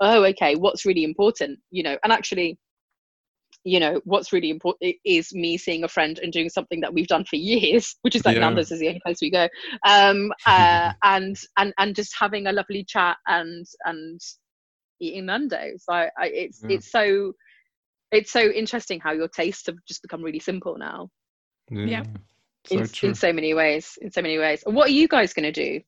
[0.00, 2.58] "Oh, okay, what's really important?" You know, and actually.
[3.66, 7.08] You know what's really important is me seeing a friend and doing something that we've
[7.08, 8.42] done for years, which is like Yeah.
[8.42, 9.48] Nando's is the only place we go.
[9.86, 14.20] Um uh, and and and just having a lovely chat and and
[15.00, 15.82] eating Nando's.
[15.88, 16.76] Like I, it's Yeah.
[16.76, 17.32] it's so
[18.12, 21.08] it's so interesting how your tastes have just become really simple now.
[21.70, 22.04] Yeah.
[22.66, 24.62] So in, in so many ways in so many ways.
[24.64, 25.80] What are you guys going to do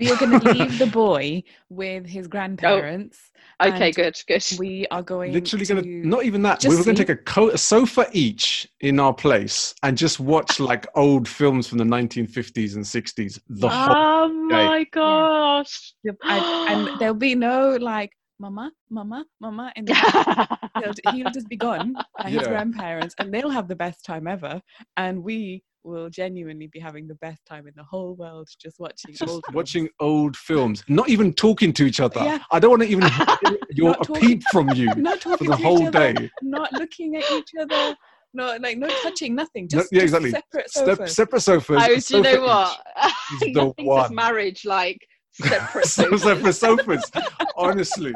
[0.00, 3.18] We are going to leave the boy with his oh, grandparents.
[3.62, 6.64] okay good good We are going Literally gonna not even that.
[6.64, 10.58] We were gonna take a, co- a sofa each in our place and just watch
[10.70, 13.38] like old films from the 1950s and 60s.
[13.48, 19.26] The oh whole oh my gosh Yep, and, and there'll be no like mama, mama,
[19.38, 19.88] mama, and
[20.78, 24.62] he'll, he'll just be gone by his grandparents, and they'll have the best time ever,
[24.96, 29.14] and we will genuinely be having the best time in the whole world just watching
[29.14, 29.88] just old films.
[30.00, 32.20] old films, not even talking to each other.
[32.22, 32.38] Yeah.
[32.52, 33.04] I don't want to even
[33.70, 36.12] your Not a talking- peep from you not for talking the to whole each other,
[36.12, 36.30] day.
[36.42, 37.96] not looking at each other,
[38.34, 39.68] no like no touching, nothing.
[39.72, 40.30] No- Just, yeah, just exactly.
[40.30, 41.14] separate Step, sofas.
[41.14, 41.76] separate sofas.
[41.80, 42.78] oh a do you know what
[43.32, 44.14] is the Nothing says one.
[44.14, 44.98] marriage like
[45.32, 46.22] separate sofas.
[46.22, 47.10] separate sofas.
[47.56, 48.12] Honestly,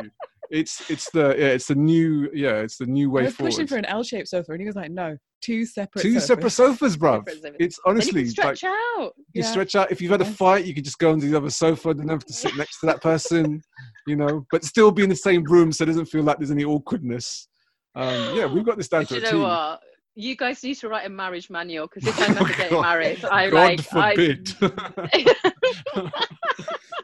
[0.51, 3.35] it's it's the yeah, it's the new yeah, it's the new way I way was
[3.35, 6.27] pushing for an L-shaped sofa, and he was like, "No, two separate Two sofas.
[6.27, 7.19] separate sofas, bruv.
[7.29, 7.57] Separate sofas.
[7.59, 9.51] It's Then you honestly stretch like out you Yeah.
[9.51, 9.91] stretch out.
[9.91, 12.25] If you've had a fight, you can just go onto the other sofa, don't have
[12.25, 13.62] to sit next to that person,
[14.07, 16.51] you know, but still be in the same room so it doesn't feel like there's
[16.51, 17.49] any awkwardness.
[17.97, 19.43] Um, yeah, we've got this down But to you a know T.
[19.43, 19.81] what?
[20.16, 22.81] You guys need to write a marriage manual because if Oh I'm my ever getting
[22.81, 24.53] married, I God like forbid.
[25.93, 26.12] I.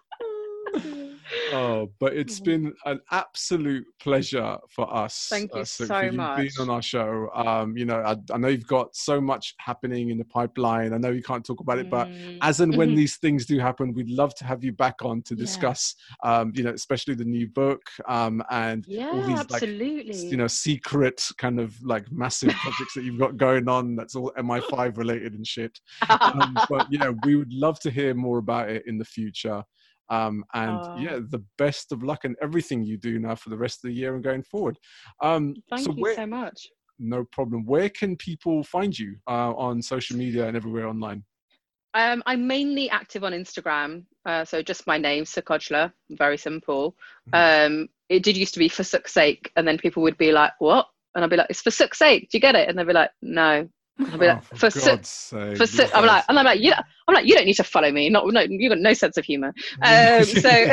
[1.52, 5.26] oh, but it's been an absolute pleasure for us.
[5.30, 6.36] Thank you uh, so for much.
[6.38, 7.28] being on our show.
[7.34, 10.92] Um, you know, I, I know you've got so much happening in the pipeline.
[10.92, 12.38] I know you can't talk about it, but Mm.
[12.42, 15.34] as and when these things do happen, we'd love to have you back on to
[15.34, 15.38] Yeah.
[15.44, 15.94] discuss,
[16.24, 20.28] um, you know, especially the new book um, and yeah, all these like absolutely.
[20.30, 23.96] you know secret kind of like massive projects that you've got going on.
[23.96, 25.78] That's all MI5 related and shit.
[26.34, 29.62] Um, but yeah, we would love to hear more about it in the future.
[30.10, 30.96] Um, and Oh.
[30.98, 33.94] yeah, the best of luck in everything you do now for the rest of the
[33.94, 34.76] year and going forward.
[35.22, 36.68] Um, Thank so you where, so much.
[36.98, 37.64] no problem.
[37.64, 41.24] Where can people find you uh, on social media and everywhere online?
[41.94, 46.96] Um, I'm mainly active on Instagram, uh, so just my name, Sukh Ojla, very simple.
[47.32, 47.72] Mm-hmm.
[47.82, 50.52] Um, it did used to be for suck's sake, and then people would be like,
[50.60, 52.28] "What?" And I'd be like, "It's for suck's sake.
[52.30, 53.68] Do you get it?" And they'd be like, "No."
[54.12, 55.56] I'd be Oh, like, for "For suck." God's sake.
[55.56, 57.90] For su- I'm like, and I'm like, you, I'm like, you don't need to follow
[57.90, 58.08] me.
[58.08, 59.52] Not, no, you got no sense of humor.
[59.82, 60.66] Um, so,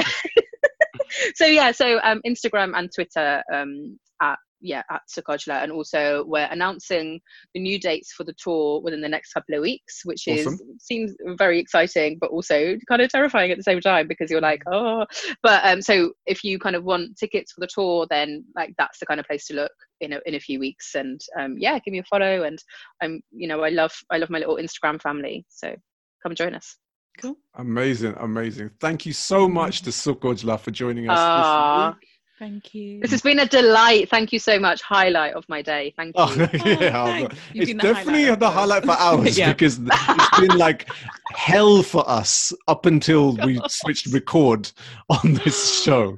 [1.36, 6.24] so yeah, so um, Instagram and Twitter um, at yeah at Sukh Ojla, and also
[6.28, 7.20] we're announcing
[7.54, 11.16] the new dates for the tour within the next couple of weeks, which is seems
[11.38, 15.06] very exciting, but also kind of terrifying at the same time because you're like, oh,
[15.44, 19.00] but um, so if you kind of want tickets for the tour, then like that's
[19.00, 19.72] the kind of place to look
[20.02, 22.58] in a, in a few weeks, and um, yeah, give me a follow, and
[23.02, 25.76] I'm you know I love I love my little Instagram family, so
[26.24, 26.78] come join us.
[27.20, 27.36] Cool.
[27.56, 28.70] Amazing, amazing.
[28.80, 32.10] Thank you so much to Sukh Ojla for joining us Ah, this week.
[32.40, 33.00] Thank you.
[33.00, 34.10] This has been a delight.
[34.10, 34.82] Thank you so much.
[34.82, 35.94] Highlight of my day.
[35.98, 36.24] Thank you.
[36.24, 37.36] Oh, yeah, thanks.
[37.54, 39.54] You've the definitely highlight the highlight for ours Yeah.
[39.54, 40.88] because it's been like
[41.36, 44.72] hell for us up until we switched record
[45.10, 46.18] on this show.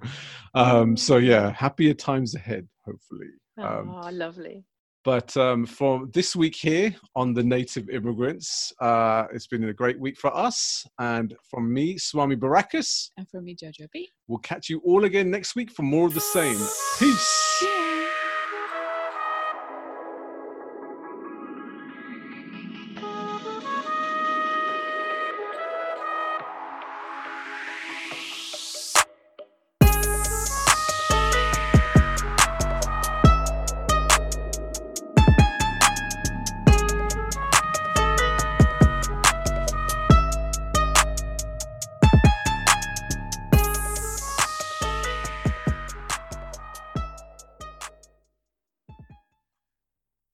[0.55, 3.27] Um, so yeah, happier times ahead, hopefully.
[3.57, 4.65] Um, oh, lovely.
[5.05, 9.99] But um, for this week here on the Native Immigrants, uh, it's been a great
[9.99, 10.85] week for us.
[10.99, 14.09] And from me, Swami Barakas, And from me, Jojo B.
[14.27, 16.57] we'll catch you all again next week for more of the same.
[16.99, 17.63] Peace.
[17.63, 17.98] Yeah.